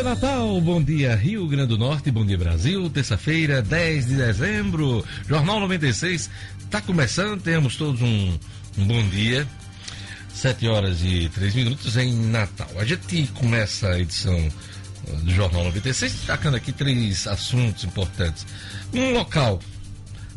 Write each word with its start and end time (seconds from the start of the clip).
dia 0.00 0.14
Natal, 0.14 0.58
bom 0.62 0.82
dia 0.82 1.14
Rio 1.14 1.46
Grande 1.46 1.68
do 1.68 1.78
Norte, 1.78 2.10
bom 2.10 2.24
dia 2.24 2.38
Brasil. 2.38 2.88
Terça-feira, 2.88 3.60
10 3.60 4.06
de 4.06 4.16
dezembro, 4.16 5.04
Jornal 5.28 5.60
96 5.60 6.30
está 6.58 6.80
começando. 6.80 7.42
Temos 7.42 7.76
todos 7.76 8.00
um, 8.00 8.38
um 8.78 8.86
bom 8.86 9.06
dia. 9.10 9.46
7 10.32 10.68
horas 10.68 11.00
e 11.02 11.28
3 11.34 11.54
minutos 11.54 11.98
em 11.98 12.14
Natal. 12.14 12.70
A 12.78 12.84
gente 12.84 13.26
começa 13.34 13.88
a 13.88 14.00
edição 14.00 14.38
uh, 14.38 15.16
do 15.16 15.34
Jornal 15.34 15.64
96 15.64 16.12
destacando 16.12 16.54
aqui 16.54 16.72
três 16.72 17.26
assuntos 17.26 17.84
importantes. 17.84 18.46
Um 18.94 19.12
local, 19.12 19.60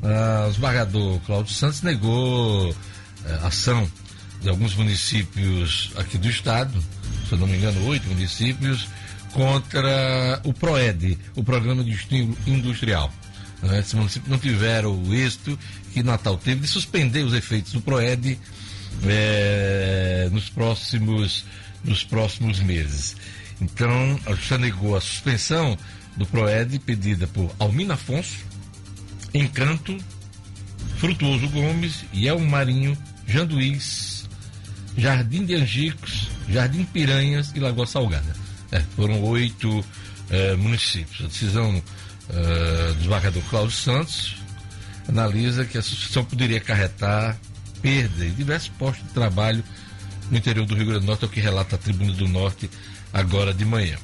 uh, 0.02 0.48
o 0.48 0.52
esmagador 0.52 1.20
Cláudio 1.22 1.54
Santos 1.54 1.82
negou 1.84 2.70
uh, 2.70 2.76
ação 3.46 3.90
de 4.42 4.50
alguns 4.50 4.76
municípios 4.76 5.94
aqui 5.96 6.18
do 6.18 6.30
estado, 6.30 6.84
se 7.30 7.32
eu 7.32 7.38
não 7.38 7.48
me 7.48 7.56
engano, 7.56 7.86
oito 7.88 8.06
municípios, 8.10 8.90
contra 9.34 10.40
o 10.44 10.54
PROED, 10.54 11.18
o 11.36 11.44
Programa 11.44 11.84
de 11.84 11.92
Estímulo 11.92 12.38
Industrial. 12.48 13.12
Né? 13.62 13.80
Esses 13.80 13.94
municípios 13.94 14.30
não 14.30 14.38
tiveram 14.38 14.96
o 14.96 15.14
êxito 15.14 15.58
que 15.92 16.04
Natal 16.04 16.38
teve 16.38 16.62
de 16.62 16.68
suspender 16.68 17.24
os 17.24 17.34
efeitos 17.34 17.74
do 17.74 17.82
PROED 17.82 18.40
é, 19.06 20.30
nos, 20.32 20.50
próximos, 20.50 21.46
nos 21.84 22.04
próximos 22.04 22.60
meses. 22.60 23.16
Então, 23.60 24.20
a 24.26 24.32
Justiça 24.32 24.58
negou 24.58 24.96
a 24.96 25.02
suspensão 25.02 25.78
do 26.16 26.26
PROED 26.26 26.80
pedida 26.80 27.28
por 27.28 27.52
Almina 27.60 27.96
Afonso, 27.96 28.38
Encanto, 29.34 29.98
Frutuoso 30.98 31.50
Gomes, 31.50 32.06
Yel 32.14 32.40
Marinho, 32.40 32.96
Janduís, 33.28 34.30
Jardim 34.96 35.44
de 35.44 35.56
Angicos, 35.56 36.30
Jardim 36.48 36.84
Piranhas 36.84 37.52
e 37.56 37.60
Lagoa 37.60 37.88
Salgada. 37.88 38.43
É, 38.74 38.82
foram 38.96 39.22
oito 39.26 39.86
é, 40.32 40.56
municípios. 40.56 41.22
A 41.24 41.28
decisão 41.28 41.82
é, 42.28 42.88
do 42.88 42.96
desembargador 42.96 43.44
Cláudio 43.44 43.76
Santos 43.76 44.36
analisa 45.08 45.64
que 45.64 45.78
a 45.78 45.82
suspensão 45.82 46.26
poderia 46.26 46.58
acarretar 46.58 47.38
perda 47.84 48.26
em 48.26 48.32
diversos 48.32 48.70
postos 48.70 49.06
de 49.08 49.14
trabalho 49.14 49.64
no 50.32 50.38
interior 50.38 50.66
do 50.66 50.74
Rio 50.74 50.88
Grande 50.88 51.02
do 51.02 51.06
Norte, 51.06 51.26
é 51.26 51.28
o 51.28 51.30
que 51.30 51.40
relata 51.40 51.76
a 51.76 51.78
Tribuna 51.78 52.14
do 52.14 52.28
Norte 52.28 52.68
agora 53.14 53.54
de 53.54 53.64
manhã. 53.64 53.98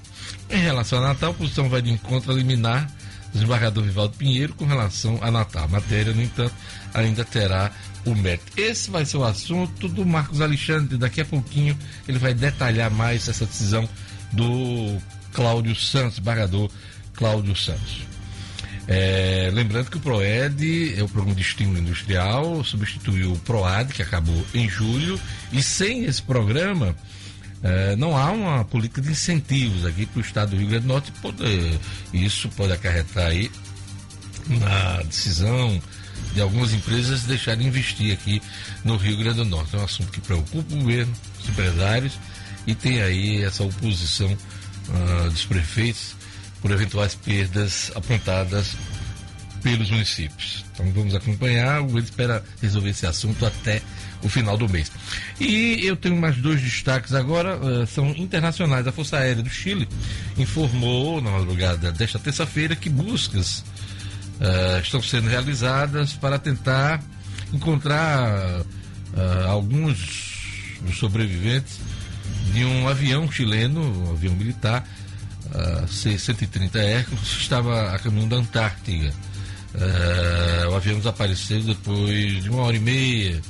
Em 0.52 0.59
relação 0.59 1.00
a 1.00 1.08
Natal, 1.08 1.31
a 1.31 1.33
posição 1.33 1.67
vai 1.67 1.81
de 1.81 1.89
encontro 1.89 2.31
a 2.31 2.36
liminar 2.36 2.86
do 3.31 3.33
desembargador 3.33 3.83
Vivaldo 3.83 4.17
Pinheiro 4.17 4.54
com 4.54 4.66
relação 4.66 5.17
a 5.22 5.31
Natal. 5.31 5.64
A 5.64 5.67
matéria, 5.67 6.14
no 6.14 6.22
entanto, 6.22 6.54
ainda 6.94 7.26
terá 7.26 7.72
o 8.06 8.14
mérito. 8.14 8.52
Esse 8.58 8.92
vai 8.92 9.06
ser 9.06 9.17
o 9.17 9.23
assunto 9.23 9.88
do 9.88 10.06
Marcos 10.06 10.42
Alexandre. 10.42 10.98
Daqui 10.98 11.22
a 11.22 11.26
pouquinho 11.26 11.78
ele 12.08 12.20
vai 12.20 12.33
detalhar 12.33 12.92
mais 12.92 13.28
essa 13.28 13.45
decisão 13.45 13.88
do 14.31 14.97
Cláudio 15.33 15.75
Santos, 15.75 16.19
barrador 16.19 16.69
Cláudio 17.13 17.55
Santos. 17.55 18.09
É, 18.88 19.52
lembrando 19.53 19.91
que 19.91 19.97
o 19.97 19.99
PROED 19.99 20.95
é 20.97 21.03
o 21.03 21.08
Programa 21.08 21.36
de 21.36 21.44
Estímulo 21.44 21.77
Industrial, 21.77 22.63
substituiu 22.63 23.33
o 23.33 23.39
PROAD, 23.39 23.94
que 23.94 24.02
acabou 24.02 24.44
em 24.52 24.67
julho, 24.67 25.19
e 25.52 25.61
sem 25.61 26.05
esse 26.05 26.21
programa 26.21 26.95
é, 27.61 27.95
não 27.95 28.17
há 28.17 28.31
uma 28.31 28.66
política 28.66 29.02
de 29.02 29.11
incentivos 29.11 29.86
aqui 29.86 30.05
para 30.05 30.17
o 30.17 30.21
estado 30.21 30.52
do 30.52 30.58
Rio 30.58 30.69
Grande 30.69 30.86
do 30.86 30.88
Norte. 30.88 31.11
Pode, 31.21 31.80
isso 32.11 32.49
pode 32.49 32.73
acarretar 32.73 33.27
aí 33.27 33.52
na 34.47 35.03
decisão 35.03 35.80
de 36.33 36.41
algumas 36.41 36.73
empresas 36.73 37.23
deixarem 37.23 37.61
de 37.61 37.67
investir 37.67 38.14
aqui 38.14 38.41
no 38.83 38.97
Rio 38.97 39.17
Grande 39.17 39.38
do 39.38 39.45
Norte. 39.45 39.75
É 39.75 39.80
um 39.80 39.83
assunto 39.83 40.11
que 40.11 40.21
preocupa 40.21 40.73
o 40.73 40.77
governo, 40.77 41.14
os 41.39 41.49
empresários 41.49 42.17
e 42.70 42.75
tem 42.75 43.02
aí 43.02 43.44
essa 43.44 43.64
oposição 43.64 44.32
uh, 44.32 45.30
dos 45.32 45.43
prefeitos 45.45 46.16
por 46.61 46.70
eventuais 46.70 47.16
perdas 47.16 47.92
apontadas 47.95 48.76
pelos 49.64 49.89
municípios. 49.89 50.64
Então 50.71 50.92
vamos 50.92 51.16
acompanhar, 51.16 51.82
o 51.82 51.86
governo 51.86 52.08
espera 52.08 52.43
resolver 52.61 52.92
esse 52.92 53.08
assunto 53.08 53.43
até 53.43 53.82
o 54.21 54.30
final 54.30 54.55
do 54.55 54.70
mês. 54.70 54.92
E 55.39 55.83
eu 55.83 55.95
tenho 55.95 56.16
mais 56.16 56.38
dois 56.38 56.61
destaques 56.61 57.14
agora, 57.16 57.58
uh, 57.58 57.88
são 57.88 58.10
internacionais. 58.11 58.86
A 58.86 58.92
Força 58.92 59.17
Aérea 59.17 59.42
do 59.42 59.49
Chile 59.49 59.89
informou 60.38 61.20
na 61.22 61.32
madrugada 61.32 61.92
desta 61.92 62.20
terça-feira 62.20 62.76
que 62.76 62.89
buscas 62.89 63.60
uh, 64.39 64.80
estão 64.80 65.02
sendo 65.02 65.27
realizadas 65.27 66.14
para 66.14 66.38
tentar 66.38 67.02
encontrar 67.52 68.61
uh, 68.61 69.48
alguns 69.48 70.77
dos 70.82 70.98
sobreviventes 70.99 71.80
de 72.49 72.65
um 72.65 72.87
avião 72.87 73.32
chileno, 73.32 73.82
um 73.82 74.11
avião 74.11 74.36
militar, 74.36 74.87
uh, 75.48 75.87
C-130 75.87 76.76
Hércules, 76.76 77.21
que 77.21 77.42
estava 77.42 77.93
a 77.93 77.99
caminho 77.99 78.27
da 78.27 78.37
Antártica. 78.37 79.14
Uh, 79.73 80.71
o 80.71 80.76
avião 80.76 80.98
desapareceu 80.98 81.61
depois 81.61 82.43
de 82.43 82.49
uma 82.49 82.64
hora 82.64 82.76
e 82.76 82.80
meia 82.80 83.42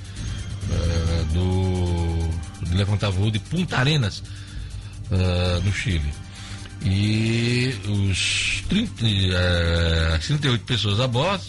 uh, 0.70 1.26
do, 1.34 2.66
de 2.70 2.76
levantar 2.76 3.10
voo 3.10 3.32
de 3.32 3.40
Punta 3.40 3.78
Arenas, 3.78 4.22
uh, 5.12 5.62
no 5.64 5.74
Chile. 5.74 6.14
E 6.84 7.76
os 7.88 8.64
30, 8.70 9.06
uh, 9.06 10.20
38 10.20 10.64
pessoas 10.64 11.00
a 11.00 11.08
bordo, 11.08 11.44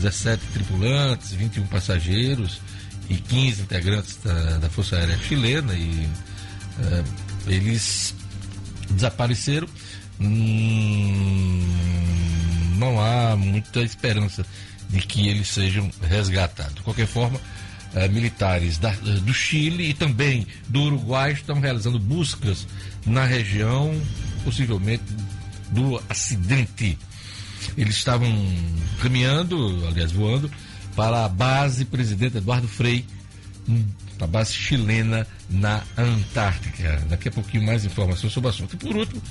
17 0.00 0.42
tripulantes, 0.52 1.32
21 1.32 1.66
passageiros 1.66 2.60
e 3.08 3.16
15 3.16 3.62
integrantes 3.62 4.18
da, 4.22 4.58
da 4.58 4.70
Força 4.70 4.96
Aérea 4.96 5.18
Chilena 5.18 5.74
e 5.74 6.08
eles 7.46 8.14
desapareceram. 8.90 9.68
Hum, 10.20 11.66
não 12.76 13.00
há 13.00 13.36
muita 13.36 13.80
esperança 13.80 14.44
de 14.88 15.00
que 15.00 15.28
eles 15.28 15.48
sejam 15.48 15.90
resgatados. 16.02 16.74
De 16.74 16.82
qualquer 16.82 17.06
forma, 17.06 17.40
é, 17.94 18.08
militares 18.08 18.78
da, 18.78 18.90
do 18.90 19.32
Chile 19.32 19.90
e 19.90 19.94
também 19.94 20.46
do 20.68 20.82
Uruguai 20.82 21.32
estão 21.32 21.60
realizando 21.60 21.98
buscas 21.98 22.66
na 23.06 23.24
região, 23.24 24.00
possivelmente 24.44 25.04
do 25.70 26.02
acidente. 26.08 26.98
Eles 27.76 27.96
estavam 27.96 28.30
caminhando, 29.00 29.84
aliás, 29.86 30.12
voando, 30.12 30.50
para 30.96 31.24
a 31.24 31.28
base 31.28 31.84
Presidente 31.84 32.38
Eduardo 32.38 32.66
Frei, 32.66 33.04
a 34.24 34.26
base 34.26 34.52
chilena 34.52 35.26
na 35.48 35.82
Antártica. 35.96 37.02
Daqui 37.08 37.28
a 37.28 37.32
pouquinho 37.32 37.64
mais 37.64 37.84
informações 37.84 38.32
sobre 38.32 38.48
o 38.48 38.50
assunto. 38.50 38.74
E 38.74 38.76
por 38.78 38.96
último, 38.96 39.22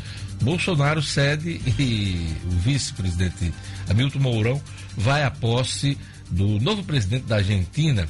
Bolsonaro 0.42 1.02
cede 1.02 1.62
e 1.80 2.36
o 2.46 2.52
vice-presidente 2.60 3.54
Hamilton 3.90 4.20
Mourão 4.20 4.62
vai 4.96 5.24
à 5.24 5.32
posse 5.32 5.98
do 6.30 6.60
novo 6.60 6.84
presidente 6.84 7.26
da 7.26 7.38
Argentina, 7.38 8.08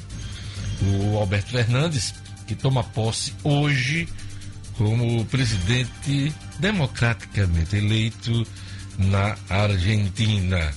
o 0.82 1.16
Alberto 1.16 1.50
Fernandes, 1.50 2.14
que 2.46 2.54
toma 2.54 2.82
posse 2.82 3.32
hoje 3.44 4.08
como 4.76 5.24
presidente 5.26 6.32
democraticamente 6.58 7.76
eleito 7.76 8.46
na 8.96 9.36
Argentina. 9.48 10.72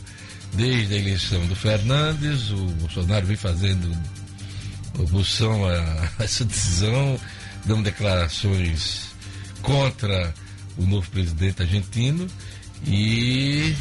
Desde 0.54 0.96
a 0.96 0.98
eleição 0.98 1.46
do 1.48 1.56
Fernandes, 1.56 2.52
o 2.52 2.66
Bolsonaro 2.80 3.26
vem 3.26 3.38
fazendo 3.38 3.96
oposição 4.98 5.66
a 5.68 6.24
essa 6.24 6.46
decisão, 6.46 7.20
dando 7.66 7.84
declarações 7.84 9.12
contra 9.62 10.34
o 10.78 10.86
novo 10.86 11.10
presidente 11.10 11.62
argentino 11.62 12.28
e 12.86 13.76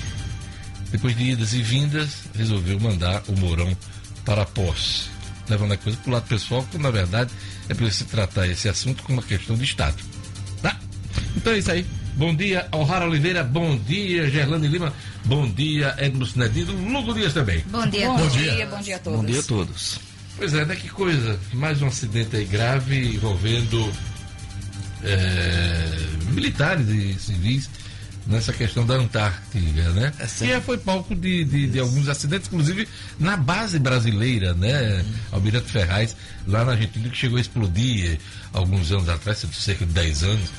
depois 0.91 1.17
de 1.17 1.23
idas 1.31 1.53
e 1.53 1.63
vindas 1.63 2.25
resolveu 2.35 2.79
mandar 2.81 3.23
o 3.29 3.33
Mourão 3.39 3.77
para 4.25 4.43
a 4.43 4.47
posse, 4.47 5.09
levando 5.49 5.73
a 5.73 5.77
coisa 5.77 5.99
para 5.99 6.11
o 6.11 6.13
lado 6.13 6.27
pessoal, 6.29 6.67
quando 6.71 6.83
na 6.83 6.91
verdade 6.91 7.31
é 7.69 7.75
preciso 7.75 8.07
tratar 8.07 8.47
esse 8.49 8.69
assunto 8.69 9.03
como 9.03 9.19
uma 9.19 9.27
questão 9.27 9.57
de 9.57 9.65
Estado. 9.65 9.97
Tá? 10.61 10.79
Então 11.37 11.53
é 11.53 11.59
isso 11.59 11.71
aí. 11.71 11.87
Bom 12.17 12.35
dia, 12.35 12.69
Alhara 12.73 13.07
Oliveira. 13.07 13.43
Bom 13.43 13.79
dia, 13.79 14.29
Gerlane 14.29 14.69
Lima. 14.69 14.93
Bom 15.25 15.49
dia, 15.49 15.95
Edmo 15.99 16.27
Sinedino. 16.27 16.73
Lugo 16.93 17.15
Dias 17.15 17.33
também. 17.33 17.65
Bom 17.71 17.87
dia, 17.87 18.09
bom, 18.09 18.17
bom 18.19 18.29
dia. 18.29 18.53
dia. 18.53 18.67
Bom 18.67 18.81
dia 18.81 18.97
a 18.97 18.99
todos. 18.99 19.21
Bom 19.21 19.27
dia 19.27 19.41
a 19.41 19.43
todos. 19.43 20.10
Pois 20.41 20.55
é, 20.55 20.65
né? 20.65 20.75
Que 20.75 20.89
coisa. 20.89 21.39
Mais 21.53 21.83
um 21.83 21.87
acidente 21.87 22.35
aí 22.35 22.47
grave 22.47 23.15
envolvendo 23.15 23.93
é, 25.05 26.33
militares 26.33 26.89
e 26.89 27.13
civis 27.21 27.69
nessa 28.27 28.51
questão 28.51 28.87
da 28.87 28.95
Antártica, 28.95 29.91
né? 29.91 30.11
É 30.19 30.47
e 30.47 30.61
foi 30.63 30.79
palco 30.79 31.15
de, 31.15 31.45
de, 31.45 31.67
de, 31.67 31.79
alguns 31.79 32.09
acidentes, 32.09 32.49
inclusive 32.49 32.89
na 33.19 33.37
base 33.37 33.79
brasileira, 33.79 34.55
né? 34.55 35.03
Uhum. 35.03 35.15
Almirante 35.33 35.71
Ferraz, 35.71 36.17
lá 36.47 36.65
na 36.65 36.73
Argentina, 36.73 37.11
que 37.11 37.19
chegou 37.19 37.37
a 37.37 37.41
explodir 37.43 38.19
alguns 38.51 38.91
anos 38.93 39.11
atrás, 39.11 39.45
cerca 39.53 39.85
de 39.85 39.93
10 39.93 40.23
anos 40.23 40.51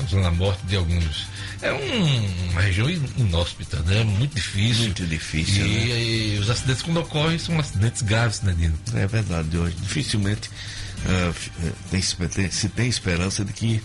causando 0.00 0.26
a 0.26 0.30
morte 0.30 0.66
de 0.66 0.76
alguns. 0.76 1.28
É 1.62 1.72
um, 1.72 2.50
uma 2.50 2.60
região 2.60 2.88
inóspita, 2.88 3.78
né? 3.80 4.02
Muito 4.02 4.34
difícil. 4.34 4.84
Muito 4.84 5.06
difícil. 5.06 5.66
E, 5.66 5.68
né? 5.68 6.02
e, 6.02 6.38
os 6.38 6.48
acidentes 6.48 6.82
quando 6.82 7.00
ocorrem 7.00 7.38
são 7.38 7.58
acidentes 7.58 8.02
graves, 8.02 8.40
né, 8.42 8.54
Dino? 8.56 8.74
É 8.94 9.06
verdade, 9.06 9.56
hoje. 9.56 9.76
Dificilmente 9.76 10.48
uh, 10.48 11.72
tem, 11.90 12.00
tem, 12.28 12.50
se 12.50 12.68
tem 12.68 12.88
esperança 12.88 13.44
de 13.44 13.52
que 13.52 13.82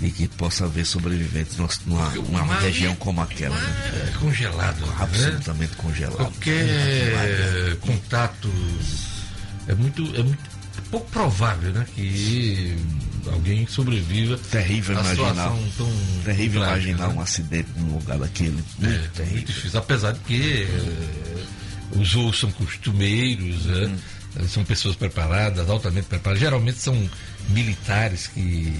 e 0.00 0.10
que 0.10 0.28
possa 0.28 0.66
haver 0.66 0.86
sobreviventes 0.86 1.56
numa, 1.84 2.08
numa 2.10 2.60
região 2.60 2.94
como 2.94 3.20
aquela. 3.20 3.56
Né? 3.56 4.08
É 4.08 4.18
congelado. 4.18 4.86
Né? 4.86 4.94
Absolutamente 5.00 5.74
congelado. 5.76 6.16
Qualquer 6.16 7.76
contato 7.80 8.48
é 9.66 9.74
muito, 9.74 10.02
é 10.14 10.22
muito 10.22 10.60
é 10.78 10.80
pouco 10.90 11.10
provável 11.10 11.72
né, 11.72 11.84
que 11.94 12.76
alguém 13.26 13.66
sobreviva. 13.66 14.38
Terrível 14.50 14.94
imaginar. 14.98 15.52
terrível 16.24 16.62
imaginar 16.62 17.08
né? 17.08 17.14
um 17.14 17.20
acidente 17.20 17.68
num 17.76 17.94
lugar 17.94 18.18
daquele. 18.18 18.52
Muito 18.52 18.84
é, 18.84 19.08
terrível. 19.08 19.36
muito 19.36 19.52
difícil. 19.52 19.78
Apesar 19.78 20.12
de 20.12 20.20
que 20.20 20.62
é, 20.62 21.98
os 21.98 22.12
voos 22.12 22.38
são 22.38 22.50
costumeiros, 22.52 23.64
né? 23.66 23.84
uhum. 23.84 23.96
né? 24.36 24.48
são 24.48 24.64
pessoas 24.64 24.96
preparadas, 24.96 25.68
altamente 25.68 26.06
preparadas. 26.06 26.40
Geralmente 26.40 26.78
são 26.78 27.10
militares 27.48 28.26
que 28.28 28.72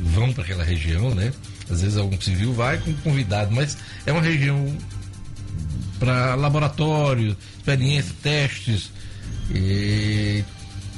vão 0.00 0.32
para 0.32 0.44
aquela 0.44 0.64
região, 0.64 1.14
né? 1.14 1.32
Às 1.70 1.82
vezes 1.82 1.96
algum 1.96 2.20
civil 2.20 2.52
vai 2.52 2.78
com 2.78 2.92
convidado, 2.96 3.54
mas 3.54 3.76
é 4.04 4.12
uma 4.12 4.22
região 4.22 4.76
para 5.98 6.34
laboratório, 6.34 7.36
experiência, 7.58 8.14
testes. 8.22 8.90
E 9.50 10.44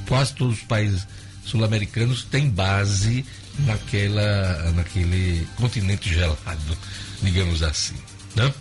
quase 0.06 0.34
todos 0.34 0.58
os 0.58 0.64
países 0.64 1.06
sul-americanos 1.44 2.24
têm 2.24 2.48
base 2.48 3.24
naquela, 3.60 4.72
naquele 4.72 5.46
continente 5.56 6.12
gelado, 6.12 6.78
digamos 7.22 7.62
assim. 7.62 7.94
Né? 8.34 8.52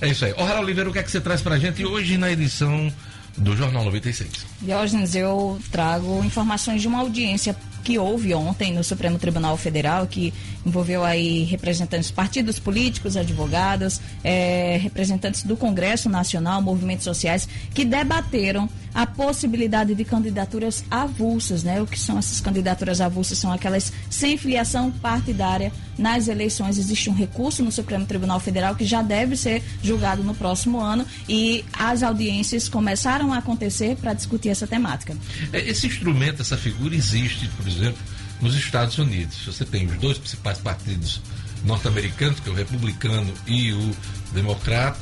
É 0.00 0.08
isso 0.08 0.24
aí. 0.24 0.32
Ô, 0.32 0.60
Oliveira, 0.60 0.90
o 0.90 0.92
que 0.92 0.98
é 0.98 1.02
que 1.02 1.10
você 1.10 1.20
traz 1.20 1.40
para 1.40 1.54
a 1.54 1.58
gente 1.58 1.84
hoje 1.84 2.18
na 2.18 2.30
edição 2.30 2.92
do 3.36 3.56
Jornal 3.56 3.84
96? 3.84 4.28
Diógenes, 4.60 5.14
eu 5.14 5.60
trago 5.70 6.22
informações 6.24 6.82
de 6.82 6.88
uma 6.88 7.00
audiência 7.00 7.56
que 7.86 8.00
houve 8.00 8.34
ontem 8.34 8.72
no 8.72 8.82
Supremo 8.82 9.16
Tribunal 9.16 9.56
Federal, 9.56 10.08
que 10.08 10.34
envolveu 10.66 11.04
aí 11.04 11.44
representantes 11.44 12.10
partidos 12.10 12.58
políticos, 12.58 13.16
advogados, 13.16 14.00
é, 14.24 14.76
representantes 14.82 15.44
do 15.44 15.56
Congresso 15.56 16.08
Nacional, 16.08 16.60
movimentos 16.60 17.04
sociais, 17.04 17.48
que 17.72 17.84
debateram 17.84 18.68
a 18.96 19.06
possibilidade 19.06 19.94
de 19.94 20.04
candidaturas 20.06 20.82
avulsas, 20.90 21.62
né? 21.62 21.82
O 21.82 21.86
que 21.86 22.00
são 22.00 22.18
essas 22.18 22.40
candidaturas 22.40 22.98
avulsas? 22.98 23.36
São 23.36 23.52
aquelas 23.52 23.92
sem 24.08 24.38
filiação 24.38 24.90
partidária 24.90 25.70
nas 25.98 26.28
eleições. 26.28 26.78
Existe 26.78 27.10
um 27.10 27.14
recurso 27.14 27.62
no 27.62 27.70
Supremo 27.70 28.06
Tribunal 28.06 28.40
Federal 28.40 28.74
que 28.74 28.86
já 28.86 29.02
deve 29.02 29.36
ser 29.36 29.62
julgado 29.82 30.24
no 30.24 30.34
próximo 30.34 30.80
ano 30.80 31.04
e 31.28 31.62
as 31.74 32.02
audiências 32.02 32.70
começaram 32.70 33.34
a 33.34 33.38
acontecer 33.38 33.96
para 33.96 34.14
discutir 34.14 34.48
essa 34.48 34.66
temática. 34.66 35.14
É, 35.52 35.60
esse 35.68 35.86
instrumento, 35.86 36.40
essa 36.40 36.56
figura 36.56 36.96
existe, 36.96 37.48
por 37.48 37.68
exemplo, 37.68 37.98
nos 38.40 38.54
Estados 38.54 38.96
Unidos. 38.96 39.44
Você 39.44 39.66
tem 39.66 39.84
os 39.84 39.98
dois 39.98 40.16
principais 40.16 40.56
partidos 40.56 41.20
norte-americanos, 41.66 42.40
que 42.40 42.48
é 42.48 42.52
o 42.52 42.54
republicano 42.54 43.30
e 43.46 43.74
o 43.74 43.90
democrata, 44.32 44.98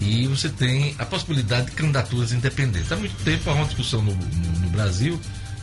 e 0.00 0.26
você 0.26 0.48
tem 0.48 0.94
a 0.98 1.06
possibilidade 1.06 1.66
de 1.66 1.72
candidaturas 1.72 2.32
independentes. 2.32 2.90
Há 2.90 2.96
muito 2.96 3.16
tempo 3.24 3.48
há 3.50 3.54
uma 3.54 3.64
discussão 3.64 4.02
no, 4.02 4.14
no, 4.14 4.58
no 4.60 4.68
Brasil 4.70 5.20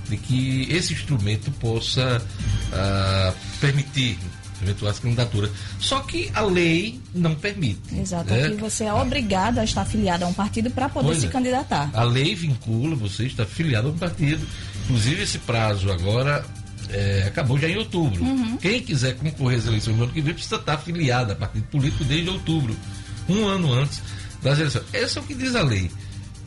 de 0.10 0.18
que 0.18 0.68
esse 0.70 0.94
instrumento 0.94 1.52
possa 1.52 2.22
uh, 2.22 3.36
permitir 3.60 4.18
eventuais 4.62 5.00
candidaturas. 5.00 5.50
Só 5.80 6.02
que 6.02 6.30
a 6.34 6.42
lei 6.42 7.00
não 7.14 7.34
permite. 7.36 7.98
Exato. 7.98 8.32
Né? 8.32 8.50
Você 8.60 8.86
é 8.86 8.94
obrigado 8.94 9.60
a 9.60 9.64
estar 9.64 9.82
afiliado 9.82 10.26
a 10.26 10.28
um 10.28 10.34
partido 10.34 10.70
para 10.70 10.88
poder 10.88 11.08
pois 11.08 11.20
se 11.20 11.28
é. 11.28 11.30
candidatar. 11.30 11.90
A 11.94 12.04
lei 12.04 12.36
vincula 12.36 12.96
você 12.96 13.26
estar 13.26 13.44
afiliado 13.44 13.88
a 13.88 13.92
um 13.92 13.98
partido. 13.98 14.46
Inclusive, 14.84 15.24
esse 15.24 15.40
prazo 15.40 15.92
agora 15.92 16.46
é, 16.90 17.24
acabou 17.28 17.58
já 17.58 17.68
em 17.68 17.78
outubro. 17.78 18.24
Uhum. 18.24 18.58
Quem 18.58 18.82
quiser 18.82 19.16
concorrer 19.16 19.60
às 19.60 19.66
eleições 19.66 19.98
no 19.98 20.04
ano 20.04 20.14
que 20.14 20.22
vem 20.22 20.34
precisa 20.34 20.58
estar 20.58 20.74
afiliado 20.74 21.32
a 21.32 21.36
partido 21.36 21.64
político 21.68 22.04
desde 22.04 22.30
outubro, 22.30 22.76
um 23.28 23.48
ano 23.48 23.74
antes 23.74 24.02
das 24.42 24.60
eleições. 24.60 24.86
Esse 24.94 25.18
é 25.18 25.22
o 25.22 25.24
que 25.24 25.34
diz 25.34 25.56
a 25.56 25.62
lei. 25.62 25.92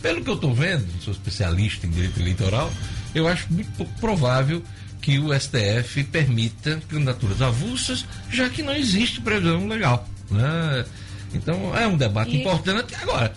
Pelo 0.03 0.23
que 0.23 0.31
eu 0.31 0.35
estou 0.35 0.55
vendo, 0.55 0.87
sou 1.03 1.13
especialista 1.13 1.87
em 1.87 1.91
direito 1.91 2.21
eleitoral, 2.21 2.71
eu 3.15 3.27
acho 3.27 3.51
muito 3.53 3.71
pouco 3.73 3.93
provável 4.01 4.63
que 5.01 5.19
o 5.19 5.39
STF 5.39 6.05
permita 6.05 6.81
candidaturas 6.89 7.41
avulsas, 7.43 8.05
já 8.31 8.49
que 8.49 8.63
não 8.63 8.75
existe 8.75 9.21
previsão 9.21 9.67
legal. 9.69 10.09
Né? 10.31 10.85
Então 11.33 11.77
é 11.77 11.87
um 11.87 11.97
debate 11.97 12.37
e... 12.37 12.41
importante. 12.41 12.95
Agora, 12.97 13.35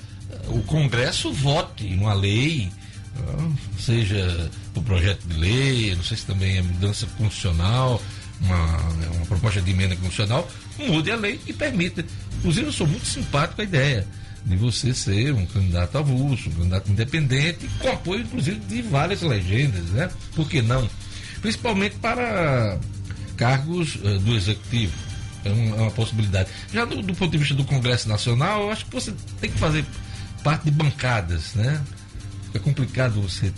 o 0.47 0.61
Congresso 0.63 1.31
vote 1.31 1.85
uma 1.85 2.13
lei, 2.13 2.69
ah, 3.17 3.49
seja 3.79 4.49
o 4.75 4.81
projeto 4.81 5.27
de 5.27 5.37
lei, 5.37 5.95
não 5.95 6.03
sei 6.03 6.17
se 6.17 6.25
também 6.25 6.57
é 6.57 6.61
mudança 6.61 7.05
constitucional, 7.17 8.01
uma, 8.41 8.77
uma 9.15 9.25
proposta 9.25 9.61
de 9.61 9.71
emenda 9.71 9.95
constitucional, 9.95 10.49
mude 10.77 11.11
a 11.11 11.15
lei 11.15 11.39
e 11.47 11.53
permita. 11.53 12.05
Inclusive, 12.39 12.67
eu 12.67 12.73
sou 12.73 12.87
muito 12.87 13.05
simpático 13.05 13.61
à 13.61 13.63
ideia 13.63 14.07
de 14.45 14.55
você 14.55 14.93
ser 14.93 15.33
um 15.33 15.45
candidato 15.45 15.97
avulso, 15.97 16.49
um 16.49 16.53
candidato 16.53 16.91
independente, 16.91 17.67
com 17.79 17.89
apoio, 17.89 18.21
inclusive, 18.21 18.59
de 18.59 18.81
várias 18.83 19.21
legendas, 19.21 19.83
né? 19.89 20.09
Por 20.35 20.47
que 20.47 20.61
não? 20.61 20.89
Principalmente 21.41 21.95
para 21.95 22.77
cargos 23.35 23.95
uh, 23.95 24.19
do 24.19 24.35
executivo. 24.35 24.93
É, 25.43 25.51
um, 25.51 25.75
é, 25.75 25.81
uma 25.81 25.91
possibilidade. 25.91 26.49
Já 26.73 26.85
do, 26.85 27.01
do, 27.01 27.13
ponto 27.13 27.31
de 27.31 27.37
vista 27.37 27.53
do 27.53 27.63
Congresso 27.63 28.07
Nacional, 28.09 28.63
eu 28.63 28.71
acho 28.71 28.85
que 28.85 28.93
você 28.93 29.13
tem 29.39 29.49
que 29.49 29.57
fazer 29.57 29.85
parte 30.43 30.65
de 30.65 30.71
bancadas, 30.71 31.53
né? 31.53 31.81
É 32.53 32.59
complicado 32.59 33.21
você. 33.21 33.51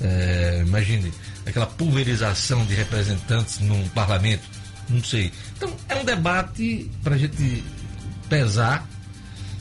É, 0.00 0.62
imagine 0.66 1.12
aquela 1.46 1.66
pulverização 1.66 2.64
de 2.64 2.74
representantes 2.74 3.60
num 3.60 3.86
parlamento. 3.88 4.42
Não 4.88 5.02
sei. 5.02 5.32
Então, 5.56 5.74
é 5.88 5.94
um 5.96 6.04
debate 6.04 6.90
para 7.02 7.14
a 7.14 7.18
gente 7.18 7.64
pesar 8.28 8.86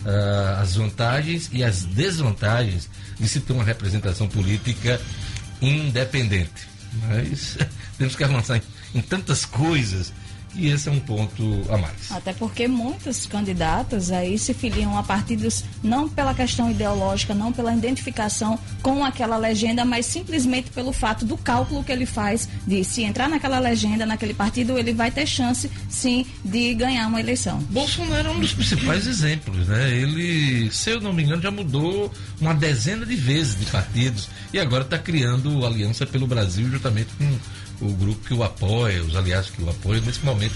uh, 0.05 0.61
as 0.61 0.75
vantagens 0.75 1.49
e 1.51 1.63
as 1.63 1.83
desvantagens 1.83 2.89
de 3.19 3.27
se 3.27 3.39
ter 3.39 3.53
uma 3.53 3.63
representação 3.63 4.27
política 4.27 4.99
independente. 5.61 6.67
Mas 7.07 7.57
temos 7.97 8.15
que 8.15 8.23
avançar 8.23 8.57
em, 8.57 8.99
em 8.99 9.01
tantas 9.01 9.45
coisas 9.45 10.13
e 10.55 10.69
esse 10.69 10.89
é 10.89 10.91
um 10.91 10.99
ponto 10.99 11.61
a 11.69 11.77
mais. 11.77 12.11
Até 12.11 12.33
porque 12.33 12.67
muitos 12.67 13.25
candidatos 13.25 14.11
aí 14.11 14.37
se 14.37 14.53
filiam 14.53 14.97
a 14.97 15.03
partidos 15.03 15.63
não 15.83 16.07
pela 16.07 16.33
questão 16.33 16.69
ideológica, 16.69 17.33
não 17.33 17.51
pela 17.51 17.73
identificação 17.73 18.57
com 18.81 19.03
aquela 19.03 19.37
legenda, 19.37 19.83
mas 19.83 20.05
simplesmente 20.05 20.69
pelo 20.71 20.93
fato 20.93 21.25
do 21.25 21.37
cálculo 21.37 21.83
que 21.83 21.91
ele 21.91 22.05
faz 22.05 22.47
de 22.65 22.83
se 22.83 23.03
entrar 23.03 23.29
naquela 23.29 23.59
legenda, 23.59 24.05
naquele 24.05 24.33
partido, 24.33 24.77
ele 24.77 24.93
vai 24.93 25.11
ter 25.11 25.25
chance, 25.25 25.69
sim, 25.89 26.25
de 26.43 26.73
ganhar 26.73 27.07
uma 27.07 27.19
eleição. 27.19 27.59
Bolsonaro 27.69 28.29
é 28.29 28.31
um 28.31 28.39
dos 28.39 28.53
principais 28.53 29.07
exemplos, 29.07 29.67
né? 29.67 29.91
Ele, 29.91 30.69
se 30.71 30.91
eu 30.91 31.01
não 31.01 31.13
me 31.13 31.23
engano, 31.23 31.41
já 31.41 31.51
mudou 31.51 32.11
uma 32.39 32.53
dezena 32.53 33.05
de 33.05 33.15
vezes 33.15 33.59
de 33.59 33.65
partidos 33.65 34.29
e 34.51 34.59
agora 34.59 34.83
está 34.83 34.97
criando 34.97 35.65
Aliança 35.65 36.05
pelo 36.05 36.27
Brasil 36.27 36.69
justamente 36.69 37.09
com 37.17 37.37
o 37.81 37.91
grupo 37.93 38.27
que 38.27 38.33
o 38.33 38.43
apoia, 38.43 39.03
os 39.03 39.15
aliados 39.15 39.49
que 39.49 39.61
o 39.61 39.69
apoiam 39.69 40.01
nesse 40.05 40.23
momento 40.23 40.55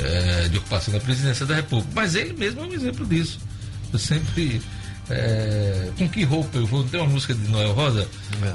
é, 0.00 0.48
de 0.48 0.58
ocupação 0.58 0.92
da 0.92 1.00
presidência 1.00 1.46
da 1.46 1.56
República. 1.56 1.90
Mas 1.94 2.14
ele 2.14 2.32
mesmo 2.32 2.60
é 2.62 2.64
um 2.64 2.72
exemplo 2.72 3.06
disso. 3.06 3.38
Eu 3.92 3.98
sempre. 3.98 4.60
É, 5.10 5.90
com 5.98 6.08
que 6.08 6.24
roupa 6.24 6.56
eu 6.56 6.66
vou? 6.66 6.82
Tem 6.84 6.98
uma 6.98 7.08
música 7.08 7.34
de 7.34 7.46
Noel 7.50 7.72
Rosa? 7.72 8.08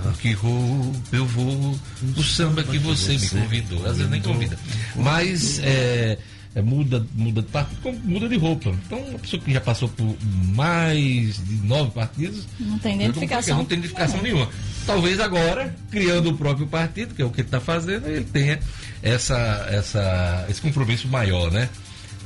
Com 0.03 0.11
que 0.13 0.33
roupa 0.33 1.15
eu 1.15 1.25
vou? 1.25 1.79
O 2.17 2.23
samba 2.23 2.63
que 2.63 2.77
você 2.79 3.17
me 3.17 3.29
convidou. 3.29 3.85
Às 3.85 3.97
vezes 3.97 4.09
nem 4.09 4.21
convida. 4.21 4.57
Mas. 4.95 5.59
É, 5.59 6.17
é, 6.55 6.61
muda, 6.61 7.05
muda 7.13 7.41
de 7.41 7.47
partido, 7.47 7.99
muda 8.03 8.27
de 8.27 8.37
roupa. 8.37 8.69
Então, 8.85 8.99
uma 8.99 9.19
pessoa 9.19 9.41
que 9.41 9.53
já 9.53 9.61
passou 9.61 9.87
por 9.89 10.15
mais 10.55 11.43
de 11.45 11.67
nove 11.67 11.91
partidos. 11.91 12.47
Não 12.59 12.79
tem 12.79 12.95
identificação. 12.95 13.57
Não 13.57 13.65
tem 13.65 13.77
identificação 13.77 14.21
nenhuma. 14.21 14.49
Talvez 14.85 15.19
agora, 15.19 15.75
criando 15.91 16.31
o 16.31 16.37
próprio 16.37 16.65
partido, 16.67 17.13
que 17.13 17.21
é 17.21 17.25
o 17.25 17.29
que 17.29 17.41
ele 17.41 17.47
está 17.47 17.59
fazendo, 17.59 18.07
ele 18.07 18.25
tenha 18.25 18.59
essa, 19.03 19.67
essa, 19.69 20.45
esse 20.49 20.61
compromisso 20.61 21.07
maior, 21.07 21.51
né? 21.51 21.69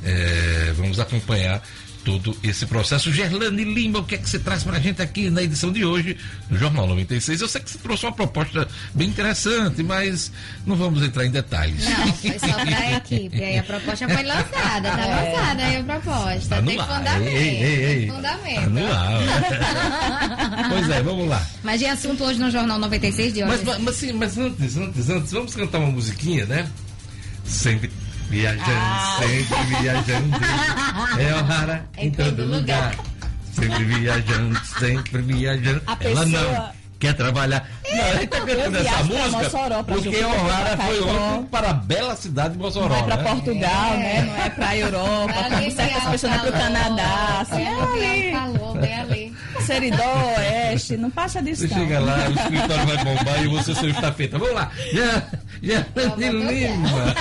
É, 0.02 0.72
vamos 0.76 1.00
acompanhar 1.00 1.62
todo 2.04 2.36
esse 2.42 2.66
processo. 2.66 3.12
Gerlane 3.12 3.64
Lima, 3.64 4.00
o 4.00 4.04
que 4.04 4.14
é 4.14 4.18
que 4.18 4.28
você 4.28 4.38
traz 4.38 4.62
para 4.62 4.76
a 4.76 4.80
gente 4.80 5.00
aqui 5.00 5.30
na 5.30 5.42
edição 5.42 5.72
de 5.72 5.84
hoje 5.84 6.16
do 6.48 6.58
Jornal 6.58 6.86
96? 6.86 7.40
Eu 7.40 7.48
sei 7.48 7.62
que 7.62 7.70
você 7.70 7.78
trouxe 7.78 8.04
uma 8.04 8.12
proposta 8.12 8.68
bem 8.92 9.08
interessante, 9.08 9.82
mas 9.82 10.30
não 10.66 10.76
vamos 10.76 11.02
entrar 11.02 11.24
em 11.24 11.30
detalhes. 11.30 11.84
Não, 11.88 12.12
foi 12.12 12.38
só 12.38 12.52
para 12.52 12.78
a 12.78 12.92
equipe. 12.96 13.42
Aí 13.42 13.58
a 13.58 13.62
proposta 13.62 14.08
foi 14.08 14.22
lançada, 14.22 14.90
tá 14.90 15.00
é. 15.06 15.32
lançada 15.32 15.62
aí 15.64 15.76
a 15.76 15.84
proposta. 15.84 16.56
Tá 16.56 16.62
Tem 16.62 16.78
fundamento. 16.78 17.28
Ei, 17.28 17.62
ei, 17.62 17.84
ei. 17.84 18.10
Fundamento. 18.10 18.60
Tá 18.60 18.66
no 18.68 18.92
ar. 18.92 20.68
pois 20.68 20.90
é, 20.90 21.02
vamos 21.02 21.28
lá. 21.28 21.46
Mas 21.62 21.80
de 21.80 21.86
assunto 21.86 22.24
hoje 22.24 22.38
no 22.38 22.50
Jornal 22.50 22.78
96 22.78 23.32
de 23.32 23.44
hoje. 23.44 23.62
Mas, 23.64 23.78
mas, 23.78 23.96
sim, 23.96 24.12
mas 24.12 24.36
antes, 24.36 24.76
antes, 24.76 25.08
antes, 25.08 25.32
vamos 25.32 25.54
cantar 25.54 25.78
uma 25.78 25.90
musiquinha, 25.90 26.44
né? 26.44 26.68
Sempre 27.44 27.90
Viajando, 28.28 28.70
ah. 28.70 29.18
sempre 29.20 29.64
viajando. 29.80 30.36
É 31.18 31.34
o 31.34 31.44
rara 31.44 31.86
em, 31.96 32.06
em 32.06 32.10
todo 32.10 32.44
lugar. 32.44 32.90
lugar. 32.90 32.94
Sempre 33.52 33.84
viajando, 33.84 34.60
sempre 34.78 35.22
viajando. 35.22 35.82
A 35.86 35.96
Ela 36.00 36.26
não 36.26 36.72
quer 37.04 37.14
trabalhar. 37.14 37.68
É, 37.84 37.96
não, 37.96 38.04
a 38.04 38.14
gente 38.14 38.26
tá 38.28 38.40
cantando 38.40 38.78
essa 38.78 39.04
música 39.04 39.28
Mossoró, 39.28 39.82
porque 39.82 40.24
O'Hara 40.24 40.76
foi 40.76 41.02
ontem 41.02 41.46
para 41.50 41.70
a 41.70 41.74
bela 41.74 42.16
cidade 42.16 42.54
de 42.54 42.58
Mossoró. 42.58 42.88
Não 42.88 42.96
é 42.96 43.02
para 43.02 43.16
né? 43.16 43.30
Portugal, 43.30 43.92
é. 43.92 43.96
né? 43.98 44.22
Não 44.22 44.44
é 44.44 44.50
para 44.50 44.68
a 44.68 44.76
Europa, 44.76 45.34
como 45.50 45.70
certas 45.70 46.04
pessoas 46.04 46.36
para 46.40 46.48
o 46.48 46.52
Canadá. 46.52 47.40
Assim, 47.40 47.62
é 47.62 47.80
ali. 47.80 48.32
Falou, 48.32 48.74
bem 48.74 48.94
ali. 48.94 49.23
Seridó, 49.66 50.34
Oeste, 50.36 50.96
não 50.96 51.10
passa 51.10 51.42
disso 51.42 51.66
Você 51.66 51.74
chega 51.74 52.00
lá, 52.00 52.28
o 52.28 52.32
escritório 52.32 52.86
vai 52.86 53.04
bombar 53.04 53.44
e 53.44 53.48
você 53.48 53.74
seu 53.74 53.88
estafeta. 53.90 54.38
Vamos 54.38 54.54
lá. 54.54 54.70
Yelane 55.62 56.44
Lima. 56.44 57.14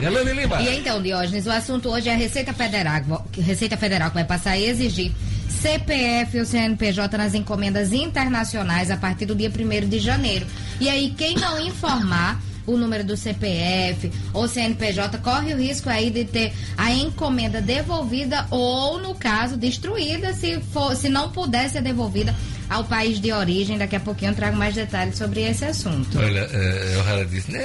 Yelane 0.00 0.32
Lima. 0.32 0.62
E 0.62 0.78
então, 0.78 1.02
Diógenes, 1.02 1.46
o 1.46 1.50
assunto 1.50 1.88
hoje 1.88 2.08
é 2.08 2.14
a 2.14 2.16
Receita 2.16 2.52
Federal. 2.52 3.28
Receita 3.36 3.76
Federal 3.76 4.10
que 4.10 4.14
vai 4.14 4.24
passar 4.24 4.50
a 4.50 4.60
exigir 4.60 5.12
CPF 5.48 6.38
ou 6.38 6.44
CNPJ 6.44 7.18
nas 7.18 7.34
encomendas 7.34 7.92
internacionais 7.92 8.90
a 8.90 8.96
partir 8.96 9.26
do 9.26 9.34
dia 9.34 9.50
1 9.50 9.88
de 9.88 9.98
janeiro. 9.98 10.46
E 10.80 10.88
aí, 10.88 11.10
quem 11.16 11.36
não 11.36 11.60
informar 11.60 12.40
o 12.72 12.76
número 12.76 13.04
do 13.04 13.16
CPF 13.16 14.10
ou 14.32 14.46
CNPJ 14.48 15.18
corre 15.18 15.54
o 15.54 15.58
risco 15.58 15.88
aí 15.88 16.10
de 16.10 16.24
ter 16.24 16.52
a 16.76 16.90
encomenda 16.92 17.60
devolvida 17.60 18.46
ou, 18.50 18.98
no 18.98 19.14
caso, 19.14 19.56
destruída 19.56 20.32
se, 20.32 20.60
for, 20.72 20.94
se 20.94 21.08
não 21.08 21.30
puder 21.30 21.68
ser 21.68 21.82
devolvida 21.82 22.34
ao 22.68 22.84
país 22.84 23.20
de 23.20 23.32
origem. 23.32 23.76
Daqui 23.76 23.96
a 23.96 24.00
pouquinho 24.00 24.30
eu 24.30 24.36
trago 24.36 24.56
mais 24.56 24.74
detalhes 24.74 25.18
sobre 25.18 25.42
esse 25.42 25.64
assunto. 25.64 26.18
Olha, 26.18 26.48
é, 26.52 26.96
o 26.96 27.02
Rara 27.02 27.26
disse, 27.26 27.50
né, 27.50 27.60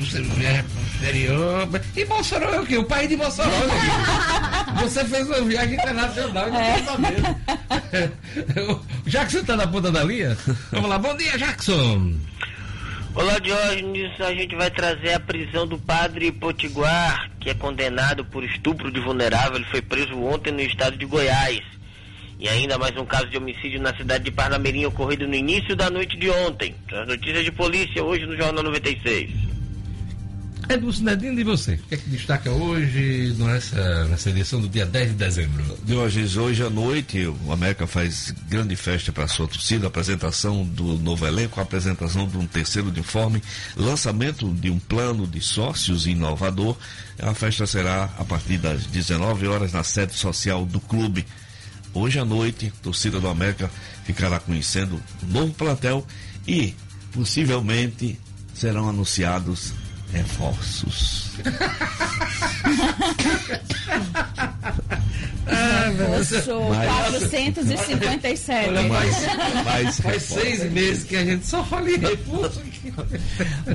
você 0.00 0.20
viaja 0.20 0.64
exterior. 0.94 1.68
E 1.96 2.04
Mossoró 2.04 2.50
é 2.50 2.60
o 2.60 2.66
quê? 2.66 2.76
O 2.76 2.84
país 2.84 3.08
de 3.08 3.16
Mossoró. 3.16 3.48
Né? 3.48 4.82
você 4.82 5.04
fez 5.04 5.26
uma 5.26 5.40
viagem 5.42 5.74
internacional, 5.74 6.50
não 6.50 6.60
é. 6.60 6.82
saber. 6.82 7.16
Jackson 9.06 9.38
está 9.38 9.56
na 9.56 9.66
ponta 9.66 9.90
da 9.90 10.02
linha? 10.04 10.36
Vamos 10.72 10.90
lá, 10.90 10.98
bom 10.98 11.16
dia, 11.16 11.38
Jackson. 11.38 12.14
Olá, 13.14 13.38
Diógenes. 13.38 14.20
A 14.20 14.32
gente 14.34 14.54
vai 14.54 14.70
trazer 14.70 15.14
a 15.14 15.20
prisão 15.20 15.66
do 15.66 15.78
padre 15.78 16.30
Potiguar, 16.30 17.30
que 17.40 17.50
é 17.50 17.54
condenado 17.54 18.24
por 18.24 18.44
estupro 18.44 18.92
de 18.92 19.00
vulnerável. 19.00 19.56
Ele 19.56 19.64
foi 19.64 19.82
preso 19.82 20.14
ontem 20.22 20.52
no 20.52 20.60
estado 20.60 20.96
de 20.96 21.06
Goiás. 21.06 21.60
E 22.38 22.48
ainda 22.48 22.78
mais 22.78 22.96
um 22.96 23.04
caso 23.04 23.26
de 23.26 23.36
homicídio 23.36 23.80
na 23.80 23.94
cidade 23.96 24.24
de 24.24 24.30
Parnamirim 24.30 24.84
ocorrido 24.84 25.26
no 25.26 25.34
início 25.34 25.74
da 25.74 25.90
noite 25.90 26.16
de 26.16 26.30
ontem. 26.30 26.74
As 26.92 27.08
notícias 27.08 27.44
de 27.44 27.50
polícia 27.50 28.04
hoje 28.04 28.26
no 28.26 28.36
Jornal 28.36 28.62
96. 28.62 29.47
Edson 30.68 30.92
Cinedino, 30.92 31.40
e 31.40 31.44
você? 31.44 31.74
O 31.74 31.78
que 31.78 31.94
é 31.94 31.96
que 31.96 32.10
destaca 32.10 32.50
hoje 32.50 33.34
nessa, 33.38 34.04
nessa 34.04 34.28
edição 34.28 34.60
do 34.60 34.68
dia 34.68 34.84
10 34.84 35.12
de 35.12 35.14
dezembro? 35.14 35.78
De 35.82 35.94
hoje, 35.94 36.62
à 36.62 36.68
noite, 36.68 37.26
o 37.26 37.50
América 37.50 37.86
faz 37.86 38.34
grande 38.50 38.76
festa 38.76 39.10
para 39.10 39.26
sua 39.26 39.48
torcida, 39.48 39.86
apresentação 39.86 40.62
do 40.66 40.98
novo 40.98 41.26
elenco, 41.26 41.58
apresentação 41.58 42.28
de 42.28 42.36
um 42.36 42.46
terceiro 42.46 42.88
uniforme, 42.88 43.42
lançamento 43.76 44.52
de 44.52 44.68
um 44.68 44.78
plano 44.78 45.26
de 45.26 45.40
sócios 45.40 46.06
inovador. 46.06 46.76
A 47.18 47.32
festa 47.32 47.66
será 47.66 48.04
a 48.18 48.24
partir 48.24 48.58
das 48.58 48.84
19 48.84 49.46
horas 49.46 49.72
na 49.72 49.82
sede 49.82 50.12
social 50.12 50.66
do 50.66 50.80
clube. 50.80 51.24
Hoje 51.94 52.18
à 52.18 52.26
noite, 52.26 52.70
a 52.78 52.82
torcida 52.82 53.18
do 53.18 53.28
América 53.28 53.70
ficará 54.04 54.38
conhecendo 54.38 55.02
o 55.22 55.26
novo 55.32 55.54
plantel 55.54 56.06
e 56.46 56.74
possivelmente 57.10 58.20
serão 58.52 58.86
anunciados 58.86 59.72
reforços. 60.12 61.28
ah, 65.46 65.90
mais, 65.96 66.28
457. 66.86 68.68
Olha, 68.68 68.82
mais, 68.84 69.16
mais 69.64 70.00
Faz 70.00 70.22
seis 70.22 70.70
meses 70.72 71.04
que 71.04 71.16
a 71.16 71.24
gente 71.24 71.46
só 71.46 71.64
fala 71.64 71.90
em 71.90 71.98
reforço. 71.98 72.62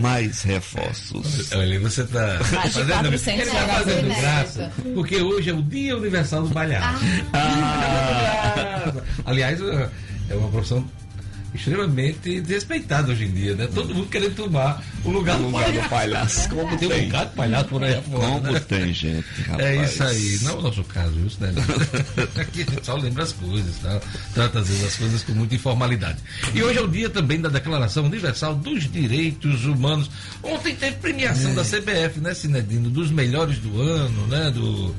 mais 0.02 0.42
reforços. 0.44 1.52
Olha, 1.54 1.80
você 1.80 2.02
está 2.02 2.40
fazendo, 2.44 3.08
ele 3.08 3.46
tá 3.46 3.68
fazendo 3.68 4.08
graça, 4.20 4.72
porque 4.94 5.22
hoje 5.22 5.50
é 5.50 5.54
o 5.54 5.62
Dia 5.62 5.98
Universal 5.98 6.44
do 6.44 6.50
Balhar. 6.50 7.00
Ah. 7.34 8.92
Ah. 8.94 8.94
Aliás, 9.26 9.60
é 9.62 10.36
uma 10.36 10.50
profissão 10.50 10.86
extremamente 11.54 12.42
desrespeitado 12.42 13.12
hoje 13.12 13.26
em 13.26 13.32
dia, 13.32 13.56
né? 13.56 13.68
Todo 13.74 13.94
mundo 13.94 14.08
querendo 14.08 14.36
tomar 14.36 14.84
o 15.04 15.10
lugar, 15.12 15.40
o 15.40 15.44
lugar 15.44 15.72
do 15.72 15.90
palhaço. 15.90 16.50
Como 16.50 16.78
tem, 16.78 16.90
tem 16.90 17.02
um 17.04 17.06
bocado 17.06 17.30
de 17.30 17.36
palhaço 17.36 17.66
por 17.66 17.84
aí 17.84 17.94
afora. 17.94 18.28
Como 18.28 18.52
né? 18.52 18.60
tem, 18.60 18.94
gente. 18.94 19.42
Rapaz. 19.42 19.66
É 19.66 19.84
isso 19.84 20.04
aí. 20.04 20.40
Não 20.42 20.52
é 20.52 20.56
o 20.56 20.62
nosso 20.62 20.84
caso, 20.86 21.20
isso, 21.26 21.38
né? 21.40 21.54
Aqui 22.42 22.62
a 22.68 22.72
gente 22.72 22.86
só 22.86 22.96
lembra 22.96 23.24
as 23.24 23.34
coisas, 23.34 23.78
tá? 23.78 24.02
Trata 24.34 24.60
às 24.60 24.68
vezes 24.68 24.86
as 24.86 24.96
coisas 24.96 25.24
com 25.24 25.34
muita 25.34 25.56
informalidade. 25.56 26.18
E 26.54 26.64
hoje 26.64 26.80
é 26.80 26.82
o 26.82 26.88
dia 26.88 27.10
também 27.10 27.40
da 27.40 27.50
Declaração 27.50 28.06
Universal 28.06 28.56
dos 28.56 28.90
Direitos 28.92 29.66
Humanos. 29.66 30.10
Ontem 30.42 30.76
teve 30.76 30.98
premiação 30.98 31.52
é. 31.52 31.56
da 31.56 31.64
CBF, 31.64 32.20
né, 32.20 32.34
Sinedino? 32.34 32.90
Dos 32.90 33.12
melhores 33.12 33.58
do 33.60 33.80
ano, 33.80 34.28
né? 34.28 34.52
Do 34.52 34.94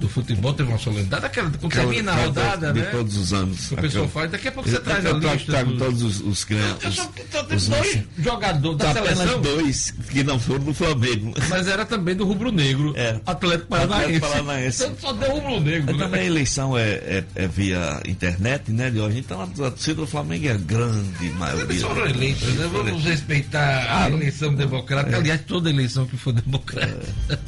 do 0.00 0.08
futebol 0.08 0.52
teve 0.54 0.70
uma 0.70 0.78
solenidade, 0.78 1.26
aquela 1.26 1.50
quando 1.50 1.72
termina 1.72 2.12
a 2.12 2.24
rodada, 2.24 2.72
de, 2.72 2.80
né? 2.80 2.86
De 2.86 2.92
todos 2.92 3.16
os 3.16 3.32
anos. 3.32 3.70
O 3.70 3.76
pessoal 3.76 4.08
faz, 4.08 4.30
daqui 4.30 4.48
a 4.48 4.52
pouco 4.52 4.68
você 4.68 4.80
traz 4.80 5.06
a 5.06 5.12
lista. 5.12 5.52
Trago 5.52 5.76
todos 5.76 6.02
os, 6.02 6.20
os 6.20 6.44
grandes. 6.44 6.84
Eu 6.84 6.92
só, 6.92 7.02
só 7.02 7.42
tem 7.44 7.58
dois 7.58 8.02
jogadores 8.18 8.78
da 8.78 8.92
seleção. 8.92 9.24
Apenas 9.24 9.40
dois 9.42 9.90
que 10.10 10.24
não 10.24 10.40
foram 10.40 10.64
do 10.64 10.74
Flamengo. 10.74 11.34
Mas 11.48 11.68
era 11.68 11.84
também 11.84 12.16
do 12.16 12.24
Rubro 12.24 12.50
Negro. 12.50 12.94
É. 12.96 13.20
Atlético 13.26 13.68
Paranaense. 13.68 14.04
Atlético 14.04 14.26
Paranaense. 14.28 14.82
Então 14.82 14.96
só 15.00 15.12
deu 15.12 15.30
Rubro 15.32 15.60
Negro. 15.60 15.92
Né? 15.92 16.04
Também 16.04 16.20
a 16.22 16.24
eleição 16.24 16.78
é, 16.78 16.90
é, 16.90 17.24
é, 17.34 17.46
via 17.46 18.00
internet, 18.06 18.72
né, 18.72 18.90
de 18.90 18.98
hoje. 18.98 19.18
Então 19.18 19.42
a 19.42 19.46
torcida 19.46 20.00
do 20.00 20.06
Flamengo 20.06 20.46
é 20.46 20.52
a 20.52 20.56
grande 20.56 21.30
maioria. 21.30 21.64
Eles 21.64 21.82
foram 21.82 22.06
eleitos, 22.06 22.54
né? 22.54 22.70
Vamos 22.72 23.04
respeitar 23.04 23.60
a 23.60 24.04
ah, 24.04 24.10
eleição 24.10 24.54
democrática. 24.54 25.16
É. 25.16 25.18
Aliás, 25.18 25.40
toda 25.46 25.68
eleição 25.68 26.06
que 26.06 26.16
for 26.16 26.32
democrática. 26.32 27.40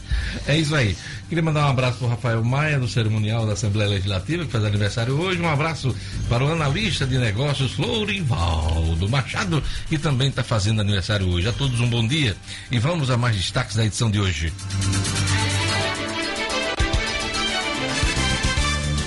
É. 0.46 0.54
é 0.54 0.58
isso 0.58 0.74
aí. 0.74 0.94
Queria 1.28 1.42
mandar 1.42 1.66
um 1.66 1.70
abraço 1.70 1.98
para 2.20 2.38
o 2.38 2.41
Maia, 2.42 2.78
do 2.78 2.88
cerimonial 2.88 3.46
da 3.46 3.52
Assembleia 3.52 3.90
Legislativa, 3.90 4.44
que 4.44 4.50
faz 4.52 4.64
aniversário 4.64 5.18
hoje. 5.18 5.40
Um 5.40 5.48
abraço 5.48 5.94
para 6.28 6.44
o 6.44 6.52
analista 6.52 7.06
de 7.06 7.18
negócios 7.18 7.72
Florivaldo 7.72 9.08
Machado, 9.08 9.62
que 9.88 9.98
também 9.98 10.28
está 10.28 10.42
fazendo 10.42 10.80
aniversário 10.80 11.28
hoje. 11.28 11.48
A 11.48 11.52
todos 11.52 11.80
um 11.80 11.88
bom 11.88 12.06
dia 12.06 12.36
e 12.70 12.78
vamos 12.78 13.10
a 13.10 13.16
mais 13.16 13.36
destaques 13.36 13.76
da 13.76 13.84
edição 13.84 14.10
de 14.10 14.20
hoje. 14.20 14.52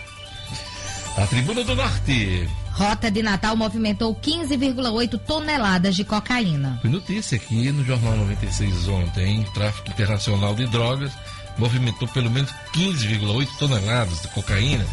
A 1.18 1.28
Tribuna 1.28 1.64
do 1.64 1.76
Norte. 1.76 2.48
Rota 2.72 3.10
de 3.10 3.24
Natal 3.24 3.56
movimentou 3.56 4.14
15,8 4.14 5.20
toneladas 5.26 5.96
de 5.96 6.04
cocaína. 6.04 6.78
Foi 6.80 6.92
notícia 6.92 7.36
aqui 7.36 7.72
no 7.72 7.84
Jornal 7.84 8.16
96 8.18 8.88
ontem, 8.88 9.26
hein? 9.26 9.46
Tráfico 9.52 9.90
internacional 9.90 10.54
de 10.54 10.68
drogas 10.68 11.12
movimentou 11.58 12.08
pelo 12.08 12.30
menos 12.30 12.52
15,8 12.74 13.48
toneladas 13.58 14.22
de 14.22 14.28
cocaína 14.30 14.86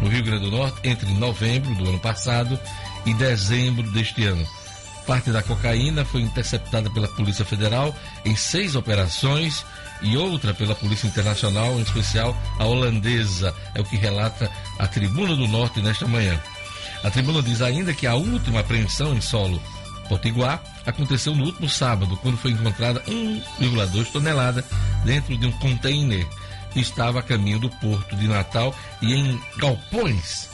no 0.00 0.08
Rio 0.08 0.24
Grande 0.24 0.44
do 0.44 0.50
Norte 0.50 0.78
entre 0.84 1.10
novembro 1.14 1.74
do 1.74 1.88
ano 1.88 1.98
passado 1.98 2.58
e 3.04 3.14
dezembro 3.14 3.90
deste 3.90 4.24
ano. 4.24 4.46
Parte 5.06 5.30
da 5.30 5.42
cocaína 5.42 6.04
foi 6.04 6.20
interceptada 6.22 6.90
pela 6.90 7.08
Polícia 7.08 7.44
Federal 7.44 7.94
em 8.24 8.34
seis 8.34 8.74
operações 8.74 9.64
e 10.02 10.16
outra 10.16 10.52
pela 10.52 10.74
Polícia 10.74 11.06
Internacional, 11.06 11.78
em 11.78 11.82
especial 11.82 12.36
a 12.58 12.64
holandesa, 12.64 13.54
é 13.74 13.80
o 13.80 13.84
que 13.84 13.96
relata 13.96 14.50
a 14.78 14.86
Tribuna 14.86 15.36
do 15.36 15.46
Norte 15.46 15.80
nesta 15.80 16.06
manhã. 16.06 16.38
A 17.04 17.10
tribuna 17.10 17.40
diz 17.40 17.62
ainda 17.62 17.94
que 17.94 18.06
a 18.06 18.14
última 18.14 18.60
apreensão 18.60 19.14
em 19.14 19.20
solo 19.20 19.62
potiguar 20.08 20.62
aconteceu 20.86 21.34
no 21.34 21.44
último 21.44 21.68
sábado, 21.68 22.16
quando 22.18 22.36
foi 22.38 22.52
encontrada 22.52 23.00
1,2 23.02 24.10
tonelada 24.12 24.64
dentro 25.04 25.36
de 25.36 25.46
um 25.46 25.52
container 25.52 26.26
que 26.72 26.80
estava 26.80 27.20
a 27.20 27.22
caminho 27.22 27.58
do 27.58 27.70
porto 27.70 28.14
de 28.16 28.28
Natal 28.28 28.74
e 29.00 29.14
em 29.14 29.40
Galpões, 29.56 30.48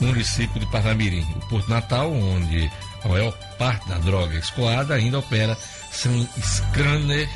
município 0.00 0.60
de 0.60 0.66
Parnamirim. 0.66 1.26
O 1.36 1.48
porto 1.48 1.68
Natal, 1.68 2.12
onde 2.12 2.70
a 3.04 3.08
maior 3.08 3.32
parte 3.58 3.88
da 3.88 3.98
droga 3.98 4.36
escoada 4.36 4.94
ainda 4.94 5.18
opera 5.18 5.56
sem 5.90 6.28
scanner 6.40 7.28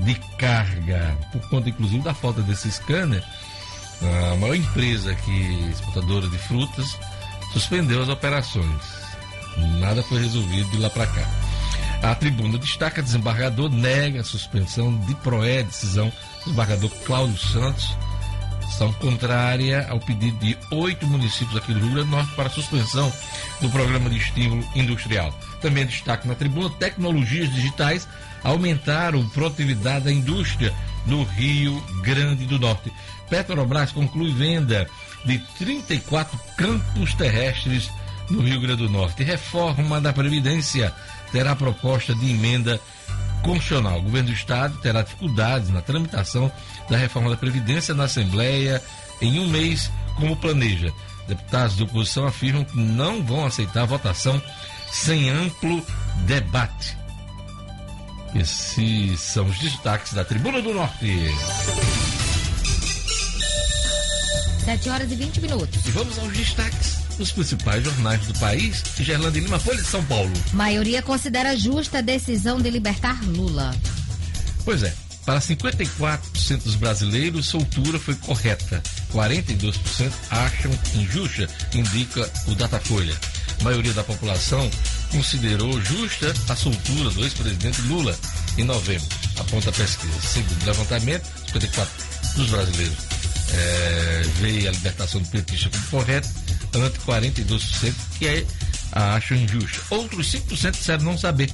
de 0.00 0.14
carga. 0.38 1.16
Por 1.32 1.40
conta, 1.48 1.68
inclusive, 1.68 2.02
da 2.02 2.14
falta 2.14 2.42
desse 2.42 2.70
scanner, 2.70 3.22
a 4.32 4.36
maior 4.36 4.54
empresa 4.54 5.14
que 5.14 5.70
exportadora 5.70 6.28
de 6.28 6.38
frutas 6.38 6.98
suspendeu 7.52 8.02
as 8.02 8.08
operações. 8.08 9.05
Nada 9.78 10.02
foi 10.02 10.20
resolvido 10.20 10.70
de 10.70 10.78
lá 10.78 10.90
para 10.90 11.06
cá. 11.06 11.28
A 12.02 12.14
tribuna 12.14 12.58
destaca 12.58 13.02
desembargador 13.02 13.70
nega 13.70 14.20
a 14.20 14.24
suspensão 14.24 14.96
de 15.06 15.14
Proé, 15.16 15.62
decisão 15.62 16.08
do 16.08 16.44
desembargador 16.44 16.90
Cláudio 17.04 17.38
Santos, 17.38 17.96
são 18.76 18.92
contrária 18.94 19.86
ao 19.88 19.98
pedido 19.98 20.38
de 20.38 20.56
oito 20.70 21.06
municípios 21.06 21.56
aqui 21.56 21.72
do 21.72 21.80
Rio 21.80 21.92
Grande 21.92 22.10
do 22.10 22.16
Norte 22.16 22.34
para 22.34 22.48
a 22.48 22.50
suspensão 22.50 23.10
do 23.60 23.70
programa 23.70 24.10
de 24.10 24.18
estímulo 24.18 24.62
industrial. 24.74 25.32
Também 25.62 25.86
destaca 25.86 26.28
na 26.28 26.34
tribuna 26.34 26.68
tecnologias 26.70 27.50
digitais 27.52 28.06
aumentaram 28.44 29.26
produtividade 29.30 30.04
da 30.04 30.12
indústria 30.12 30.74
no 31.06 31.24
Rio 31.24 31.80
Grande 32.02 32.44
do 32.44 32.58
Norte. 32.58 32.92
Petrobras 33.30 33.92
conclui 33.92 34.32
venda 34.32 34.86
de 35.24 35.38
34 35.58 36.38
campos 36.56 37.14
terrestres 37.14 37.90
no 38.30 38.42
Rio 38.42 38.60
Grande 38.60 38.82
do 38.82 38.90
Norte. 38.90 39.22
Reforma 39.22 40.00
da 40.00 40.12
Previdência 40.12 40.92
terá 41.32 41.54
proposta 41.54 42.14
de 42.14 42.30
emenda 42.30 42.80
constitucional. 43.42 43.98
O 43.98 44.02
governo 44.02 44.28
do 44.28 44.34
Estado 44.34 44.76
terá 44.78 45.02
dificuldades 45.02 45.70
na 45.70 45.82
tramitação 45.82 46.50
da 46.88 46.96
reforma 46.96 47.30
da 47.30 47.36
Previdência 47.36 47.94
na 47.94 48.04
Assembleia 48.04 48.82
em 49.20 49.38
um 49.38 49.48
mês, 49.48 49.90
como 50.16 50.36
planeja. 50.36 50.92
Deputados 51.28 51.76
de 51.76 51.82
oposição 51.82 52.26
afirmam 52.26 52.64
que 52.64 52.78
não 52.78 53.22
vão 53.22 53.46
aceitar 53.46 53.82
a 53.82 53.86
votação 53.86 54.40
sem 54.90 55.28
amplo 55.30 55.84
debate. 56.26 56.96
Esses 58.34 59.20
são 59.20 59.46
os 59.46 59.58
destaques 59.58 60.12
da 60.12 60.24
Tribuna 60.24 60.60
do 60.60 60.74
Norte. 60.74 61.30
7 64.66 64.88
horas 64.90 65.12
e 65.12 65.14
20 65.14 65.40
minutos. 65.42 65.86
E 65.86 65.90
vamos 65.92 66.18
aos 66.18 66.32
destaques 66.32 66.96
dos 67.16 67.30
principais 67.30 67.84
jornais 67.84 68.26
do 68.26 68.36
país. 68.40 68.82
Gerlando 68.98 69.38
Lima, 69.38 69.60
Folha 69.60 69.80
de 69.80 69.86
São 69.86 70.04
Paulo. 70.06 70.32
Maioria 70.52 71.00
considera 71.02 71.56
justa 71.56 71.98
a 71.98 72.00
decisão 72.00 72.60
de 72.60 72.68
libertar 72.68 73.16
Lula. 73.28 73.72
Pois 74.64 74.82
é. 74.82 74.92
Para 75.24 75.40
54% 75.40 76.64
dos 76.64 76.74
brasileiros, 76.74 77.46
soltura 77.46 77.98
foi 77.98 78.16
correta. 78.16 78.82
42% 79.12 80.12
acham 80.30 80.72
injusta, 80.96 81.48
indica 81.72 82.28
o 82.48 82.54
Datafolha. 82.56 83.14
A 83.60 83.64
maioria 83.64 83.92
da 83.92 84.02
população 84.02 84.68
considerou 85.12 85.80
justa 85.80 86.34
a 86.48 86.56
soltura 86.56 87.10
do 87.10 87.22
ex-presidente 87.22 87.80
Lula 87.82 88.16
em 88.58 88.64
novembro, 88.64 89.06
aponta 89.38 89.70
a 89.70 89.72
pesquisa. 89.72 90.20
Segundo 90.20 90.62
o 90.62 90.66
levantamento, 90.66 91.24
54% 91.52 91.86
dos 92.36 92.50
brasileiros 92.50 93.15
é, 93.52 94.22
veio 94.40 94.68
a 94.68 94.72
libertação 94.72 95.20
do 95.20 95.28
petista 95.28 95.70
como 95.70 95.86
correta, 95.86 96.28
ante 96.74 96.98
42% 97.00 97.94
que 98.18 98.26
é, 98.26 98.46
acham 98.92 99.36
injusta. 99.36 99.80
Outros 99.90 100.32
5% 100.32 100.70
disseram 100.72 101.04
não 101.04 101.18
saber. 101.18 101.50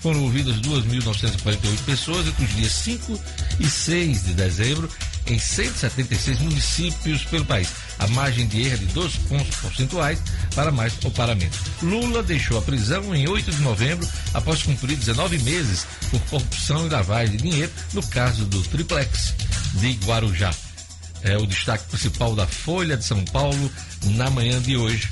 Foram 0.00 0.22
ouvidas 0.22 0.60
2.948 0.60 1.78
pessoas 1.84 2.26
entre 2.28 2.44
os 2.44 2.54
dias 2.54 2.72
5 2.72 3.20
e 3.58 3.68
6 3.68 4.24
de 4.24 4.34
dezembro 4.34 4.88
em 5.26 5.38
176 5.38 6.38
municípios 6.40 7.24
pelo 7.24 7.44
país. 7.44 7.68
A 7.98 8.06
margem 8.08 8.46
de 8.46 8.62
erro 8.62 8.74
é 8.74 8.76
de 8.76 8.86
12 8.86 9.18
pontos 9.20 9.56
percentuais 9.56 10.22
para 10.54 10.70
mais 10.70 10.92
ou 11.02 11.10
para 11.10 11.34
menos. 11.34 11.56
Lula 11.82 12.22
deixou 12.22 12.58
a 12.58 12.62
prisão 12.62 13.14
em 13.14 13.28
8 13.28 13.50
de 13.50 13.60
novembro 13.62 14.06
após 14.34 14.62
cumprir 14.62 14.96
19 14.96 15.38
meses 15.40 15.86
por 16.10 16.20
corrupção 16.26 16.86
e 16.86 16.90
lavagem 16.90 17.36
de 17.36 17.42
dinheiro 17.42 17.72
no 17.92 18.06
caso 18.06 18.44
do 18.44 18.62
triplex 18.62 19.34
de 19.74 19.92
Guarujá 20.04 20.54
é 21.26 21.36
o 21.36 21.46
destaque 21.46 21.84
principal 21.88 22.34
da 22.34 22.46
Folha 22.46 22.96
de 22.96 23.04
São 23.04 23.22
Paulo 23.26 23.70
na 24.14 24.30
manhã 24.30 24.60
de 24.62 24.76
hoje. 24.76 25.08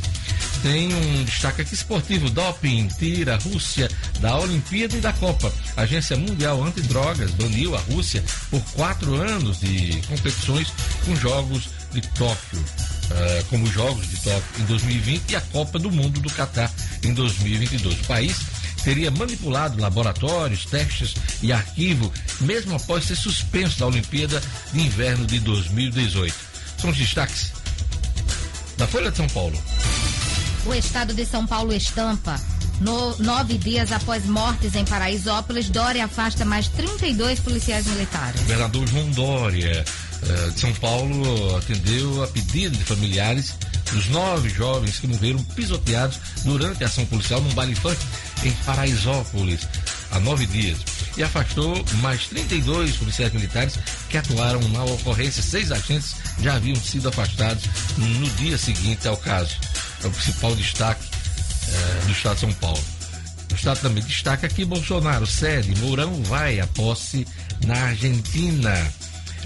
Tem 0.62 0.94
um 0.94 1.24
destaque 1.24 1.62
aqui 1.62 1.74
esportivo: 1.74 2.30
doping 2.30 2.88
tira 2.88 3.36
Rússia 3.36 3.90
da 4.20 4.38
Olimpíada 4.38 4.96
e 4.96 5.00
da 5.00 5.12
Copa. 5.12 5.52
A 5.76 5.82
Agência 5.82 6.16
Mundial 6.16 6.62
Antidrogas 6.62 7.32
baniu 7.32 7.74
a 7.74 7.80
Rússia 7.80 8.24
por 8.50 8.62
quatro 8.72 9.14
anos 9.14 9.60
de 9.60 10.00
competições 10.08 10.68
com 11.04 11.16
Jogos 11.16 11.68
de 11.92 12.00
Tóquio, 12.00 12.58
uh, 12.58 13.44
como 13.50 13.66
Jogos 13.66 14.08
de 14.08 14.16
Tóquio 14.16 14.60
em 14.60 14.64
2020 14.64 15.30
e 15.30 15.36
a 15.36 15.40
Copa 15.40 15.78
do 15.78 15.90
Mundo 15.90 16.20
do 16.20 16.30
Catar 16.30 16.72
em 17.02 17.12
2022. 17.12 18.00
O 18.00 18.04
país 18.04 18.36
teria 18.84 19.10
manipulado 19.10 19.80
laboratórios, 19.80 20.66
testes 20.66 21.14
e 21.42 21.52
arquivo, 21.52 22.12
mesmo 22.40 22.76
após 22.76 23.04
ser 23.04 23.16
suspenso 23.16 23.78
da 23.80 23.86
Olimpíada 23.86 24.40
de 24.72 24.80
Inverno 24.80 25.26
de 25.26 25.40
2018. 25.40 26.34
São 26.78 26.90
os 26.90 26.96
destaques 26.96 27.52
da 28.76 28.86
Folha 28.86 29.10
de 29.10 29.16
São 29.16 29.28
Paulo. 29.28 29.60
O 30.66 30.74
estado 30.74 31.14
de 31.14 31.24
São 31.24 31.46
Paulo 31.46 31.72
estampa. 31.72 32.40
No, 32.80 33.16
nove 33.18 33.56
dias 33.56 33.92
após 33.92 34.26
mortes 34.26 34.74
em 34.74 34.84
Paraisópolis, 34.84 35.70
Dória 35.70 36.04
afasta 36.04 36.44
mais 36.44 36.68
32 36.68 37.38
policiais 37.40 37.86
militares. 37.86 38.40
O 38.40 38.42
governador 38.42 38.86
João 38.88 39.10
Dória, 39.10 39.84
eh, 40.22 40.50
de 40.50 40.60
São 40.60 40.74
Paulo, 40.74 41.56
atendeu 41.56 42.24
a 42.24 42.26
pedido 42.26 42.76
de 42.76 42.84
familiares 42.84 43.54
dos 43.94 44.08
nove 44.08 44.48
jovens 44.48 44.98
que 44.98 45.06
morreram 45.06 45.42
pisoteados 45.54 46.18
durante 46.44 46.82
a 46.82 46.86
ação 46.86 47.06
policial 47.06 47.40
num 47.40 47.54
baile 47.54 47.74
funk 47.76 47.96
em 48.42 48.50
Paraisópolis, 48.64 49.66
há 50.10 50.20
nove 50.20 50.46
dias. 50.46 50.78
E 51.16 51.22
afastou 51.22 51.82
mais 52.02 52.26
32 52.26 52.96
policiais 52.96 53.32
militares 53.32 53.78
que 54.10 54.18
atuaram 54.18 54.60
na 54.68 54.84
ocorrência. 54.84 55.42
Seis 55.42 55.70
agentes 55.70 56.16
já 56.40 56.56
haviam 56.56 56.76
sido 56.76 57.08
afastados 57.08 57.64
no 57.96 58.28
dia 58.30 58.58
seguinte 58.58 59.06
ao 59.06 59.16
caso. 59.16 59.54
É 60.02 60.06
o 60.08 60.10
principal 60.10 60.54
destaque 60.56 61.08
é, 61.68 62.06
do 62.06 62.12
Estado 62.12 62.34
de 62.34 62.40
São 62.40 62.52
Paulo. 62.54 62.84
O 63.52 63.54
Estado 63.54 63.80
também 63.80 64.02
destaca 64.02 64.48
que 64.48 64.64
Bolsonaro 64.64 65.26
cede, 65.26 65.80
Mourão 65.80 66.20
vai 66.24 66.58
à 66.58 66.66
posse 66.66 67.24
na 67.64 67.76
Argentina. 67.84 68.92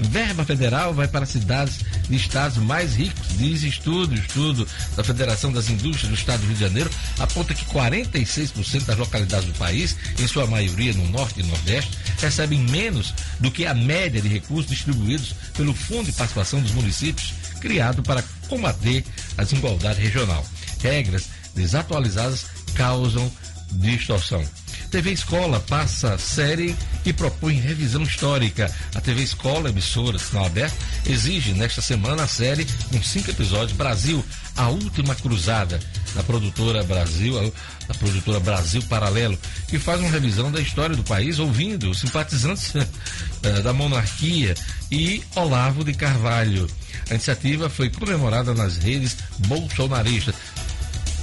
Verba 0.02 0.44
federal 0.44 0.94
vai 0.94 1.08
para 1.08 1.26
cidades 1.26 1.80
de 2.08 2.16
estados 2.16 2.58
mais 2.58 2.94
ricos. 2.94 3.26
Diz 3.36 3.62
estudo, 3.62 4.14
estudo 4.14 4.66
da 4.96 5.02
Federação 5.02 5.52
das 5.52 5.68
Indústrias 5.68 6.08
do 6.08 6.14
Estado 6.14 6.40
do 6.40 6.46
Rio 6.46 6.54
de 6.54 6.60
Janeiro, 6.60 6.90
aponta 7.18 7.54
que 7.54 7.64
46% 7.66 8.84
das 8.84 8.96
localidades 8.96 9.46
do 9.46 9.58
país, 9.58 9.96
em 10.18 10.26
sua 10.26 10.46
maioria 10.46 10.92
no 10.94 11.08
norte 11.08 11.40
e 11.40 11.42
nordeste, 11.42 11.98
recebem 12.20 12.60
menos 12.60 13.12
do 13.40 13.50
que 13.50 13.66
a 13.66 13.74
média 13.74 14.20
de 14.20 14.28
recursos 14.28 14.70
distribuídos 14.70 15.34
pelo 15.56 15.74
Fundo 15.74 16.06
de 16.06 16.12
Participação 16.12 16.60
dos 16.60 16.72
Municípios, 16.72 17.32
criado 17.60 18.02
para 18.02 18.24
combater 18.48 19.04
a 19.36 19.42
desigualdade 19.42 20.00
regional. 20.00 20.44
Regras 20.80 21.28
desatualizadas 21.54 22.46
causam 22.74 23.30
distorção. 23.72 24.44
TV 24.90 25.12
Escola 25.12 25.60
passa 25.60 26.16
série 26.16 26.74
que 27.04 27.12
propõe 27.12 27.54
revisão 27.54 28.02
histórica. 28.02 28.74
A 28.94 29.00
TV 29.00 29.22
Escola, 29.22 29.68
emissora 29.68 30.18
sinal 30.18 30.46
aberto, 30.46 30.76
exige 31.06 31.52
nesta 31.52 31.82
semana 31.82 32.24
a 32.24 32.28
série 32.28 32.66
com 32.90 33.02
cinco 33.02 33.30
episódios 33.30 33.76
Brasil, 33.76 34.24
a 34.56 34.68
última 34.68 35.14
cruzada. 35.14 35.78
da 36.14 36.22
produtora 36.22 36.82
Brasil, 36.82 37.52
a 37.88 37.94
produtora 37.94 38.40
Brasil 38.40 38.82
Paralelo, 38.84 39.38
que 39.68 39.78
faz 39.78 40.00
uma 40.00 40.10
revisão 40.10 40.50
da 40.50 40.60
história 40.60 40.96
do 40.96 41.04
país, 41.04 41.38
ouvindo 41.38 41.90
os 41.90 42.00
simpatizantes 42.00 42.72
eh, 43.42 43.62
da 43.62 43.74
monarquia 43.74 44.54
e 44.90 45.22
Olavo 45.36 45.84
de 45.84 45.92
Carvalho. 45.92 46.66
A 47.10 47.14
iniciativa 47.14 47.68
foi 47.68 47.90
comemorada 47.90 48.54
nas 48.54 48.78
redes 48.78 49.16
bolsonaristas. 49.46 50.34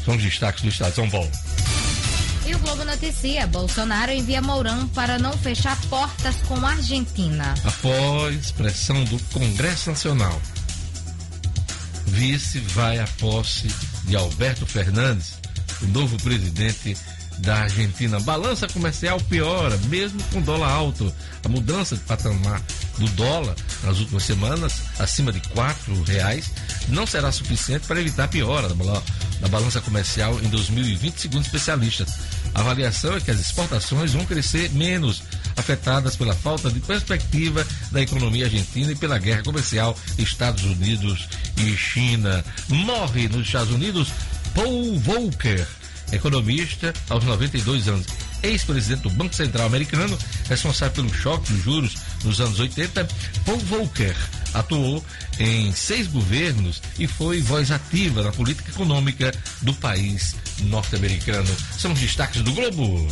São 0.05 0.15
os 0.15 0.23
destaques 0.23 0.61
do 0.61 0.69
Estado 0.69 0.89
de 0.89 0.95
São 0.95 1.09
Paulo. 1.09 1.31
E 2.47 2.53
o 2.53 2.59
Globo 2.59 2.85
noticia: 2.85 3.47
Bolsonaro 3.47 4.11
envia 4.11 4.41
Mourão 4.41 4.87
para 4.89 5.17
não 5.17 5.33
fechar 5.37 5.79
portas 5.89 6.35
com 6.47 6.55
a 6.65 6.71
Argentina. 6.71 7.55
Após 7.63 8.51
pressão 8.51 9.03
do 9.05 9.19
Congresso 9.33 9.89
Nacional, 9.89 10.39
vice 12.05 12.59
vai 12.59 12.99
à 12.99 13.07
posse 13.19 13.67
de 14.03 14.15
Alberto 14.15 14.65
Fernandes, 14.65 15.33
o 15.81 15.85
novo 15.87 16.17
presidente 16.17 16.95
da 17.39 17.63
Argentina. 17.63 18.19
Balança 18.19 18.67
comercial 18.67 19.19
piora, 19.21 19.77
mesmo 19.89 20.21
com 20.31 20.41
dólar 20.41 20.69
alto. 20.69 21.13
A 21.43 21.49
mudança 21.49 21.95
de 21.95 22.01
patamar 22.03 22.61
do 22.97 23.07
dólar 23.09 23.55
nas 23.83 23.99
últimas 23.99 24.23
semanas, 24.23 24.81
acima 24.99 25.31
de 25.31 25.39
quatro 25.49 26.01
reais, 26.03 26.51
não 26.87 27.05
será 27.05 27.31
suficiente 27.31 27.87
para 27.87 27.99
evitar 27.99 28.25
a 28.25 28.27
piora 28.27 28.69
da 28.69 29.47
balança 29.47 29.81
comercial 29.81 30.39
em 30.39 30.47
2020, 30.49 31.19
segundo 31.19 31.45
especialistas. 31.45 32.13
A 32.53 32.61
avaliação 32.61 33.15
é 33.15 33.19
que 33.19 33.31
as 33.31 33.39
exportações 33.39 34.13
vão 34.13 34.25
crescer 34.25 34.71
menos, 34.71 35.23
afetadas 35.57 36.15
pela 36.15 36.33
falta 36.33 36.71
de 36.71 36.79
perspectiva 36.79 37.65
da 37.91 38.01
economia 38.01 38.45
argentina 38.45 38.91
e 38.91 38.95
pela 38.95 39.17
guerra 39.17 39.43
comercial 39.43 39.97
Estados 40.17 40.63
Unidos 40.63 41.27
e 41.57 41.75
China. 41.75 42.43
Morre 42.69 43.27
nos 43.27 43.45
Estados 43.45 43.73
Unidos 43.73 44.09
Paul 44.53 44.97
Volcker, 44.99 45.67
economista 46.11 46.93
aos 47.09 47.23
92 47.23 47.87
anos, 47.87 48.05
ex-presidente 48.43 49.01
do 49.01 49.09
Banco 49.09 49.35
Central 49.35 49.67
americano, 49.67 50.17
responsável 50.47 50.95
pelo 50.95 51.13
choque 51.13 51.51
dos 51.51 51.63
juros 51.63 51.95
nos 52.23 52.39
anos 52.39 52.59
80. 52.59 53.07
Paul 53.45 53.59
Volcker 53.59 54.15
atuou 54.53 55.03
em 55.39 55.71
seis 55.73 56.07
governos 56.07 56.81
e 56.97 57.07
foi 57.07 57.41
voz 57.41 57.71
ativa 57.71 58.23
na 58.23 58.31
política 58.31 58.71
econômica 58.71 59.33
do 59.61 59.73
país 59.73 60.35
norte-americano. 60.63 61.49
São 61.77 61.91
os 61.91 61.99
destaques 61.99 62.41
do 62.41 62.51
Globo. 62.53 63.07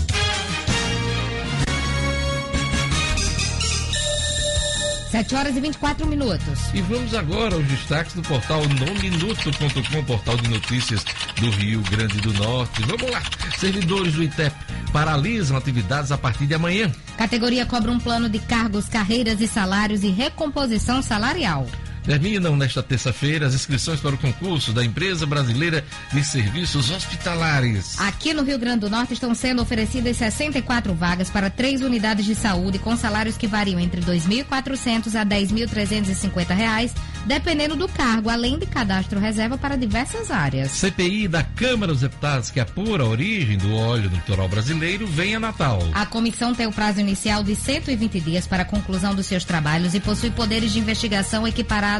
7 5.13 5.35
horas 5.35 5.55
e 5.55 5.59
24 5.59 6.07
minutos. 6.07 6.73
E 6.73 6.81
vamos 6.81 7.13
agora 7.13 7.53
aos 7.53 7.67
destaques 7.67 8.15
do 8.15 8.23
portal 8.23 8.63
nominuto.com, 8.63 10.03
portal 10.05 10.35
de 10.37 10.49
notícias 10.49 11.05
do 11.39 11.51
Rio 11.51 11.83
Grande 11.83 12.19
do 12.19 12.33
Norte. 12.33 12.81
Vamos 12.81 13.11
lá. 13.11 13.21
Servidores 13.55 14.15
do 14.15 14.23
ITEP 14.23 14.55
paralisam 14.91 15.55
atividades 15.55 16.11
a 16.11 16.17
partir 16.17 16.47
de 16.47 16.55
amanhã. 16.55 16.91
Categoria 17.15 17.63
cobra 17.63 17.91
um 17.91 17.99
plano 17.99 18.27
de 18.27 18.39
cargos, 18.39 18.89
carreiras 18.89 19.39
e 19.39 19.47
salários 19.47 20.03
e 20.03 20.09
recomposição 20.09 20.99
salarial. 21.03 21.67
Terminam 22.03 22.57
nesta 22.57 22.83
terça-feira 22.83 23.47
as 23.47 23.55
inscrições 23.55 24.01
para 24.01 24.13
o 24.13 24.17
concurso 24.17 24.73
da 24.73 24.83
Empresa 24.83 25.25
Brasileira 25.25 25.85
de 26.11 26.23
Serviços 26.23 26.91
Hospitalares. 26.91 27.99
Aqui 27.99 28.33
no 28.33 28.43
Rio 28.43 28.59
Grande 28.59 28.81
do 28.81 28.89
Norte 28.89 29.13
estão 29.13 29.33
sendo 29.33 29.61
oferecidas 29.61 30.17
64 30.17 30.93
vagas 30.93 31.29
para 31.29 31.49
três 31.49 31.81
unidades 31.81 32.25
de 32.25 32.35
saúde 32.35 32.77
com 32.77 32.97
salários 32.97 33.37
que 33.37 33.47
variam 33.47 33.79
entre 33.79 34.01
R$ 34.01 34.17
2.400 34.19 35.15
a 35.15 35.25
10.350 35.25 36.53
reais, 36.53 36.93
dependendo 37.25 37.75
do 37.77 37.87
cargo, 37.87 38.29
além 38.29 38.59
de 38.59 38.65
cadastro 38.65 39.17
reserva 39.17 39.57
para 39.57 39.77
diversas 39.77 40.29
áreas. 40.29 40.71
CPI 40.71 41.29
da 41.29 41.41
Câmara 41.41 41.93
dos 41.93 42.01
Deputados 42.01 42.51
que 42.51 42.59
apura 42.59 43.03
a 43.03 43.07
origem 43.07 43.57
do 43.57 43.73
óleo 43.75 44.09
no 44.09 44.17
litoral 44.17 44.49
brasileiro 44.49 45.07
vem 45.07 45.35
a 45.35 45.39
Natal. 45.39 45.79
A 45.93 46.05
comissão 46.05 46.53
tem 46.53 46.67
o 46.67 46.71
prazo 46.71 46.99
inicial 46.99 47.43
de 47.43 47.55
120 47.55 48.19
dias 48.19 48.45
para 48.45 48.63
a 48.63 48.65
conclusão 48.65 49.15
dos 49.15 49.25
seus 49.25 49.45
trabalhos 49.45 49.95
e 49.95 50.01
possui 50.01 50.31
poderes 50.31 50.73
de 50.73 50.79
investigação 50.79 51.47
equiparados 51.47 51.92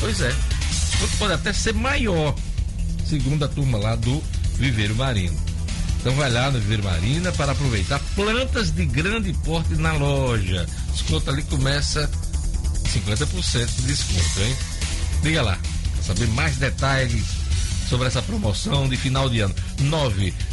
Pois 0.00 0.20
é. 0.20 0.34
Desconto 0.68 1.16
pode 1.16 1.32
até 1.32 1.50
ser 1.54 1.72
maior, 1.72 2.34
segundo 3.06 3.42
a 3.46 3.48
turma 3.48 3.78
lá 3.78 3.96
do 3.96 4.22
Viveiro 4.56 4.94
Marino. 4.96 5.34
Então 6.00 6.14
vai 6.14 6.30
lá 6.30 6.50
no 6.50 6.58
Viveiro 6.60 6.84
Marina 6.84 7.32
para 7.32 7.52
aproveitar 7.52 8.00
plantas 8.14 8.70
de 8.70 8.84
grande 8.84 9.32
porte 9.32 9.74
na 9.76 9.94
loja. 9.94 10.66
Desconto 10.92 11.30
ali 11.30 11.42
começa 11.44 12.10
50% 13.00 13.66
de 13.76 13.82
desconto, 13.82 14.40
hein? 14.40 14.56
Liga 15.22 15.42
lá, 15.42 15.58
para 15.92 16.02
saber 16.02 16.26
mais 16.28 16.56
detalhes 16.56 17.46
sobre 17.88 18.08
essa 18.08 18.20
promoção 18.22 18.88
de 18.88 18.96
final 18.96 19.28
de 19.28 19.40
ano. 19.40 19.54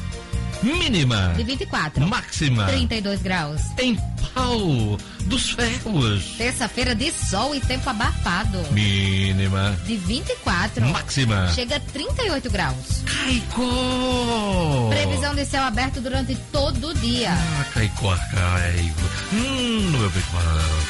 Mínima. 0.62 1.34
De 1.36 1.44
24. 1.44 2.08
Máxima. 2.08 2.66
32 2.66 3.22
graus. 3.22 3.62
Em 3.80 3.98
pau 4.34 4.98
dos 5.22 5.52
ferros. 5.52 6.24
Terça-feira 6.38 6.96
de 6.96 7.12
sol 7.12 7.54
e 7.54 7.60
tempo 7.60 7.90
abafado. 7.90 8.60
Mínima. 8.72 9.78
De 9.86 9.98
24. 9.98 10.86
Máxima. 10.86 11.50
Chega 11.54 11.76
a 11.76 11.80
38 11.80 12.50
graus. 12.50 13.04
Caicó. 13.06 14.90
Previsão 14.90 15.36
de 15.36 15.46
céu 15.46 15.64
aberto 15.64 16.02
durante 16.02 16.36
todo 16.52 16.90
o 16.90 16.94
dia. 16.96 17.32
Ah, 17.32 17.66
Caicó 17.74 18.12
arcaico. 18.12 19.02
Hum, 19.34 19.92
meu 19.92 20.12
peito 20.12 20.28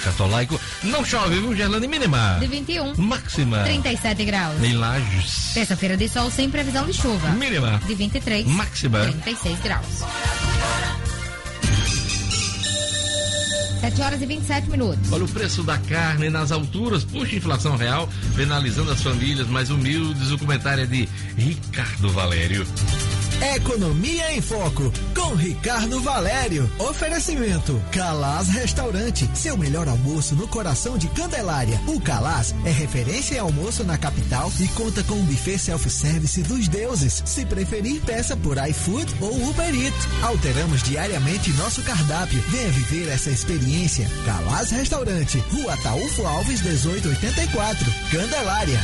catolaico. 0.03 0.59
Não 0.83 1.03
chove, 1.03 1.39
viu, 1.39 1.55
Gerlane? 1.55 1.87
Mínima. 1.87 2.37
De 2.39 2.47
21. 2.47 2.93
Máxima. 2.97 3.63
37 3.63 4.25
graus. 4.25 4.63
Em 4.63 4.73
Lages. 4.73 5.51
Terça-feira 5.53 5.97
de 5.97 6.07
sol 6.07 6.29
sem 6.29 6.49
previsão 6.49 6.85
de 6.85 6.93
chuva. 6.93 7.29
Mínima. 7.29 7.81
De 7.85 7.95
23. 7.95 8.45
Máxima. 8.47 8.99
36 8.99 9.59
graus. 9.59 10.03
7 13.87 14.01
horas 14.01 14.21
e 14.21 14.25
27 14.25 14.69
minutos. 14.69 15.11
Olha 15.11 15.23
o 15.23 15.27
preço 15.27 15.63
da 15.63 15.77
carne 15.77 16.29
nas 16.29 16.51
alturas, 16.51 17.05
puxa 17.05 17.35
inflação 17.35 17.77
real, 17.77 18.09
penalizando 18.35 18.91
as 18.91 19.01
famílias 19.01 19.47
mais 19.47 19.69
humildes. 19.69 20.29
O 20.31 20.37
comentário 20.37 20.83
é 20.83 20.85
de 20.85 21.07
Ricardo 21.37 22.09
Valério. 22.09 22.67
Economia 23.55 24.33
em 24.33 24.41
Foco, 24.41 24.91
com 25.15 25.35
Ricardo 25.35 26.01
Valério. 26.01 26.69
Oferecimento: 26.79 27.79
Calaz 27.91 28.49
Restaurante, 28.49 29.29
seu 29.35 29.55
melhor 29.55 29.87
almoço 29.87 30.35
no 30.35 30.47
coração 30.47 30.97
de 30.97 31.07
Candelária. 31.09 31.79
O 31.85 32.01
Calaz 32.01 32.55
é 32.65 32.71
referência 32.71 33.35
em 33.35 33.39
almoço 33.39 33.83
na 33.83 33.95
capital 33.95 34.51
e 34.59 34.67
conta 34.69 35.03
com 35.03 35.13
um 35.13 35.25
buffet 35.25 35.59
self-service 35.59 36.41
dos 36.43 36.67
deuses. 36.67 37.21
Se 37.25 37.45
preferir, 37.45 38.01
peça 38.01 38.35
por 38.35 38.57
iFood 38.69 39.15
ou 39.21 39.49
Uber 39.49 39.73
Eats. 39.73 40.07
Alteramos 40.23 40.81
diariamente 40.81 41.51
nosso 41.53 41.83
cardápio. 41.83 42.41
Venha 42.49 42.69
viver 42.69 43.07
essa 43.09 43.29
experiência. 43.29 43.76
Calaz 44.25 44.71
Restaurante, 44.71 45.37
Rua 45.51 45.77
Taúfo 45.77 46.25
Alves, 46.25 46.63
1884, 46.63 47.93
Candelária. 48.09 48.79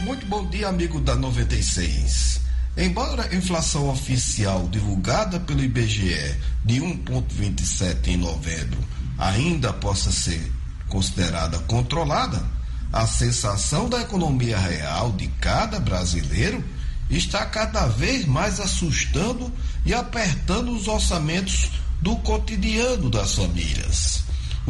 Muito 0.00 0.24
bom 0.24 0.48
dia, 0.48 0.68
amigo 0.68 0.98
da 0.98 1.14
96. 1.14 2.40
Embora 2.74 3.28
a 3.30 3.34
inflação 3.34 3.90
oficial 3.90 4.66
divulgada 4.68 5.38
pelo 5.40 5.62
IBGE 5.62 6.34
de 6.64 6.80
1,27 6.80 8.08
em 8.08 8.16
novembro 8.16 8.78
ainda 9.18 9.74
possa 9.74 10.10
ser 10.10 10.50
considerada 10.88 11.58
controlada, 11.60 12.42
a 12.90 13.06
sensação 13.06 13.90
da 13.90 14.00
economia 14.00 14.58
real 14.58 15.12
de 15.12 15.28
cada 15.38 15.78
brasileiro 15.78 16.64
está 17.10 17.44
cada 17.44 17.86
vez 17.88 18.24
mais 18.24 18.58
assustando 18.58 19.52
e 19.84 19.92
apertando 19.92 20.72
os 20.72 20.88
orçamentos 20.88 21.68
do 22.00 22.16
cotidiano 22.16 23.10
das 23.10 23.34
famílias. 23.34 24.19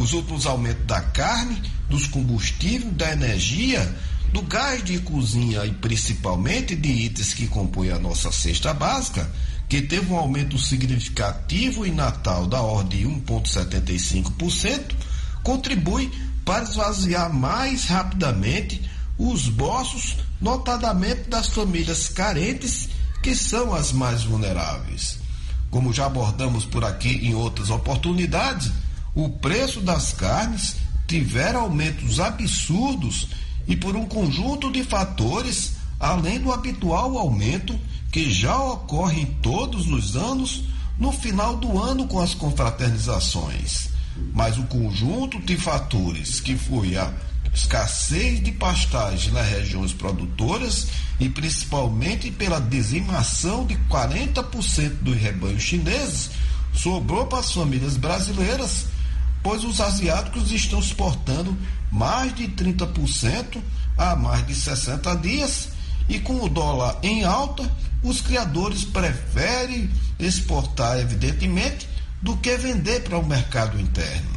Os 0.01 0.15
últimos 0.15 0.47
aumentos 0.47 0.87
da 0.87 1.03
carne, 1.03 1.61
dos 1.91 2.07
combustíveis, 2.07 2.95
da 2.95 3.13
energia 3.13 3.95
do 4.33 4.41
gás 4.41 4.83
de 4.83 4.99
cozinha 5.01 5.67
e 5.67 5.73
principalmente 5.73 6.75
de 6.75 6.89
itens 6.89 7.35
que 7.35 7.47
compõem 7.47 7.91
a 7.91 7.99
nossa 7.99 8.33
cesta 8.33 8.73
básica, 8.73 9.31
que 9.69 9.83
teve 9.83 10.11
um 10.11 10.17
aumento 10.17 10.59
significativo 10.59 11.85
em 11.85 11.93
Natal 11.93 12.47
da 12.47 12.63
ordem 12.63 13.01
de 13.01 13.07
1,75%, 13.07 14.95
contribui 15.43 16.11
para 16.47 16.65
esvaziar 16.65 17.31
mais 17.31 17.85
rapidamente 17.85 18.81
os 19.19 19.51
bolsos, 19.51 20.17
notadamente 20.41 21.29
das 21.29 21.49
famílias 21.49 22.09
carentes, 22.09 22.89
que 23.23 23.35
são 23.35 23.75
as 23.75 23.93
mais 23.93 24.23
vulneráveis. 24.23 25.19
Como 25.71 25.93
já 25.93 26.07
abordamos 26.07 26.65
por 26.65 26.87
aqui 26.87 27.11
em 27.23 27.35
outras 27.35 27.69
oportunidades, 27.69 28.73
o 29.15 29.29
preço 29.29 29.81
das 29.81 30.13
carnes 30.13 30.77
tiveram 31.07 31.61
aumentos 31.63 32.21
absurdos 32.21 33.29
e 33.67 33.77
por 33.77 33.97
um 33.97 34.07
conjunto 34.07 34.71
de 34.71 34.85
fatores, 34.85 35.73
além 35.99 36.41
do 36.41 36.53
habitual 36.53 37.19
aumento 37.19 37.79
que 38.13 38.31
já 38.31 38.57
ocorre 38.57 39.27
todos 39.43 39.87
os 39.89 40.17
anos 40.17 40.65
no 40.99 41.13
final 41.13 41.57
do 41.57 41.81
ano 41.81 42.07
com 42.07 42.21
as 42.21 42.35
confraternizações. 42.35 43.89
Mas 44.33 44.59
o 44.59 44.65
conjunto 44.65 45.41
de 45.41 45.57
fatores 45.57 46.41
que 46.41 46.57
foi 46.57 46.97
a 46.97 47.13
escassez 47.53 48.43
de 48.43 48.53
pastagem 48.53 49.33
nas 49.33 49.49
regiões 49.49 49.93
produtoras 49.93 50.89
e 51.19 51.29
principalmente 51.29 52.31
pela 52.31 52.61
dizimação 52.61 53.67
de 53.67 53.77
40% 53.89 55.03
dos 55.03 55.17
rebanhos 55.17 55.63
chineses, 55.63 56.31
sobrou 56.73 57.27
para 57.27 57.41
as 57.41 57.53
famílias 57.53 57.97
brasileiras, 57.97 58.87
pois 59.43 59.65
os 59.65 59.81
asiáticos 59.81 60.51
estão 60.51 60.79
exportando 60.79 61.57
mais 61.91 62.35
de 62.35 62.49
30% 62.49 63.61
há 63.97 64.15
mais 64.17 64.47
de 64.47 64.55
60 64.55 65.15
dias 65.17 65.69
e 66.09 66.19
com 66.19 66.43
o 66.43 66.49
dólar 66.49 66.99
em 67.03 67.25
alta, 67.25 67.71
os 68.03 68.21
criadores 68.21 68.85
preferem 68.85 69.91
exportar, 70.19 70.99
evidentemente, 70.99 71.89
do 72.21 72.37
que 72.37 72.57
vender 72.57 73.03
para 73.03 73.19
o 73.19 73.27
mercado 73.27 73.81
interno. 73.81 74.31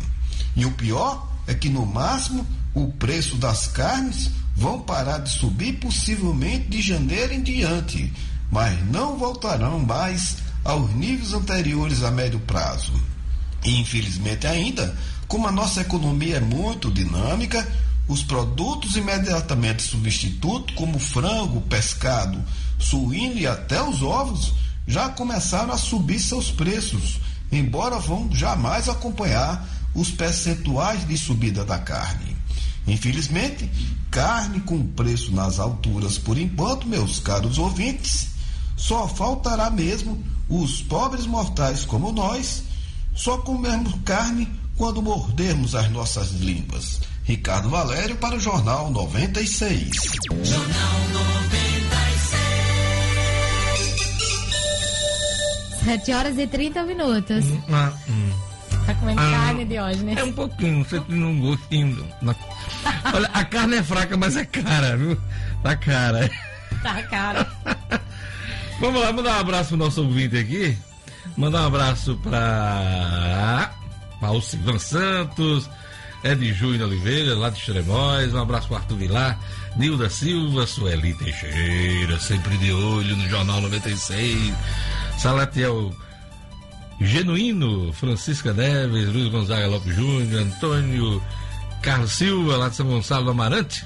E 0.55 0.65
o 0.65 0.71
pior 0.71 1.27
é 1.47 1.53
que, 1.53 1.69
no 1.69 1.85
máximo, 1.85 2.45
o 2.73 2.91
preço 2.91 3.37
das 3.37 3.67
carnes 3.67 4.29
vão 4.55 4.81
parar 4.81 5.19
de 5.19 5.31
subir 5.31 5.73
possivelmente 5.79 6.67
de 6.69 6.81
janeiro 6.81 7.33
em 7.33 7.41
diante, 7.41 8.13
mas 8.51 8.79
não 8.89 9.17
voltarão 9.17 9.79
mais 9.79 10.37
aos 10.63 10.93
níveis 10.93 11.33
anteriores 11.33 12.03
a 12.03 12.11
médio 12.11 12.39
prazo. 12.41 12.93
Infelizmente 13.65 14.45
ainda, 14.45 14.95
como 15.27 15.47
a 15.47 15.51
nossa 15.51 15.81
economia 15.81 16.37
é 16.37 16.39
muito 16.39 16.91
dinâmica, 16.91 17.67
os 18.07 18.21
produtos 18.23 18.95
imediatamente 18.95 19.81
substitutos, 19.83 20.75
como 20.75 20.99
frango, 20.99 21.61
pescado, 21.61 22.43
suíno 22.77 23.37
e 23.37 23.47
até 23.47 23.81
os 23.81 24.01
ovos, 24.01 24.53
já 24.87 25.09
começaram 25.09 25.73
a 25.73 25.77
subir 25.77 26.19
seus 26.19 26.51
preços, 26.51 27.19
embora 27.51 27.99
vão 27.99 28.29
jamais 28.33 28.89
acompanhar 28.89 29.65
os 29.95 30.11
percentuais 30.11 31.07
de 31.07 31.17
subida 31.17 31.63
da 31.63 31.79
carne. 31.79 32.35
Infelizmente, 32.85 33.69
carne 34.11 34.59
com 34.59 34.85
preço 34.85 35.31
nas 35.33 35.59
alturas 35.59 36.17
por 36.17 36.37
enquanto, 36.37 36.87
meus 36.87 37.19
caros 37.19 37.57
ouvintes, 37.57 38.27
só 38.75 39.07
faltará 39.07 39.69
mesmo 39.69 40.21
os 40.49 40.81
pobres 40.81 41.25
mortais 41.25 41.85
como 41.85 42.11
nós, 42.11 42.63
só 43.15 43.37
comermos 43.37 43.93
carne 44.05 44.49
quando 44.77 45.01
mordermos 45.01 45.75
as 45.75 45.89
nossas 45.91 46.31
línguas. 46.31 47.01
Ricardo 47.23 47.69
Valério 47.69 48.15
para 48.17 48.35
o 48.35 48.39
Jornal 48.39 48.91
96. 48.91 49.89
Jornal 50.43 50.99
96. 51.13 52.43
7 55.85 56.13
horas 56.13 56.37
e 56.37 56.47
30 56.47 56.83
minutos. 56.83 57.45
Hum, 57.45 57.61
ah, 57.71 57.93
hum. 58.09 58.31
Tá 58.85 58.93
comendo 58.95 59.21
ah, 59.21 59.31
carne 59.31 59.65
de 59.65 59.79
hoje, 59.79 60.03
né? 60.03 60.15
É 60.17 60.23
um 60.23 60.33
pouquinho, 60.33 60.83
você 60.83 60.99
tem 60.99 61.23
um 61.23 61.39
gostinho. 61.39 62.05
Olha, 63.13 63.29
a 63.33 63.45
carne 63.45 63.77
é 63.77 63.83
fraca, 63.83 64.17
mas 64.17 64.35
é 64.35 64.43
cara, 64.43 64.97
viu? 64.97 65.17
Tá 65.61 65.75
cara. 65.77 66.29
Tá 66.81 67.01
cara. 67.03 67.47
Vamos 68.81 69.01
lá, 69.01 69.13
mandar 69.13 69.37
um 69.37 69.39
abraço 69.39 69.69
pro 69.69 69.77
nosso 69.77 70.03
ouvinte 70.03 70.35
aqui. 70.35 70.77
Mandar 71.35 71.63
um 71.63 71.67
abraço 71.67 72.15
para 72.23 73.71
Paulo 74.21 74.41
Silvan 74.41 74.77
Santos, 74.77 75.69
Ed 76.23 76.53
Júnior 76.53 76.87
Oliveira, 76.87 77.35
lá 77.35 77.49
de 77.49 77.59
Xeremóis, 77.59 78.33
um 78.33 78.41
abraço 78.41 78.67
para 78.67 78.77
Arthur 78.77 78.97
Vilar, 78.97 79.39
Nilda 79.75 80.09
Silva, 80.09 80.67
Sueli 80.67 81.13
Teixeira, 81.15 82.19
sempre 82.19 82.55
de 82.57 82.71
olho 82.71 83.17
no 83.17 83.27
Jornal 83.27 83.61
96, 83.61 84.53
Salatiel 85.17 85.93
Genuíno, 87.01 87.91
Francisca 87.93 88.53
Neves, 88.53 89.09
Luiz 89.09 89.29
Gonzaga 89.29 89.67
Lopes 89.67 89.95
Júnior, 89.95 90.43
Antônio 90.43 91.21
Carlos 91.81 92.11
Silva, 92.11 92.57
lá 92.57 92.69
de 92.69 92.75
São 92.75 92.85
Gonçalo 92.85 93.25
do 93.25 93.31
Amarante, 93.31 93.85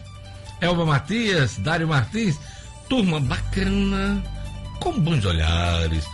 Elba 0.60 0.86
Matias, 0.86 1.58
Dário 1.58 1.88
Martins, 1.88 2.38
turma 2.90 3.20
bacana, 3.20 4.22
com 4.80 5.00
bons 5.00 5.26
olhares, 5.26 6.06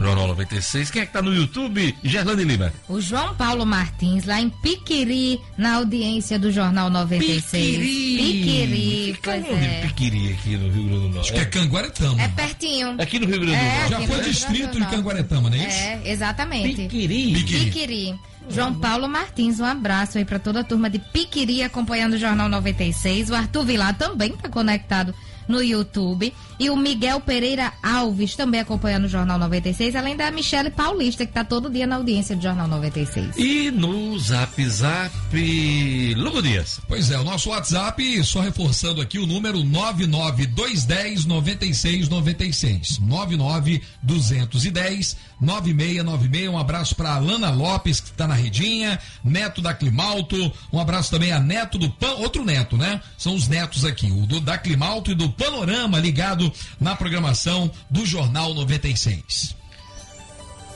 Jornal 0.00 0.28
96. 0.28 0.90
Quem 0.90 1.02
é 1.02 1.06
que 1.06 1.12
tá 1.12 1.20
no 1.20 1.34
YouTube? 1.34 1.94
Gerlane 2.02 2.44
Lima. 2.44 2.72
O 2.88 3.00
João 3.00 3.34
Paulo 3.34 3.66
Martins, 3.66 4.24
lá 4.24 4.40
em 4.40 4.48
Piquiri, 4.48 5.40
na 5.56 5.76
audiência 5.76 6.38
do 6.38 6.52
Jornal 6.52 6.88
96. 6.88 7.76
Piquiri! 7.76 8.16
Piquiri, 8.18 9.12
Fica 9.14 9.30
pois 9.32 9.44
onde 9.44 9.64
é. 9.64 9.80
Piquiri 9.82 10.32
aqui 10.32 10.56
no 10.56 10.70
Rio 10.70 10.84
Grande 10.84 11.00
do 11.00 11.08
Norte? 11.08 11.18
Acho 11.18 11.32
que 11.32 11.40
é 11.40 11.44
Canguaretama. 11.44 12.22
É 12.22 12.28
pertinho. 12.28 12.96
Aqui 12.98 13.18
no 13.18 13.26
Rio 13.26 13.40
Grande 13.40 13.56
do 13.56 13.62
é, 13.62 13.78
Norte. 13.78 13.90
Já 13.90 14.00
foi 14.00 14.20
distrito 14.22 14.80
de 14.80 14.86
Canguaretama, 14.86 15.50
não 15.50 15.56
é 15.56 15.66
isso? 15.66 15.78
É, 15.78 16.00
exatamente. 16.04 16.76
Piquiri. 16.76 17.32
Piquiri. 17.32 17.64
Piquiri. 17.64 18.20
João 18.50 18.72
Paulo 18.74 19.06
Martins, 19.08 19.60
um 19.60 19.64
abraço 19.64 20.16
aí 20.16 20.24
para 20.24 20.38
toda 20.38 20.60
a 20.60 20.64
turma 20.64 20.88
de 20.88 20.98
Piquiri 20.98 21.62
acompanhando 21.62 22.14
o 22.14 22.18
Jornal 22.18 22.48
96. 22.48 23.30
O 23.30 23.34
Arthur 23.34 23.64
Vilar 23.64 23.96
também 23.96 24.32
tá 24.32 24.48
conectado 24.48 25.14
no 25.48 25.62
YouTube. 25.62 26.32
E 26.60 26.70
o 26.70 26.76
Miguel 26.76 27.20
Pereira 27.20 27.72
Alves 27.82 28.36
também 28.36 28.60
acompanhando 28.60 29.04
o 29.04 29.08
Jornal 29.08 29.38
96, 29.38 29.96
além 29.96 30.16
da 30.16 30.30
Michele 30.30 30.70
Paulista, 30.70 31.24
que 31.24 31.30
está 31.30 31.44
todo 31.44 31.70
dia 31.70 31.86
na 31.86 31.96
audiência 31.96 32.36
do 32.36 32.42
Jornal 32.42 32.68
96. 32.68 33.36
E 33.36 33.70
no 33.70 34.18
Zap 34.18 34.68
Zap, 34.68 36.14
Lugo 36.16 36.42
Dias. 36.42 36.80
Pois 36.88 37.10
é, 37.10 37.18
o 37.18 37.24
nosso 37.24 37.50
WhatsApp, 37.50 38.24
só 38.24 38.40
reforçando 38.40 39.00
aqui 39.00 39.18
o 39.18 39.26
número 39.26 39.64
99210 39.64 41.24
9696. 41.24 42.98
99210 42.98 45.16
9696. 45.40 46.48
Um 46.48 46.58
abraço 46.58 46.96
para 46.96 47.14
Alana 47.14 47.50
Lopes, 47.50 48.00
que 48.00 48.10
está 48.10 48.26
na 48.26 48.34
redinha, 48.34 48.98
neto 49.22 49.62
da 49.62 49.72
Climalto. 49.72 50.52
Um 50.72 50.80
abraço 50.80 51.10
também 51.10 51.32
a 51.32 51.38
neto 51.38 51.78
do 51.78 51.90
Pan, 51.90 52.14
outro 52.14 52.44
neto, 52.44 52.76
né? 52.76 53.00
São 53.16 53.34
os 53.34 53.48
netos 53.48 53.84
aqui, 53.84 54.10
o 54.10 54.26
do 54.26 54.40
da 54.40 54.58
Climalto 54.58 55.12
e 55.12 55.14
do 55.14 55.30
Panorama 55.38 55.98
ligado 56.00 56.52
na 56.80 56.96
programação 56.96 57.70
do 57.88 58.04
Jornal 58.04 58.52
96. 58.54 59.56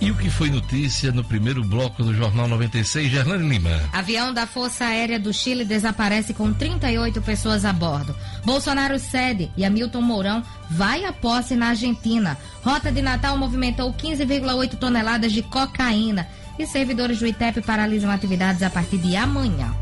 E 0.01 0.11
o 0.11 0.16
que 0.16 0.29
foi 0.29 0.51
notícia 0.51 1.12
no 1.12 1.22
primeiro 1.22 1.62
bloco 1.62 2.03
do 2.03 2.12
Jornal 2.12 2.48
96, 2.48 3.09
Gerlane 3.09 3.48
Lima? 3.48 3.81
Avião 3.92 4.35
da 4.35 4.48
Força 4.48 4.85
Aérea 4.85 5.18
do 5.18 5.33
Chile 5.33 5.64
desaparece 5.64 6.35
com 6.35 6.53
38 6.53 7.22
pessoas 7.22 7.64
a 7.64 7.72
bordo. 7.72 8.12
Bolsonaro 8.44 8.98
cede 8.98 9.48
e 9.57 9.64
Hamilton 9.64 10.01
Mourão 10.01 10.42
vai 10.68 11.05
a 11.05 11.12
posse 11.12 11.55
na 11.55 11.68
Argentina. 11.68 12.37
Rota 12.64 12.90
de 12.90 13.01
Natal 13.01 13.37
movimentou 13.38 13.92
15,8 13.92 14.77
toneladas 14.77 15.33
de 15.33 15.42
cocaína. 15.42 16.27
E 16.59 16.66
servidores 16.66 17.20
do 17.20 17.27
ITEP 17.27 17.62
paralisam 17.62 18.11
atividades 18.11 18.62
a 18.64 18.70
partir 18.70 18.98
de 18.98 19.14
amanhã. 19.14 19.72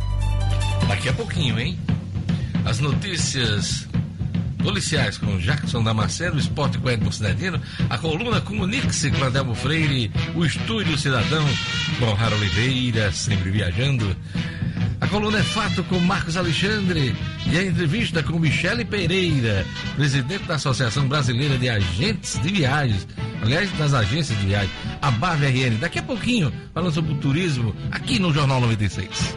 Daqui 0.87 1.09
a 1.09 1.12
pouquinho, 1.14 1.59
hein? 1.59 1.79
As 2.66 2.79
notícias 2.79 3.88
policiais 4.61 5.18
com 5.18 5.38
Jackson 5.38 5.83
Damasceno, 5.83 6.38
Esporte 6.38 6.79
com 6.79 6.90
Edmo 6.90 7.12
Cidadino, 7.12 7.61
a 7.88 7.99
coluna 7.99 8.40
Comunique-se 8.40 9.11
com 9.11 9.25
Adelmo 9.25 9.55
Freire, 9.55 10.11
o 10.35 10.44
Estúdio 10.44 10.96
Cidadão 10.99 11.46
com 11.99 12.12
Rara 12.12 12.35
Oliveira, 12.37 13.11
sempre 13.12 13.51
viajando. 13.51 14.16
A 15.01 15.07
coluna 15.09 15.38
é 15.38 15.42
fato 15.42 15.83
com 15.85 15.99
Marcos 15.99 16.37
Alexandre 16.37 17.14
e 17.46 17.59
a 17.59 17.64
entrevista 17.64 18.23
com 18.23 18.38
Michele 18.38 18.85
Pereira, 18.85 19.66
presidente 19.96 20.44
da 20.44 20.57
Associação 20.57 21.09
Brasileira 21.09 21.57
de 21.57 21.68
Agentes 21.70 22.38
de 22.40 22.53
Viagens, 22.53 23.09
aliás, 23.42 23.70
das 23.79 23.94
agências 23.94 24.38
de 24.38 24.46
viagem, 24.46 24.70
a 25.01 25.11
BAVRN. 25.11 25.79
Daqui 25.81 25.99
a 25.99 26.03
pouquinho, 26.03 26.53
falando 26.75 26.92
sobre 26.92 27.12
o 27.14 27.16
turismo, 27.16 27.75
aqui 27.90 28.18
no 28.18 28.33
Jornal 28.33 28.61
96. 28.61 29.37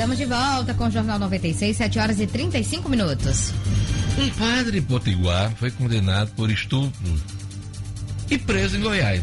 Estamos 0.00 0.16
de 0.16 0.24
volta 0.24 0.72
com 0.72 0.84
o 0.86 0.90
Jornal 0.90 1.18
96, 1.18 1.76
7 1.76 1.98
horas 1.98 2.20
e 2.20 2.26
35 2.26 2.88
minutos. 2.88 3.52
Um 4.18 4.30
padre 4.30 4.80
potiguar 4.80 5.54
foi 5.56 5.70
condenado 5.70 6.30
por 6.30 6.50
estupro 6.50 7.20
e 8.30 8.38
preso 8.38 8.78
em 8.78 8.80
Goiás. 8.80 9.22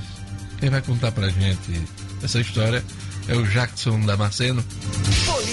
Quem 0.59 0.69
vai 0.69 0.79
contar 0.83 1.11
pra 1.11 1.29
gente 1.29 1.81
essa 2.21 2.39
história 2.39 2.85
é 3.27 3.35
o 3.35 3.43
Jackson 3.47 4.01
Damasceno. 4.01 4.63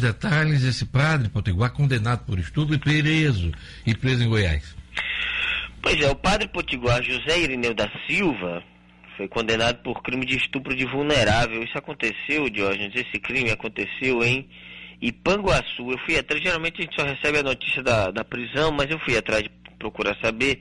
detalhes 0.00 0.62
desse 0.62 0.86
padre 0.86 1.28
potiguar 1.28 1.72
condenado 1.72 2.24
por 2.24 2.38
estupro 2.38 2.74
e 2.74 2.78
preso, 2.78 3.52
e 3.86 3.94
preso 3.94 4.24
em 4.24 4.28
Goiás. 4.28 4.76
Pois 5.82 6.00
é, 6.00 6.10
o 6.10 6.16
padre 6.16 6.48
potiguar 6.48 7.02
José 7.02 7.40
Irineu 7.40 7.74
da 7.74 7.90
Silva 8.06 8.62
foi 9.16 9.28
condenado 9.28 9.82
por 9.82 10.02
crime 10.02 10.24
de 10.24 10.36
estupro 10.36 10.74
de 10.74 10.84
vulnerável. 10.86 11.62
Isso 11.62 11.76
aconteceu, 11.76 12.48
Diógenes, 12.48 12.94
esse 12.94 13.18
crime 13.18 13.50
aconteceu 13.50 14.22
em 14.22 14.48
Ipanguaçu. 15.00 15.90
Eu 15.90 15.98
fui 16.06 16.16
atrás, 16.18 16.42
geralmente 16.42 16.80
a 16.80 16.84
gente 16.84 16.94
só 16.94 17.04
recebe 17.04 17.38
a 17.38 17.42
notícia 17.42 17.82
da, 17.82 18.10
da 18.10 18.24
prisão, 18.24 18.70
mas 18.72 18.90
eu 18.90 18.98
fui 19.00 19.16
atrás 19.16 19.42
de 19.42 19.50
procurar 19.78 20.16
saber. 20.22 20.60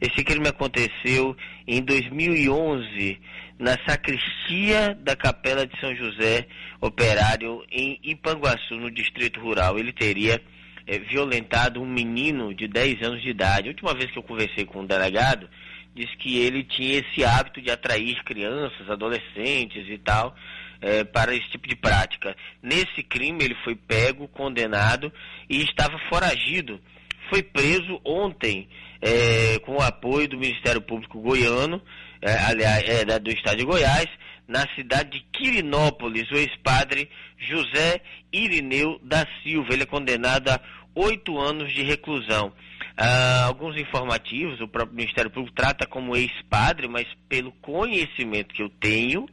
Esse 0.00 0.24
crime 0.24 0.48
aconteceu 0.48 1.36
em 1.66 1.82
2011 1.82 3.20
na 3.60 3.76
sacristia 3.86 4.98
da 5.02 5.14
Capela 5.14 5.66
de 5.66 5.78
São 5.78 5.94
José 5.94 6.46
Operário 6.80 7.62
em 7.70 8.00
Ipanguaçu, 8.02 8.74
no 8.76 8.90
Distrito 8.90 9.38
Rural. 9.38 9.78
Ele 9.78 9.92
teria 9.92 10.40
é, 10.86 10.98
violentado 10.98 11.80
um 11.80 11.86
menino 11.86 12.54
de 12.54 12.66
10 12.66 13.02
anos 13.02 13.22
de 13.22 13.28
idade. 13.28 13.68
A 13.68 13.72
última 13.72 13.92
vez 13.94 14.10
que 14.10 14.18
eu 14.18 14.22
conversei 14.22 14.64
com 14.64 14.80
um 14.80 14.86
delegado, 14.86 15.46
disse 15.94 16.16
que 16.16 16.38
ele 16.38 16.64
tinha 16.64 17.00
esse 17.00 17.22
hábito 17.22 17.60
de 17.60 17.70
atrair 17.70 18.24
crianças, 18.24 18.88
adolescentes 18.88 19.86
e 19.90 19.98
tal, 19.98 20.34
é, 20.80 21.04
para 21.04 21.34
esse 21.34 21.50
tipo 21.50 21.68
de 21.68 21.76
prática. 21.76 22.34
Nesse 22.62 23.02
crime, 23.02 23.44
ele 23.44 23.56
foi 23.62 23.74
pego, 23.74 24.26
condenado 24.26 25.12
e 25.50 25.62
estava 25.62 25.98
foragido. 26.08 26.80
Foi 27.28 27.42
preso 27.42 28.00
ontem 28.06 28.70
é, 29.02 29.58
com 29.58 29.76
o 29.76 29.82
apoio 29.82 30.26
do 30.26 30.38
Ministério 30.38 30.80
Público 30.80 31.20
Goiano 31.20 31.82
é, 32.22 32.32
aliás, 32.32 32.84
é, 32.88 33.18
do 33.18 33.30
estado 33.30 33.56
de 33.56 33.64
Goiás, 33.64 34.08
na 34.46 34.66
cidade 34.74 35.10
de 35.10 35.26
Quirinópolis, 35.32 36.30
o 36.30 36.36
ex-padre 36.36 37.08
José 37.38 38.02
Irineu 38.32 38.98
da 39.02 39.26
Silva. 39.42 39.72
Ele 39.72 39.84
é 39.84 39.86
condenado 39.86 40.48
a 40.48 40.60
oito 40.94 41.38
anos 41.38 41.72
de 41.72 41.82
reclusão. 41.82 42.52
Ah, 42.96 43.44
alguns 43.46 43.76
informativos, 43.76 44.60
o 44.60 44.68
próprio 44.68 44.96
Ministério 44.96 45.30
Público 45.30 45.54
trata 45.54 45.86
como 45.86 46.16
ex-padre, 46.16 46.88
mas 46.88 47.06
pelo 47.28 47.52
conhecimento 47.52 48.54
que 48.54 48.62
eu 48.62 48.68
tenho, 48.68 49.26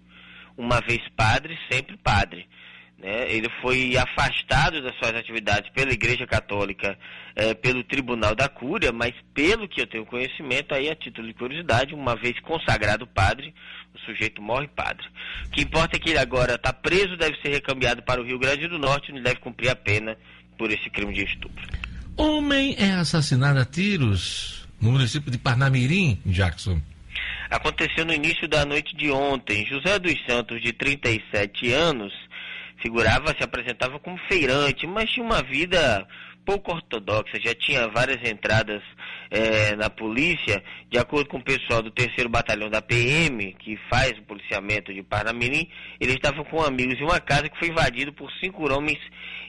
uma 0.55 0.79
vez 0.81 1.01
padre, 1.15 1.57
sempre 1.69 1.97
padre. 1.97 2.47
Né? 2.97 3.31
Ele 3.31 3.47
foi 3.61 3.95
afastado 3.95 4.81
das 4.81 4.95
suas 4.97 5.13
atividades 5.13 5.69
pela 5.71 5.91
Igreja 5.91 6.25
Católica, 6.25 6.97
é, 7.35 7.53
pelo 7.53 7.83
Tribunal 7.83 8.33
da 8.33 8.49
Cúria, 8.49 8.91
mas 8.91 9.13
pelo 9.33 9.67
que 9.67 9.81
eu 9.81 9.87
tenho 9.87 10.05
conhecimento, 10.05 10.73
aí 10.73 10.89
a 10.89 10.95
título 10.95 11.27
de 11.27 11.33
curiosidade, 11.35 11.93
uma 11.93 12.15
vez 12.15 12.39
consagrado 12.39 13.05
padre, 13.05 13.53
o 13.93 13.99
sujeito 13.99 14.41
morre 14.41 14.67
padre. 14.67 15.05
O 15.45 15.49
que 15.51 15.61
importa 15.61 15.97
é 15.97 15.99
que 15.99 16.09
ele 16.09 16.19
agora 16.19 16.55
está 16.55 16.73
preso, 16.73 17.15
deve 17.15 17.39
ser 17.41 17.49
recambiado 17.49 18.01
para 18.01 18.19
o 18.19 18.25
Rio 18.25 18.39
Grande 18.39 18.67
do 18.67 18.79
Norte, 18.79 19.11
onde 19.11 19.21
deve 19.21 19.39
cumprir 19.39 19.69
a 19.69 19.75
pena 19.75 20.17
por 20.57 20.71
esse 20.71 20.89
crime 20.89 21.13
de 21.13 21.23
estupro. 21.23 21.67
Homem 22.15 22.75
é 22.79 22.93
assassinado 22.93 23.59
a 23.59 23.65
tiros 23.65 24.67
no 24.81 24.91
município 24.91 25.31
de 25.31 25.37
Parnamirim, 25.37 26.19
Jackson. 26.25 26.81
Aconteceu 27.49 28.05
no 28.05 28.13
início 28.13 28.47
da 28.47 28.65
noite 28.65 28.95
de 28.95 29.09
ontem. 29.09 29.65
José 29.65 29.97
dos 29.99 30.15
Santos, 30.27 30.61
de 30.61 30.73
37 30.73 31.71
anos, 31.71 32.11
figurava, 32.87 33.35
se 33.37 33.43
apresentava 33.43 33.99
como 33.99 34.17
feirante, 34.29 34.87
mas 34.87 35.09
tinha 35.09 35.25
uma 35.25 35.43
vida 35.43 36.07
pouco 36.45 36.71
ortodoxa, 36.71 37.37
já 37.43 37.53
tinha 37.53 37.89
várias 37.89 38.25
entradas 38.27 38.81
é, 39.29 39.75
na 39.75 39.89
polícia, 39.89 40.63
de 40.89 40.97
acordo 40.97 41.27
com 41.27 41.37
o 41.37 41.43
pessoal 41.43 41.83
do 41.83 41.91
terceiro 41.91 42.29
batalhão 42.29 42.69
da 42.69 42.81
PM, 42.81 43.53
que 43.59 43.77
faz 43.89 44.17
o 44.17 44.21
policiamento 44.21 44.93
de 44.93 45.03
Parnamirim, 45.03 45.69
ele 45.99 46.13
estava 46.13 46.45
com 46.45 46.63
amigos 46.63 46.97
em 46.97 47.03
uma 47.03 47.19
casa 47.19 47.49
que 47.49 47.59
foi 47.59 47.67
invadida 47.67 48.13
por 48.13 48.31
cinco 48.39 48.71
homens 48.73 48.99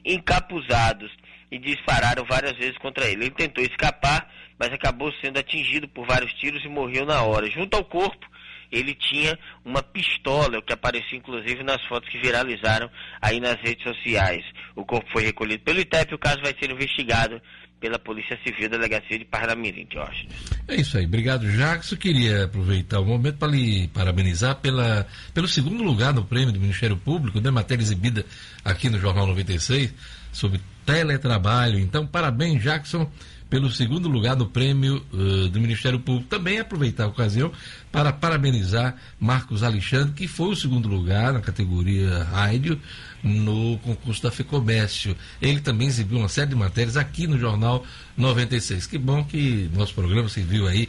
encapuzados 0.05 1.12
e 1.53 1.59
dispararam 1.61 2.24
várias 2.24 2.57
vezes 2.57 2.77
contra 2.79 3.07
ele. 3.07 3.27
Ele 3.27 3.31
tentou 3.31 3.62
escapar, 3.62 4.29
mas 4.59 4.72
acabou 4.72 5.12
sendo 5.20 5.38
atingido 5.38 5.87
por 5.87 6.05
vários 6.05 6.33
tiros 6.35 6.64
e 6.64 6.68
morreu 6.68 7.07
na 7.07 7.22
hora. 7.22 7.48
Junto 7.48 7.77
ao 7.77 7.85
corpo, 7.85 8.27
ele 8.70 8.94
tinha 8.94 9.38
uma 9.64 9.83
pistola, 9.83 10.59
o 10.59 10.62
que 10.62 10.72
apareceu 10.72 11.18
inclusive 11.18 11.62
nas 11.62 11.83
fotos 11.87 12.09
que 12.09 12.18
viralizaram 12.18 12.90
aí 13.20 13.40
nas 13.40 13.57
redes 13.57 13.83
sociais. 13.83 14.44
O 14.76 14.85
corpo 14.85 15.11
foi 15.12 15.24
recolhido 15.24 15.62
pelo 15.62 15.81
ITEP 15.81 16.12
e 16.12 16.14
o 16.14 16.18
caso 16.18 16.40
vai 16.42 16.54
ser 16.59 16.70
investigado 16.70 17.40
pela 17.81 17.98
Polícia 17.98 18.38
Civil 18.44 18.68
da 18.68 18.76
Delegacia 18.76 19.18
de 19.18 19.24
Parnamirim, 19.24 19.87
Jorge. 19.92 20.28
É 20.66 20.76
isso 20.76 20.98
aí, 20.98 21.07
obrigado, 21.07 21.48
Jacques. 21.50 21.92
Eu 21.92 21.98
queria 21.98 22.44
aproveitar 22.44 23.00
o 23.00 23.04
momento 23.04 23.38
para 23.38 23.48
lhe 23.48 23.88
parabenizar 23.88 24.57
pela, 24.57 25.07
pelo 25.33 25.46
segundo 25.46 25.83
lugar 25.83 26.12
no 26.12 26.24
prêmio 26.24 26.52
do 26.52 26.61
Ministério 26.61 26.96
Público, 26.96 27.40
né, 27.40 27.50
matéria 27.50 27.83
exibida 27.83 28.24
aqui 28.64 28.90
no 28.90 28.98
Jornal 28.98 29.26
96, 29.28 29.94
sobre 30.33 30.61
teletrabalho. 30.85 31.78
Então, 31.78 32.07
parabéns, 32.07 32.62
Jackson 32.62 33.11
pelo 33.48 33.70
segundo 33.70 34.08
lugar 34.08 34.37
no 34.37 34.46
prêmio 34.46 35.04
uh, 35.12 35.48
do 35.48 35.61
Ministério 35.61 35.98
Público. 35.98 36.28
Também 36.28 36.58
aproveitar 36.58 37.04
a 37.04 37.08
ocasião 37.08 37.50
para 37.90 38.12
parabenizar 38.12 38.96
Marcos 39.18 39.62
Alexandre, 39.62 40.12
que 40.12 40.28
foi 40.28 40.48
o 40.48 40.56
segundo 40.56 40.88
lugar 40.88 41.32
na 41.32 41.40
categoria 41.40 42.24
rádio 42.24 42.80
no 43.22 43.78
concurso 43.78 44.22
da 44.22 44.30
FEComércio. 44.30 45.16
Ele 45.40 45.61
também 45.61 45.88
exibiu 45.88 46.18
uma 46.18 46.28
série 46.28 46.50
de 46.50 46.56
matérias 46.56 46.96
aqui 46.96 47.26
no 47.26 47.38
Jornal 47.38 47.84
96. 48.16 48.87
Que 48.87 48.98
bom 48.98 49.24
que 49.24 49.70
nosso 49.74 49.94
programa 49.94 50.28
serviu 50.28 50.66
aí 50.66 50.88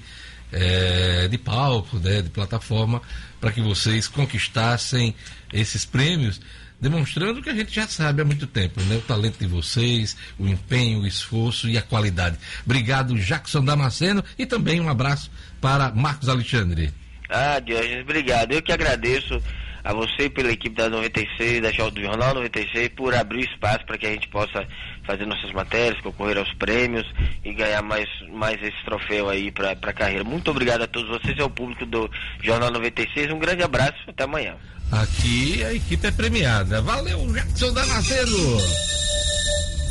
é, 0.51 1.27
de 1.27 1.37
palco, 1.37 1.97
né, 1.97 2.21
de 2.21 2.29
plataforma, 2.29 3.01
para 3.39 3.51
que 3.51 3.61
vocês 3.61 4.07
conquistassem 4.07 5.15
esses 5.53 5.85
prêmios 5.85 6.41
demonstrando 6.79 7.41
que 7.41 7.49
a 7.49 7.55
gente 7.55 7.73
já 7.73 7.87
sabe 7.87 8.21
há 8.21 8.25
muito 8.25 8.47
tempo, 8.47 8.81
né? 8.83 8.97
O 8.97 9.01
talento 9.01 9.37
de 9.37 9.47
vocês, 9.47 10.15
o 10.37 10.47
empenho, 10.47 11.01
o 11.01 11.07
esforço 11.07 11.67
e 11.69 11.77
a 11.77 11.81
qualidade. 11.81 12.37
Obrigado, 12.65 13.15
Jackson 13.15 13.63
Damasceno, 13.63 14.23
e 14.37 14.45
também 14.45 14.79
um 14.79 14.89
abraço 14.89 15.31
para 15.59 15.91
Marcos 15.91 16.29
Alexandre. 16.29 16.93
Ah, 17.29 17.59
Diógenes, 17.59 18.01
obrigado. 18.01 18.53
Eu 18.53 18.61
que 18.61 18.71
agradeço 18.71 19.41
a 19.83 19.93
você 19.93 20.29
pela 20.29 20.51
equipe 20.51 20.75
da 20.75 20.89
96, 20.89 21.61
da 21.61 21.69
do 21.89 22.01
Jornal 22.01 22.33
96, 22.35 22.89
por 22.89 23.13
abrir 23.13 23.49
espaço 23.49 23.85
para 23.85 23.97
que 23.97 24.05
a 24.05 24.11
gente 24.11 24.27
possa 24.27 24.67
fazer 25.05 25.25
nossas 25.25 25.51
matérias, 25.51 26.01
concorrer 26.01 26.37
aos 26.37 26.53
prêmios 26.53 27.05
e 27.43 27.53
ganhar 27.53 27.81
mais, 27.81 28.07
mais 28.31 28.61
esse 28.61 28.83
troféu 28.85 29.29
aí 29.29 29.51
para 29.51 29.71
a 29.71 29.93
carreira. 29.93 30.23
Muito 30.23 30.51
obrigado 30.51 30.83
a 30.83 30.87
todos 30.87 31.09
vocês 31.09 31.37
e 31.37 31.41
ao 31.41 31.49
público 31.49 31.85
do 31.85 32.09
Jornal 32.41 32.71
96. 32.71 33.31
Um 33.31 33.39
grande 33.39 33.63
abraço, 33.63 33.97
até 34.07 34.23
amanhã. 34.23 34.55
Aqui 34.91 35.63
a 35.63 35.73
equipe 35.73 36.05
é 36.05 36.11
premiada. 36.11 36.81
Valeu, 36.81 37.31
Jackson 37.31 37.73
Damasceno! 37.73 38.59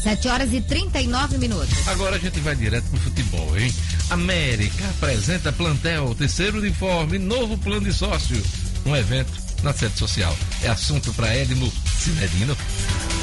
7 0.02 0.28
horas 0.28 0.52
e 0.52 0.60
39 0.60 1.38
minutos. 1.38 1.88
Agora 1.88 2.16
a 2.16 2.18
gente 2.18 2.38
vai 2.40 2.54
direto 2.54 2.88
pro 2.88 3.00
futebol, 3.00 3.58
hein? 3.58 3.72
América 4.10 4.84
apresenta 4.90 5.52
plantel, 5.52 6.14
terceiro 6.14 6.58
uniforme, 6.58 7.18
novo 7.18 7.58
plano 7.58 7.82
de 7.82 7.92
sócio. 7.92 8.40
Um 8.86 8.96
evento 8.96 9.47
na 9.62 9.72
sede 9.72 9.98
social. 9.98 10.36
É 10.62 10.68
assunto 10.68 11.12
para 11.14 11.34
Edmo 11.36 11.72
Cinedino. 11.98 12.56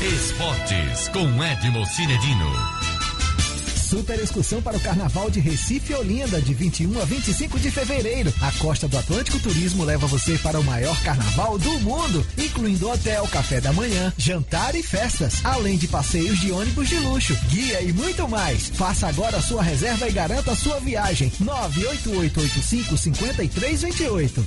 Esportes 0.01 1.07
com 1.09 1.43
Edmo 1.43 1.85
Cinedino. 1.85 2.85
Super 3.85 4.19
excursão 4.19 4.63
para 4.63 4.75
o 4.75 4.79
Carnaval 4.79 5.29
de 5.29 5.39
Recife 5.39 5.93
e 5.93 5.95
Olinda, 5.95 6.41
de 6.41 6.55
21 6.55 6.99
a 6.99 7.05
25 7.05 7.59
de 7.59 7.69
fevereiro. 7.69 8.33
A 8.41 8.51
Costa 8.53 8.87
do 8.87 8.97
Atlântico 8.97 9.39
Turismo 9.39 9.83
leva 9.83 10.07
você 10.07 10.39
para 10.39 10.59
o 10.59 10.63
maior 10.63 10.99
carnaval 11.03 11.59
do 11.59 11.79
mundo, 11.79 12.25
incluindo 12.35 12.89
hotel, 12.89 13.27
café 13.27 13.61
da 13.61 13.71
manhã, 13.71 14.11
jantar 14.17 14.73
e 14.73 14.81
festas, 14.81 15.45
além 15.45 15.77
de 15.77 15.87
passeios 15.87 16.39
de 16.39 16.51
ônibus 16.51 16.89
de 16.89 16.97
luxo, 16.97 17.37
guia 17.47 17.79
e 17.81 17.93
muito 17.93 18.27
mais. 18.27 18.69
Faça 18.69 19.07
agora 19.07 19.37
a 19.37 19.41
sua 19.41 19.61
reserva 19.61 20.09
e 20.09 20.11
garanta 20.11 20.51
a 20.51 20.55
sua 20.55 20.79
viagem. 20.79 21.31
98885 21.39 22.97
5328. 22.97 24.45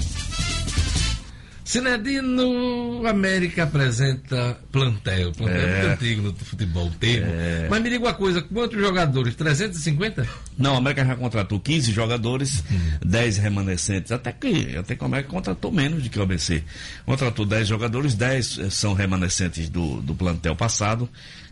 Sinedino 1.69 3.07
América 3.07 3.65
apresenta 3.65 4.59
plantel. 4.73 5.33
Plantel 5.33 5.61
é, 5.61 5.83
muito 5.83 5.93
antigo 5.93 6.23
no 6.23 6.35
futebol, 6.35 6.91
termo. 6.99 7.31
É. 7.31 7.67
Mas 7.69 7.83
me 7.83 7.91
diga 7.91 8.07
uma 8.07 8.15
coisa, 8.15 8.41
quantos 8.41 8.81
jogadores? 8.81 9.35
350? 9.35 10.27
Não, 10.57 10.77
a 10.77 10.79
América 10.79 11.05
já 11.05 11.15
contratou 11.15 11.61
15 11.61 11.93
jogadores, 11.93 12.65
hum. 12.73 12.79
10 13.05 13.37
remanescentes. 13.37 14.11
Até 14.11 14.33
que, 14.33 14.79
até 14.79 14.97
que 14.97 15.05
a 15.05 15.07
América 15.07 15.29
contratou 15.29 15.71
menos 15.71 16.03
do 16.03 16.09
que 16.09 16.19
o 16.19 16.23
ABC. 16.23 16.65
Contratou 17.05 17.45
10 17.45 17.69
jogadores, 17.69 18.15
10 18.15 18.61
são 18.71 18.95
remanescentes 18.95 19.69
do, 19.69 20.01
do 20.01 20.15
plantel 20.15 20.57
passado 20.57 21.07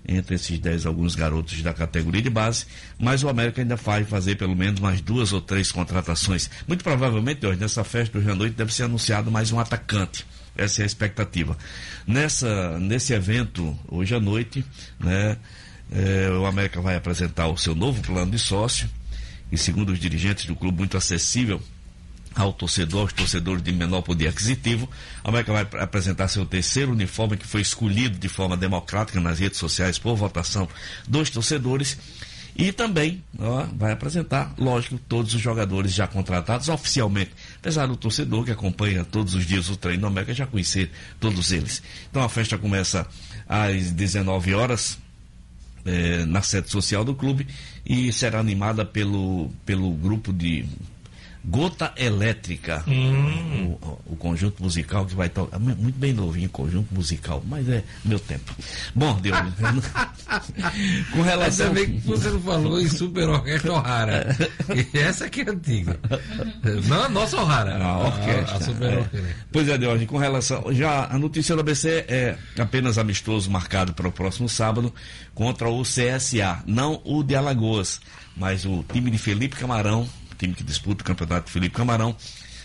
entre 0.08 0.36
esses 0.36 0.58
10 0.58 0.86
alguns 0.86 1.14
garotos 1.14 1.62
da 1.62 1.74
categoria 1.74 2.22
de 2.22 2.30
base, 2.30 2.66
mas 2.98 3.22
o 3.22 3.28
América 3.28 3.60
ainda 3.60 3.76
vai 3.76 4.04
fazer 4.04 4.36
pelo 4.36 4.54
menos 4.54 4.80
mais 4.80 5.00
duas 5.00 5.32
ou 5.32 5.40
três 5.40 5.72
contratações. 5.72 6.48
Muito 6.66 6.84
provavelmente 6.84 7.44
hoje, 7.46 7.58
nessa 7.58 7.82
festa 7.82 8.18
hoje 8.18 8.30
à 8.30 8.34
noite, 8.34 8.54
deve 8.54 8.72
ser 8.72 8.84
anunciado 8.84 9.30
mais 9.30 9.52
um 9.52 9.58
atacante. 9.58 10.26
Essa 10.56 10.82
é 10.82 10.84
a 10.84 10.86
expectativa. 10.86 11.56
Nessa, 12.06 12.78
nesse 12.78 13.12
evento, 13.12 13.78
hoje 13.88 14.14
à 14.14 14.20
noite, 14.20 14.64
né, 14.98 15.36
é, 15.92 16.30
o 16.30 16.46
América 16.46 16.80
vai 16.80 16.96
apresentar 16.96 17.48
o 17.48 17.56
seu 17.56 17.74
novo 17.74 18.00
plano 18.02 18.30
de 18.30 18.38
sócio, 18.38 18.88
e 19.50 19.58
segundo 19.58 19.90
os 19.90 19.98
dirigentes 19.98 20.46
do 20.46 20.56
clube, 20.56 20.78
muito 20.78 20.96
acessível 20.96 21.62
ao 22.36 22.52
torcedor, 22.52 23.00
aos 23.02 23.12
torcedores 23.14 23.62
de 23.62 23.72
menor 23.72 24.02
poder 24.02 24.28
aquisitivo. 24.28 24.88
A 25.24 25.30
América 25.30 25.52
vai 25.52 25.82
apresentar 25.82 26.28
seu 26.28 26.44
terceiro 26.44 26.92
uniforme, 26.92 27.38
que 27.38 27.46
foi 27.46 27.62
escolhido 27.62 28.18
de 28.18 28.28
forma 28.28 28.56
democrática 28.56 29.18
nas 29.18 29.38
redes 29.38 29.58
sociais 29.58 29.98
por 29.98 30.14
votação 30.14 30.68
dos 31.08 31.30
torcedores. 31.30 31.98
E 32.58 32.72
também 32.72 33.22
ó, 33.38 33.66
vai 33.74 33.92
apresentar, 33.92 34.54
lógico, 34.58 34.98
todos 35.08 35.34
os 35.34 35.40
jogadores 35.40 35.92
já 35.92 36.06
contratados 36.06 36.68
oficialmente. 36.68 37.32
Apesar 37.58 37.86
do 37.86 37.96
torcedor 37.96 38.44
que 38.44 38.50
acompanha 38.50 39.04
todos 39.04 39.34
os 39.34 39.46
dias 39.46 39.68
o 39.68 39.76
treino 39.76 40.02
do 40.02 40.06
América 40.06 40.32
já 40.32 40.46
conhecer 40.46 40.90
todos 41.18 41.52
eles. 41.52 41.82
Então 42.10 42.22
a 42.22 42.28
festa 42.28 42.56
começa 42.56 43.06
às 43.48 43.90
19 43.90 44.54
horas. 44.54 44.98
Eh, 45.88 46.24
na 46.26 46.42
sede 46.42 46.68
social 46.68 47.04
do 47.04 47.14
clube 47.14 47.46
e 47.84 48.12
será 48.12 48.40
animada 48.40 48.84
pelo, 48.84 49.48
pelo 49.64 49.92
grupo 49.92 50.32
de 50.32 50.66
Gota 51.48 51.92
Elétrica, 51.96 52.82
hum. 52.88 53.78
o, 53.80 54.12
o, 54.12 54.16
conjunto 54.16 54.60
musical 54.60 55.06
que 55.06 55.14
vai 55.14 55.28
tocar. 55.28 55.60
Muito 55.60 55.96
bem 55.96 56.12
novinho, 56.12 56.48
conjunto 56.48 56.92
musical, 56.92 57.40
mas 57.46 57.68
é 57.68 57.84
meu 58.04 58.18
tempo. 58.18 58.52
Bom, 58.92 59.16
Deus. 59.20 59.36
com 61.12 61.22
relação. 61.22 61.68
Ainda 61.68 61.80
bem 61.80 62.00
que 62.00 62.06
você 62.08 62.30
não 62.30 62.40
falou 62.40 62.80
em 62.80 62.88
Super 62.88 63.28
Orquestra 63.28 63.72
O'Hara. 63.74 64.36
Essa 64.92 65.26
aqui 65.26 65.42
é 65.42 65.50
antiga. 65.50 66.00
Não 66.88 67.04
a 67.04 67.08
nossa 67.08 67.36
O'Hara. 67.40 67.76
A 67.80 67.98
orquestra. 67.98 68.52
A, 68.52 68.56
a 68.56 68.60
Super 68.60 68.92
é. 68.92 68.98
Orquestra. 68.98 69.36
Pois 69.52 69.68
é, 69.68 69.78
Deus, 69.78 70.04
com 70.06 70.18
relação. 70.18 70.64
Já 70.74 71.06
a 71.06 71.16
notícia 71.16 71.54
do 71.54 71.60
ABC 71.60 72.06
é 72.08 72.36
apenas 72.58 72.98
amistoso 72.98 73.48
marcado 73.48 73.94
para 73.94 74.08
o 74.08 74.12
próximo 74.12 74.48
sábado 74.48 74.92
contra 75.32 75.68
o 75.68 75.82
CSA, 75.82 76.64
não 76.66 77.00
o 77.04 77.22
de 77.22 77.36
Alagoas, 77.36 78.00
mas 78.36 78.64
o 78.64 78.84
time 78.92 79.12
de 79.12 79.18
Felipe 79.18 79.54
Camarão 79.54 80.08
time 80.36 80.54
que 80.54 80.64
disputa 80.64 81.02
o 81.02 81.06
campeonato 81.06 81.50
Felipe 81.50 81.74
Camarão. 81.74 82.16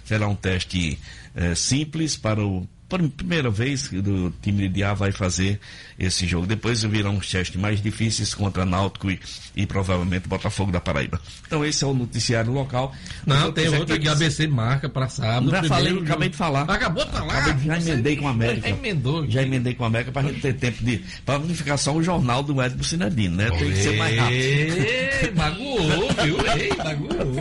Será 0.04 0.28
um 0.28 0.36
teste 0.36 1.00
é, 1.36 1.56
simples 1.56 2.18
para 2.18 2.44
o 2.44 2.68
primeira 3.00 3.50
vez 3.50 3.88
que 3.88 3.98
o 3.98 4.34
time 4.42 4.68
de 4.68 4.84
A 4.84 4.94
vai 4.94 5.12
fazer 5.12 5.60
esse 5.98 6.26
jogo. 6.28 6.46
Depois 6.46 6.84
virão 6.84 7.18
os 7.18 7.30
testes 7.30 7.60
mais 7.60 7.82
difíceis 7.82 8.34
contra 8.34 8.66
Náutico 8.66 9.10
e, 9.12 9.20
e 9.56 9.66
provavelmente 9.66 10.28
Botafogo 10.28 10.72
da 10.72 10.80
Paraíba. 10.80 11.20
Então 11.46 11.64
esse 11.66 11.84
é 11.84 11.88
o 11.88 11.94
noticiário 11.94 12.52
local. 12.52 12.94
Não, 13.26 13.52
tem 13.52 13.70
outro 13.70 14.00
que 14.00 14.08
ABC 14.08 14.48
marca 14.48 14.90
para 14.90 15.08
sábado. 15.10 15.50
Já 15.52 15.64
falei, 15.64 15.94
jogo. 15.94 16.06
acabei 16.06 16.30
de 16.30 16.38
falar. 16.38 16.62
Acabou 16.64 17.06
de 17.06 17.12
falar. 17.12 17.38
Acabei, 17.38 17.66
já 17.66 17.78
emendei 17.78 18.16
com 18.16 18.28
a 18.28 18.32
América. 18.32 18.70
Já 18.70 18.76
emendou. 18.76 19.30
Já 19.30 19.44
emendei 19.44 19.74
com 19.74 19.84
a 19.84 19.88
América 19.88 20.12
para 20.12 20.28
a 20.28 20.32
gente 20.32 20.42
ter 20.42 20.54
tempo 20.54 20.84
de. 20.84 21.04
Para 21.26 21.40
não 21.40 21.54
ficar 21.54 21.78
só 21.78 21.94
o 21.94 22.04
jornal 22.04 22.44
do 22.44 22.62
Edmo 22.62 22.84
Sinadino, 22.84 23.36
né? 23.36 23.50
Tem 23.52 23.72
que 23.72 23.78
ser 23.78 23.98
mais 23.98 24.18
rápido. 24.18 25.36
Magoou, 25.36 26.14
viu? 26.24 26.38
Ei, 26.58 26.70
magoou. 26.78 27.32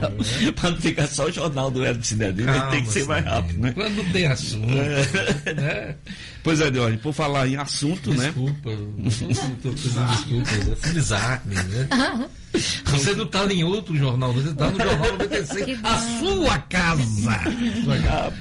para 0.56 0.70
não 0.70 0.78
ficar 0.78 1.06
só 1.06 1.26
o 1.26 1.32
jornal 1.32 1.70
do 1.70 1.84
Edmo 1.84 2.04
Sinadino, 2.04 2.52
tem 2.70 2.82
que 2.82 2.90
ser 2.90 3.06
mais 3.06 3.24
rápido, 3.24 3.60
né? 3.60 3.72
Quando 3.72 4.12
tem 4.12 4.26
assunto. 4.26 4.66
É. 5.46 5.94
Pois 6.42 6.60
é, 6.60 6.70
Deus, 6.70 6.96
por 6.96 7.12
falar 7.12 7.46
em 7.46 7.56
assunto, 7.56 8.10
Desculpa, 8.12 8.70
né? 8.70 8.76
Desculpa, 8.98 9.70
desculpa, 9.70 10.50
é 10.82 10.92
Desarme, 10.92 11.54
né? 11.54 12.28
Você 12.86 13.14
não 13.14 13.24
está 13.24 13.44
em 13.46 13.62
outro 13.62 13.96
jornal, 13.96 14.32
você 14.32 14.48
está 14.48 14.70
no 14.70 14.76
Jornal 14.76 15.12
96, 15.12 15.78
a 15.84 15.98
sua 16.18 16.58
casa. 16.58 17.40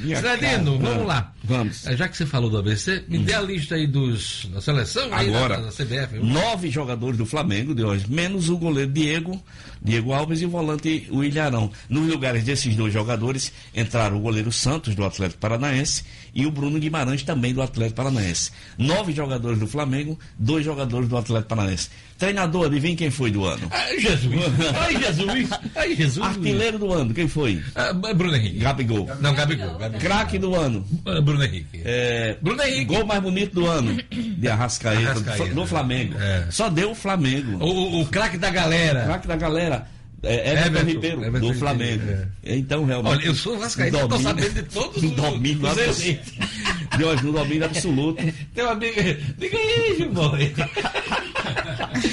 Cidadino, 0.02 0.80
vamos 0.80 1.06
lá. 1.06 1.34
Vamos. 1.44 1.86
É, 1.88 1.96
já 1.96 2.08
que 2.08 2.18
você 2.18 2.26
falou 2.26 2.50
do 2.50 2.58
ABC, 2.58 3.04
me 3.08 3.20
dê 3.20 3.34
a 3.34 3.42
lista 3.42 3.76
aí 3.76 3.88
dos, 3.88 4.48
da 4.52 4.62
seleção 4.62 5.06
Agora, 5.14 5.58
aí 5.58 5.62
da, 5.62 5.70
da 5.70 5.72
CBF. 5.72 6.20
Nove 6.20 6.70
jogadores 6.70 7.18
do 7.18 7.26
Flamengo 7.26 7.74
de 7.74 7.84
hoje, 7.84 8.06
menos 8.10 8.50
o 8.50 8.58
goleiro 8.58 8.92
Diego, 8.92 9.42
Diego 9.82 10.12
Alves 10.12 10.42
e 10.42 10.46
o 10.46 10.50
volante 10.50 11.08
William 11.12 11.46
Arão. 11.46 11.72
Nos 11.88 12.08
lugares 12.08 12.44
desses 12.44 12.76
dois 12.76 12.92
jogadores 12.92 13.54
entraram 13.76 14.18
o 14.18 14.22
goleiro 14.22 14.52
Santos, 14.52 14.96
do 14.96 15.06
Atlético 15.06 15.40
Paranaense, 15.40 16.04
e 16.34 16.46
o 16.46 16.52
Bruno 16.52 16.80
Guimarães, 16.80 17.24
também 17.24 17.54
do 17.54 17.62
Atlético 17.62 17.89
Paranaense. 17.94 18.52
Nove 18.78 19.12
jogadores 19.14 19.60
do 19.60 19.68
Flamengo, 19.68 20.18
dois 20.38 20.64
jogadores 20.66 21.08
do 21.08 21.18
Atlético 21.18 21.50
Paranaense. 21.50 21.90
Treinador, 22.18 22.66
adivinha 22.66 22.96
quem 22.96 23.10
foi 23.10 23.32
do 23.32 23.46
ano? 23.46 23.68
Ai, 23.72 24.00
Jesus! 24.00 24.34
Ai, 24.78 24.98
Jesus! 24.98 25.50
Ai, 25.76 25.96
Jesus! 25.96 26.26
Artilheiro 26.26 26.78
do 26.78 26.92
ano, 26.92 27.14
quem 27.14 27.28
foi? 27.28 27.64
Ah, 27.76 27.94
Bruno 27.94 28.36
Henrique. 28.36 28.60
Gabigol. 28.60 29.10
Não, 29.22 29.34
Gabigol. 29.34 29.78
Gabigol. 29.78 30.02
Craque 30.02 30.38
do 30.38 30.54
ano. 30.54 30.86
Ah, 31.06 31.22
Bruno 31.22 31.44
Henrique. 31.44 31.82
É, 31.86 32.38
Bruno 32.42 32.62
Henrique. 32.62 32.86
Gol 32.86 33.06
mais 33.06 33.22
bonito 33.22 33.54
do 33.56 33.68
ano. 33.68 33.98
De 34.12 34.48
Arrascaeta, 34.50 35.12
Arrascaeta 35.12 35.54
do 35.54 35.66
Flamengo. 35.66 36.16
É. 36.20 36.48
Só 36.52 36.70
deu 36.70 36.92
o 36.92 36.96
Flamengo. 36.96 37.64
O, 37.64 38.02
o 38.02 38.06
craque 38.08 38.38
da 38.38 38.50
galera. 38.50 39.06
Craque 39.06 39.28
da 39.28 39.36
galera. 39.38 39.88
É, 40.24 40.52
Everton, 40.52 40.68
Everton 40.68 40.88
Ribeiro, 40.88 41.24
Everton 41.24 41.48
do 41.48 41.54
Flamengo. 41.54 42.04
É. 42.44 42.56
Então, 42.56 42.86
realmente. 42.86 43.12
Olha, 43.12 43.26
eu 43.26 43.36
sou 43.36 43.58
Vascaíno, 43.58 44.00
estou 44.00 44.20
sabendo 44.20 44.54
de 44.54 44.64
todos 44.64 45.04
os 45.04 45.12
domínio 45.12 45.68
absoluto. 45.68 46.32
Deus, 46.98 47.22
no 47.22 47.32
domínio 47.32 47.66
absoluto. 47.66 48.24
Tem 48.54 48.64
uma 48.64 48.74
amiga. 48.74 49.18
Diga 49.38 49.58
aí, 49.58 49.96
Gilmão. 49.98 50.34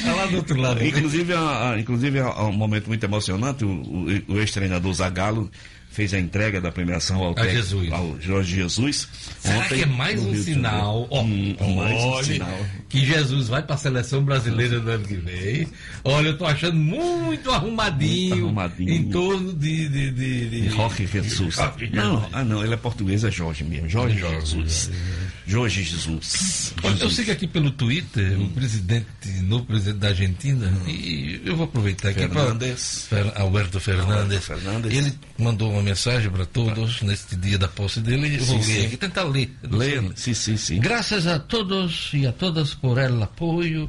Tá 0.04 0.14
lá 0.14 0.26
do 0.26 0.36
outro 0.36 0.60
lado. 0.60 0.84
Inclusive, 0.84 1.34
a, 1.34 1.76
inclusive, 1.78 2.18
é 2.18 2.24
um 2.24 2.52
momento 2.52 2.86
muito 2.86 3.04
emocionante. 3.04 3.64
O, 3.64 3.68
o, 3.68 4.06
o 4.28 4.40
ex-treinador 4.40 4.92
Zagallo 4.94 5.50
fez 5.96 6.12
a 6.12 6.18
entrega 6.18 6.60
da 6.60 6.70
premiação 6.70 7.22
ao, 7.22 7.34
técnico, 7.34 7.56
Jesus. 7.56 7.90
ao 7.90 8.20
Jorge 8.20 8.54
Jesus. 8.56 9.08
Será 9.40 9.60
ontem, 9.60 9.76
que 9.76 9.82
é 9.82 9.86
mais 9.86 10.20
um 10.20 10.34
sinal? 10.34 11.06
Oh, 11.08 11.22
hum, 11.22 11.56
mais 11.74 12.04
um 12.04 12.22
sinal. 12.22 12.66
Que 12.86 13.02
Jesus 13.02 13.48
vai 13.48 13.62
para 13.62 13.76
a 13.76 13.78
seleção 13.78 14.22
brasileira 14.22 14.78
do 14.78 14.90
ano 14.90 15.08
que 15.08 15.16
vem. 15.16 15.66
Olha, 16.04 16.26
eu 16.26 16.32
estou 16.34 16.46
achando 16.46 16.76
muito 16.76 17.50
arrumadinho, 17.50 18.36
muito 18.36 18.44
arrumadinho. 18.44 18.92
em 18.92 19.08
torno 19.08 19.54
de. 19.54 19.88
de, 19.88 20.10
de, 20.10 20.50
de... 20.50 20.68
Jorge 20.68 21.06
Jesus. 21.06 21.56
Não, 21.90 22.28
ah, 22.30 22.44
não, 22.44 22.62
ele 22.62 22.74
é 22.74 22.76
português, 22.76 23.24
é 23.24 23.30
Jorge 23.30 23.64
mesmo. 23.64 23.88
Jorge, 23.88 24.18
Jorge 24.18 24.40
Jesus. 24.40 24.90
Jorge 24.92 25.25
Jesus. 25.46 26.74
Olha, 26.82 27.02
eu 27.02 27.10
sigo 27.10 27.30
aqui 27.30 27.46
pelo 27.46 27.70
Twitter 27.70 28.38
o 28.40 28.48
presidente, 28.48 29.06
novo 29.42 29.64
presidente 29.64 29.98
da 29.98 30.08
Argentina, 30.08 30.72
e 30.88 31.40
eu 31.44 31.56
vou 31.56 31.66
aproveitar 31.66 32.08
aqui 32.08 32.26
para. 32.28 33.40
Alberto 33.40 33.78
Fernandes. 33.78 34.44
Fernandes. 34.44 34.92
Ele 34.92 35.12
mandou 35.38 35.70
uma 35.70 35.82
mensagem 35.82 36.30
para 36.30 36.44
todos 36.44 37.00
neste 37.02 37.36
dia 37.36 37.56
da 37.58 37.68
posse 37.68 38.00
dele. 38.00 38.36
Eu 38.36 38.44
vou 38.44 38.62
sim, 38.62 38.72
ler 38.72 38.86
aqui, 38.86 38.96
tentar 38.96 39.22
ler. 39.22 39.50
Ler, 39.62 40.02
sim, 40.16 40.34
sim, 40.34 40.56
sim. 40.56 40.80
Graças 40.80 41.26
a 41.26 41.38
todos 41.38 42.10
e 42.12 42.26
a 42.26 42.32
todas 42.32 42.74
por 42.74 42.98
el 42.98 43.22
apoio 43.22 43.88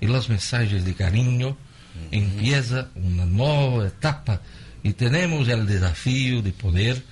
e 0.00 0.06
as 0.06 0.26
mensagens 0.26 0.84
de 0.84 0.92
carinho, 0.92 1.56
empieza 2.10 2.90
uma 2.94 3.24
nova 3.24 3.86
etapa 3.86 4.42
e 4.82 4.92
temos 4.92 5.48
o 5.48 5.64
desafio 5.64 6.42
de 6.42 6.52
poder 6.52 7.02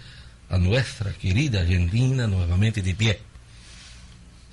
a 0.50 0.58
nossa 0.58 1.10
querida 1.18 1.60
Argentina 1.60 2.26
novamente 2.26 2.80
de 2.82 2.94
pé. 2.94 3.18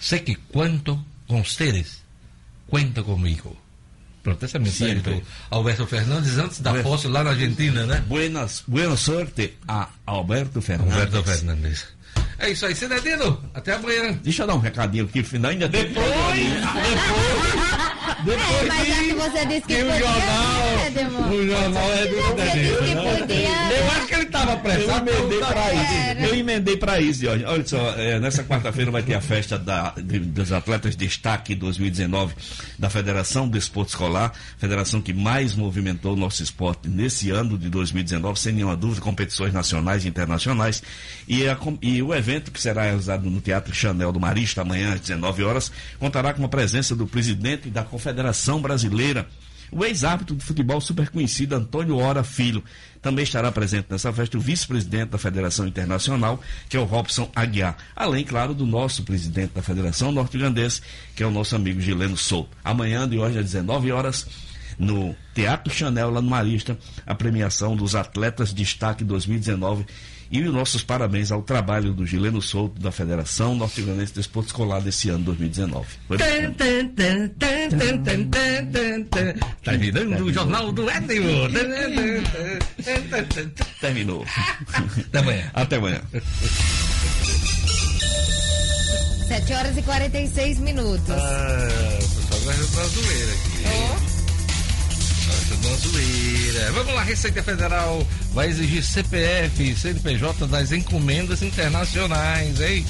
Sé 0.02 0.24
que 0.24 0.36
cuento 0.36 1.06
con 1.28 1.42
ustedes, 1.42 2.02
cuenta 2.68 3.04
comigo. 3.04 3.56
Pronto, 4.24 4.44
essa 4.44 4.58
mensagem 4.58 5.00
do 5.00 5.22
Alberto 5.52 5.86
Fernandes 5.86 6.38
antes 6.38 6.60
da 6.60 6.74
posse 6.82 7.08
lá 7.08 7.24
na 7.24 7.30
Argentina, 7.32 7.86
né? 7.86 8.04
Buenas, 8.08 8.64
buena 8.68 8.98
sorte 8.98 9.58
a 9.68 9.90
Alberto 10.06 10.62
Fernandes. 10.62 10.94
Alberto 10.94 11.24
Fernandes. 11.24 11.86
É 12.40 12.50
isso 12.50 12.66
aí, 12.66 12.76
Cidadino. 12.76 13.44
Até 13.54 13.74
amanhã. 13.76 14.20
Deixa 14.24 14.42
eu 14.44 14.48
dar 14.48 14.56
um 14.56 14.60
recadinho 14.60 15.06
aqui, 15.06 15.22
final 15.24 15.52
ainda 15.52 15.68
depois. 15.68 16.08
Depois. 16.08 16.38
Depois 16.40 17.81
é, 18.12 18.66
mas 18.68 18.88
já 18.88 18.96
que 18.96 19.14
você 19.14 19.46
disse 19.46 19.62
que, 19.62 19.76
que 19.76 19.84
podia, 19.84 19.96
o 19.96 20.00
jornal, 20.00 20.62
né, 20.92 21.10
o 21.30 21.48
jornal 21.48 21.92
é 21.94 22.08
do 22.08 22.16
Cidadino. 22.28 23.02
Eu 23.72 23.92
acho 23.92 24.08
que 24.08 24.14
ele 24.14 24.24
estava 24.24 24.54
apressado. 24.54 25.10
Eu 25.10 25.18
emendei 25.18 25.40
para 25.40 25.74
isso. 25.74 26.22
Eu 26.22 26.36
emendei 26.36 26.78
para 26.78 27.02
isso, 27.02 27.28
Olha, 27.28 27.50
olha 27.50 27.68
só, 27.68 27.96
é, 27.98 28.20
nessa 28.20 28.44
quarta-feira 28.44 28.92
vai 28.92 29.04
ter 29.04 29.14
a 29.14 29.22
festa 29.22 29.58
da, 29.58 29.94
de, 29.98 30.20
dos 30.20 30.52
atletas 30.52 30.96
destaque 30.96 31.56
2019 31.56 32.34
da 32.78 32.90
Federação 32.90 33.48
do 33.48 33.58
Esporte 33.58 33.90
Escolar, 33.90 34.34
federação 34.58 35.02
que 35.02 35.14
mais 35.14 35.56
movimentou 35.56 36.14
o 36.14 36.16
nosso 36.16 36.44
esporte 36.44 36.88
nesse 36.88 37.32
ano 37.32 37.58
de 37.58 37.70
2019, 37.70 38.40
sem 38.40 38.54
nenhuma 38.54 38.76
dúvida, 38.76 39.02
competições 39.02 39.54
nacionais 39.54 40.06
e 40.06 40.08
internacionais. 40.08 40.84
E, 41.28 41.48
a, 41.48 41.58
e 41.82 42.02
o 42.02 42.14
evento 42.14 42.52
que 42.52 42.62
será 42.62 42.84
realizado 42.84 43.30
no 43.30 43.42
Teatro 43.42 43.74
Chanel 43.74 44.12
do 44.12 44.20
Marista 44.20 44.62
amanhã 44.62 44.94
às 44.94 45.00
19 45.00 45.44
horas 45.44 45.72
contará 46.00 46.34
com 46.34 46.44
a 46.44 46.50
presença 46.50 46.96
do 46.96 47.08
presidente 47.08 47.70
da 47.70 47.84
Confederação 48.02 48.60
Brasileira 48.60 49.28
o 49.72 49.86
ex-árbitro 49.86 50.36
de 50.36 50.44
futebol 50.44 50.82
super 50.82 51.10
conhecido 51.10 51.56
Antônio 51.56 51.98
Ora 51.98 52.26
Filho. 52.26 52.62
Também 53.02 53.24
estará 53.24 53.50
presente 53.54 53.88
nessa 53.90 54.12
festa 54.12 54.38
o 54.38 54.42
vice-presidente 54.42 55.12
da 55.12 55.18
Federação 55.18 55.66
Internacional, 55.66 56.42
que 56.68 56.76
é 56.76 56.80
o 56.80 56.84
Robson 56.84 57.32
Aguiar. 57.34 57.78
Além, 57.96 58.26
claro, 58.26 58.54
do 58.54 58.66
nosso 58.66 59.04
presidente 59.04 59.54
da 59.54 59.62
Federação 59.62 60.12
Norte-Grandense, 60.12 60.82
que 61.16 61.24
é 61.24 61.26
o 61.26 61.32
nosso 61.32 61.56
amigo 61.56 61.80
Gileno 61.80 62.18
Souto. 62.18 62.50
Amanhã, 62.66 63.08
de 63.08 63.18
hoje 63.18 63.40
às 63.40 63.46
19 63.46 63.94
horas, 63.94 64.28
no 64.78 65.16
Teatro 65.34 65.74
Chanel, 65.74 66.10
lá 66.10 66.22
no 66.22 66.30
Marista, 66.30 66.78
a 67.06 67.16
premiação 67.16 67.74
dos 67.74 67.96
Atletas 67.96 68.54
Destaque 68.54 69.06
2019 69.06 69.86
e 70.32 70.42
os 70.42 70.54
nossos 70.54 70.84
parabéns 70.84 71.32
ao 71.32 71.42
trabalho 71.44 71.94
do 71.94 72.06
Gileno 72.06 72.42
Souto, 72.42 72.82
da 72.82 72.92
Federação 72.92 73.54
Norte-Grandense 73.54 74.14
de 74.14 74.22
Esporte 74.22 74.48
Escolar 74.48 74.82
desse 74.82 75.10
ano 75.10 75.26
2019. 75.26 75.88
Terminando 79.64 80.22
o 80.22 80.34
Jornal 80.34 80.72
do 80.72 80.90
Édimo. 80.90 81.28
Terminou. 83.82 84.26
Até 85.08 85.20
amanhã. 85.20 85.52
Até 85.54 85.76
amanhã. 85.76 86.02
7 89.28 89.54
horas 89.54 89.78
e 89.78 89.82
46 89.82 90.60
minutos. 90.60 91.10
Ah, 91.10 91.68
o 91.96 92.32
pessoal 92.32 92.40
vai 92.42 92.56
zoeira 92.88 93.32
aqui. 93.34 94.18
Oh 94.18 94.21
zoeira. 95.78 96.72
Vamos 96.72 96.94
lá, 96.94 97.04
Receita 97.04 97.44
Federal 97.44 98.06
vai 98.34 98.50
exigir 98.50 98.84
CPF 98.84 99.64
e 99.64 99.76
CNPJ 99.76 100.48
das 100.48 100.72
encomendas 100.72 101.42
internacionais, 101.42 102.60
hein? 102.62 102.86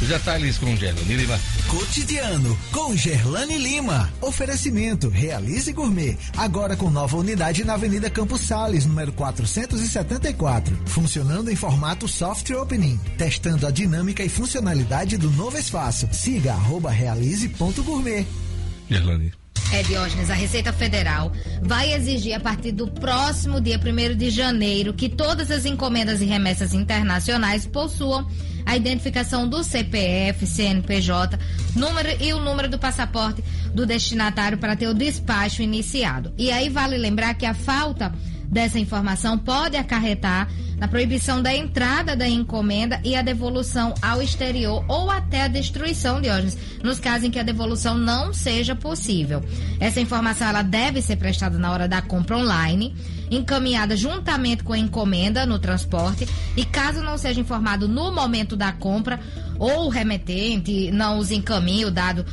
Os 0.00 0.08
detalhes 0.08 0.58
com 0.58 0.76
Gerlane 0.76 1.16
Lima. 1.16 1.40
Cotidiano 1.68 2.58
com 2.70 2.94
Gerlane 2.94 3.56
Lima. 3.56 4.12
Oferecimento 4.20 5.08
Realize 5.08 5.72
Gourmet. 5.72 6.18
Agora 6.36 6.76
com 6.76 6.90
nova 6.90 7.16
unidade 7.16 7.64
na 7.64 7.74
Avenida 7.74 8.10
Campos 8.10 8.42
Sales, 8.42 8.84
número 8.84 9.12
474. 9.12 10.78
Funcionando 10.86 11.50
em 11.50 11.56
formato 11.56 12.06
soft 12.06 12.50
opening. 12.50 13.00
Testando 13.16 13.66
a 13.66 13.70
dinâmica 13.70 14.22
e 14.22 14.28
funcionalidade 14.28 15.16
do 15.16 15.30
novo 15.30 15.56
espaço. 15.56 16.06
Siga 16.12 16.52
arroba 16.52 16.90
realize.gourmet. 16.90 18.26
Gerlane. 18.90 19.45
É, 19.72 19.82
Diógenes, 19.82 20.30
a 20.30 20.34
Receita 20.34 20.72
Federal 20.72 21.32
vai 21.60 21.92
exigir 21.92 22.34
a 22.34 22.40
partir 22.40 22.72
do 22.72 22.86
próximo 22.86 23.60
dia 23.60 23.78
1 23.78 24.16
de 24.16 24.30
janeiro 24.30 24.94
que 24.94 25.08
todas 25.08 25.50
as 25.50 25.64
encomendas 25.64 26.20
e 26.20 26.24
remessas 26.24 26.72
internacionais 26.72 27.66
possuam 27.66 28.26
a 28.64 28.76
identificação 28.76 29.48
do 29.48 29.62
CPF, 29.62 30.46
CNPJ, 30.46 31.38
número 31.74 32.08
e 32.20 32.32
o 32.32 32.40
número 32.40 32.68
do 32.68 32.78
passaporte 32.78 33.42
do 33.74 33.84
destinatário 33.84 34.58
para 34.58 34.76
ter 34.76 34.88
o 34.88 34.94
despacho 34.94 35.62
iniciado. 35.62 36.32
E 36.38 36.50
aí 36.50 36.68
vale 36.68 36.96
lembrar 36.96 37.34
que 37.34 37.46
a 37.46 37.54
falta 37.54 38.12
dessa 38.48 38.78
informação 38.78 39.38
pode 39.38 39.76
acarretar 39.76 40.48
na 40.78 40.86
proibição 40.86 41.42
da 41.42 41.54
entrada 41.54 42.14
da 42.14 42.28
encomenda 42.28 43.00
e 43.02 43.16
a 43.16 43.22
devolução 43.22 43.94
ao 44.02 44.22
exterior 44.22 44.84
ou 44.88 45.10
até 45.10 45.42
a 45.42 45.48
destruição, 45.48 46.20
de 46.20 46.28
órgãos, 46.28 46.56
nos 46.82 47.00
casos 47.00 47.24
em 47.24 47.30
que 47.30 47.38
a 47.38 47.42
devolução 47.42 47.96
não 47.96 48.32
seja 48.32 48.74
possível. 48.74 49.42
Essa 49.80 50.00
informação 50.00 50.48
ela 50.48 50.62
deve 50.62 51.00
ser 51.00 51.16
prestada 51.16 51.58
na 51.58 51.72
hora 51.72 51.88
da 51.88 52.02
compra 52.02 52.36
online, 52.36 52.94
encaminhada 53.30 53.96
juntamente 53.96 54.62
com 54.62 54.72
a 54.72 54.78
encomenda 54.78 55.46
no 55.46 55.58
transporte 55.58 56.28
e 56.56 56.64
caso 56.64 57.02
não 57.02 57.18
seja 57.18 57.40
informado 57.40 57.88
no 57.88 58.12
momento 58.12 58.56
da 58.56 58.72
compra, 58.72 59.20
ou 59.58 59.86
o 59.86 59.88
remetente 59.88 60.90
não 60.90 61.18
os 61.18 61.30
encaminha 61.30 61.88
o 61.88 61.90
dado 61.90 62.24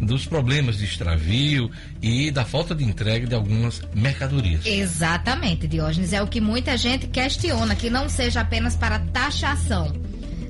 dos 0.00 0.26
problemas 0.26 0.78
de 0.78 0.84
extravio 0.84 1.70
e 2.00 2.30
da 2.30 2.44
falta 2.44 2.74
de 2.74 2.84
entrega 2.84 3.26
de 3.26 3.34
algumas 3.34 3.82
mercadorias. 3.94 4.64
Exatamente, 4.64 5.66
Diógenes. 5.66 6.12
É 6.12 6.22
o 6.22 6.26
que 6.26 6.40
muita 6.40 6.76
gente 6.76 7.06
questiona, 7.08 7.74
que 7.74 7.90
não 7.90 8.08
seja 8.08 8.40
apenas 8.40 8.76
para 8.76 8.98
taxação. 8.98 9.92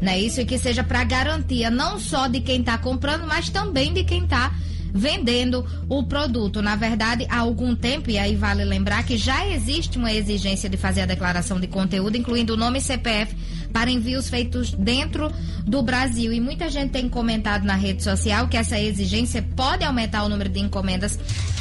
É 0.00 0.18
isso? 0.18 0.40
E 0.40 0.44
que 0.44 0.58
seja 0.58 0.84
para 0.84 1.02
garantia 1.02 1.70
não 1.70 1.98
só 1.98 2.28
de 2.28 2.40
quem 2.40 2.60
está 2.60 2.78
comprando, 2.78 3.26
mas 3.26 3.50
também 3.50 3.92
de 3.92 4.04
quem 4.04 4.24
está 4.24 4.52
vendendo 4.92 5.64
o 5.88 6.02
produto. 6.02 6.62
Na 6.62 6.76
verdade, 6.76 7.26
há 7.28 7.38
algum 7.38 7.74
tempo, 7.74 8.10
e 8.10 8.18
aí 8.18 8.36
vale 8.36 8.64
lembrar 8.64 9.04
que 9.04 9.16
já 9.16 9.46
existe 9.48 9.98
uma 9.98 10.12
exigência 10.12 10.68
de 10.68 10.76
fazer 10.76 11.02
a 11.02 11.06
declaração 11.06 11.60
de 11.60 11.66
conteúdo, 11.66 12.16
incluindo 12.16 12.54
o 12.54 12.56
nome 12.56 12.78
e 12.78 12.82
CPF, 12.82 13.34
para 13.72 13.90
envios 13.90 14.28
feitos 14.28 14.72
dentro 14.72 15.30
do 15.64 15.82
Brasil. 15.82 16.32
E 16.32 16.40
muita 16.40 16.68
gente 16.70 16.90
tem 16.90 17.08
comentado 17.08 17.64
na 17.64 17.74
rede 17.74 18.02
social 18.02 18.48
que 18.48 18.56
essa 18.56 18.78
exigência 18.78 19.42
pode 19.54 19.84
aumentar 19.84 20.24
o 20.24 20.28
número 20.28 20.48
de 20.48 20.60
encomendas 20.60 21.18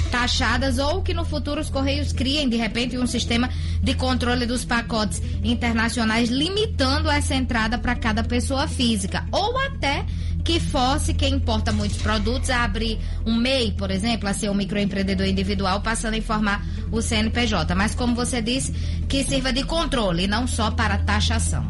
taxadas 0.08 0.78
ou 0.78 1.02
que 1.02 1.14
no 1.14 1.26
futuro 1.26 1.60
os 1.60 1.70
Correios 1.70 2.14
criem 2.14 2.48
de 2.48 2.56
repente 2.56 2.98
um 2.98 3.06
sistema 3.06 3.50
de 3.82 3.94
controle 3.94 4.46
dos 4.46 4.64
pacotes 4.64 5.22
internacionais 5.44 6.30
limitando 6.30 7.10
essa 7.10 7.36
entrada 7.36 7.78
para 7.78 7.96
cada 7.96 8.24
pessoa 8.24 8.68
física 8.68 9.26
ou 9.32 9.58
até 9.58 10.06
que 10.48 10.62
fosse 10.62 11.14
quem 11.14 11.34
importa 11.34 11.74
muitos 11.74 11.98
produtos 11.98 12.50
a 12.50 12.64
abrir 12.64 12.98
um 13.26 13.36
MEI, 13.36 13.74
por 13.74 13.92
exemplo, 13.92 14.30
a 14.30 14.34
ser 14.34 14.50
um 14.50 14.54
microempreendedor 14.54 15.28
individual, 15.28 15.82
passando 15.82 16.14
a 16.14 16.18
informar 16.18 16.66
o 16.90 17.02
CNPJ. 17.02 17.76
Mas 17.76 17.94
como 17.94 18.16
você 18.16 18.42
disse, 18.42 18.72
que 19.10 19.26
sirva 19.26 19.52
de 19.52 19.66
controle 19.66 20.24
e 20.24 20.28
não 20.28 20.48
só 20.48 20.72
para 20.72 21.00
taxação. 21.00 21.70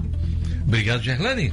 Obrigado, 0.63 1.01
Gerlane. 1.01 1.51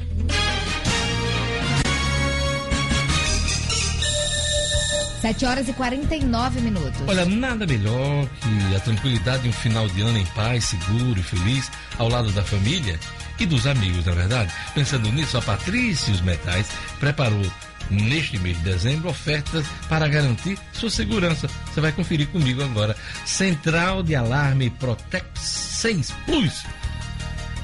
Sete 5.23 5.47
horas 5.47 5.67
e 5.67 5.73
49 5.73 6.61
minutos. 6.61 7.01
Olha, 7.09 7.25
nada 7.25 7.67
melhor 7.67 8.29
que 8.43 8.77
a 8.77 8.81
tranquilidade 8.81 9.45
de 9.45 9.49
um 9.49 9.53
final 9.53 9.89
de 9.89 10.03
ano 10.03 10.19
em 10.19 10.27
paz, 10.27 10.65
seguro 10.65 11.19
e 11.19 11.23
feliz, 11.23 11.71
ao 11.97 12.11
lado 12.11 12.31
da 12.33 12.45
família 12.45 13.01
e 13.39 13.47
dos 13.47 13.67
amigos, 13.67 14.05
na 14.05 14.13
verdade. 14.13 14.53
Pensando 14.75 15.11
nisso, 15.11 15.37
a 15.37 15.43
Patrícia 15.43 16.13
os 16.13 16.21
Metais 16.21 16.69
preparou 17.01 17.45
neste 17.91 18.39
mês 18.39 18.57
de 18.59 18.65
dezembro 18.65 19.11
ofertas 19.11 19.67
para 19.89 20.09
garantir 20.09 20.59
sua 20.73 20.91
segurança. 20.91 21.49
Você 21.73 21.81
vai 21.81 21.93
conferir 21.93 22.29
comigo 22.29 22.63
agora. 22.63 22.97
Central 23.25 24.03
de 24.03 24.15
Alarme 24.15 24.71
Protect 24.71 25.39
6 25.39 26.11
Plus 26.27 26.65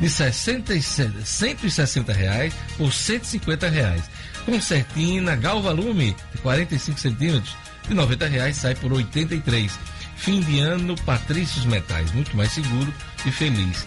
de 0.01 0.09
67, 0.09 1.13
160 1.25 2.13
reais 2.13 2.55
por 2.77 2.93
150 2.93 3.69
reais. 3.69 4.03
Concertina 4.47 5.37
Galvalume 5.37 6.17
de 6.33 6.39
45 6.39 6.99
centímetros 6.99 7.55
de 7.87 7.95
90 7.95 8.27
reais 8.27 8.57
sai 8.57 8.75
por 8.75 8.93
83. 8.93 9.79
Fim 10.17 10.41
de 10.41 10.61
ano 10.61 10.97
Patrícios 11.05 11.65
Metais, 11.65 12.13
muito 12.13 12.37
mais 12.37 12.53
seguro 12.53 12.93
e 13.27 13.31
feliz. 13.31 13.87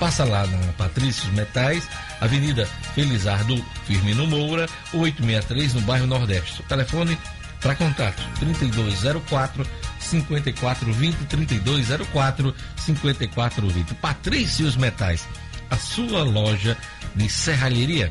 Passa 0.00 0.24
lá 0.24 0.46
na 0.46 0.72
Patrícios 0.72 1.30
Metais, 1.34 1.86
Avenida 2.22 2.66
Felizardo 2.94 3.54
Firmino 3.84 4.26
Moura, 4.26 4.66
863, 4.94 5.74
no 5.74 5.82
bairro 5.82 6.06
Nordeste. 6.06 6.62
O 6.62 6.64
telefone 6.64 7.18
para 7.60 7.74
contato 7.74 8.22
3204 8.38 9.66
5420 9.98 11.26
3204 11.26 12.54
5420. 12.78 13.94
Patrícios 13.96 14.74
Metais, 14.74 15.28
a 15.68 15.76
sua 15.76 16.22
loja 16.22 16.78
de 17.14 17.28
serralheria. 17.28 18.08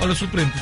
Olha, 0.00 0.12
o 0.12 0.16
Supremo 0.16 0.52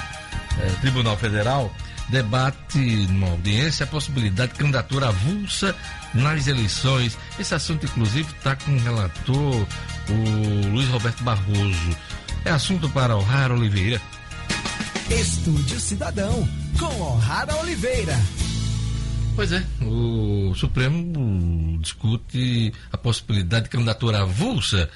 eh, 0.60 0.72
Tribunal 0.82 1.16
Federal 1.16 1.74
debate 2.08 2.78
numa 2.78 3.28
audiência 3.28 3.84
a 3.84 3.86
possibilidade 3.86 4.52
de 4.52 4.58
candidatura 4.58 5.08
avulsa 5.08 5.74
nas 6.14 6.46
eleições. 6.46 7.18
Esse 7.38 7.54
assunto, 7.54 7.84
inclusive, 7.86 8.28
está 8.36 8.56
com 8.56 8.72
o 8.72 8.78
relator, 8.78 9.66
o 10.08 10.68
Luiz 10.72 10.88
Roberto 10.88 11.22
Barroso. 11.22 11.96
É 12.44 12.50
assunto 12.50 12.88
para 12.90 13.16
O'Hara 13.16 13.54
Oliveira. 13.54 14.00
Estúdio 15.10 15.78
Cidadão, 15.80 16.48
com 16.78 17.02
O'Hara 17.02 17.56
Oliveira. 17.56 18.16
Pois 19.34 19.52
é, 19.52 19.62
o 19.82 20.54
Supremo 20.54 21.78
discute 21.80 22.72
a 22.90 22.96
possibilidade 22.96 23.64
de 23.64 23.70
candidatura 23.70 24.22
avulsa, 24.22 24.88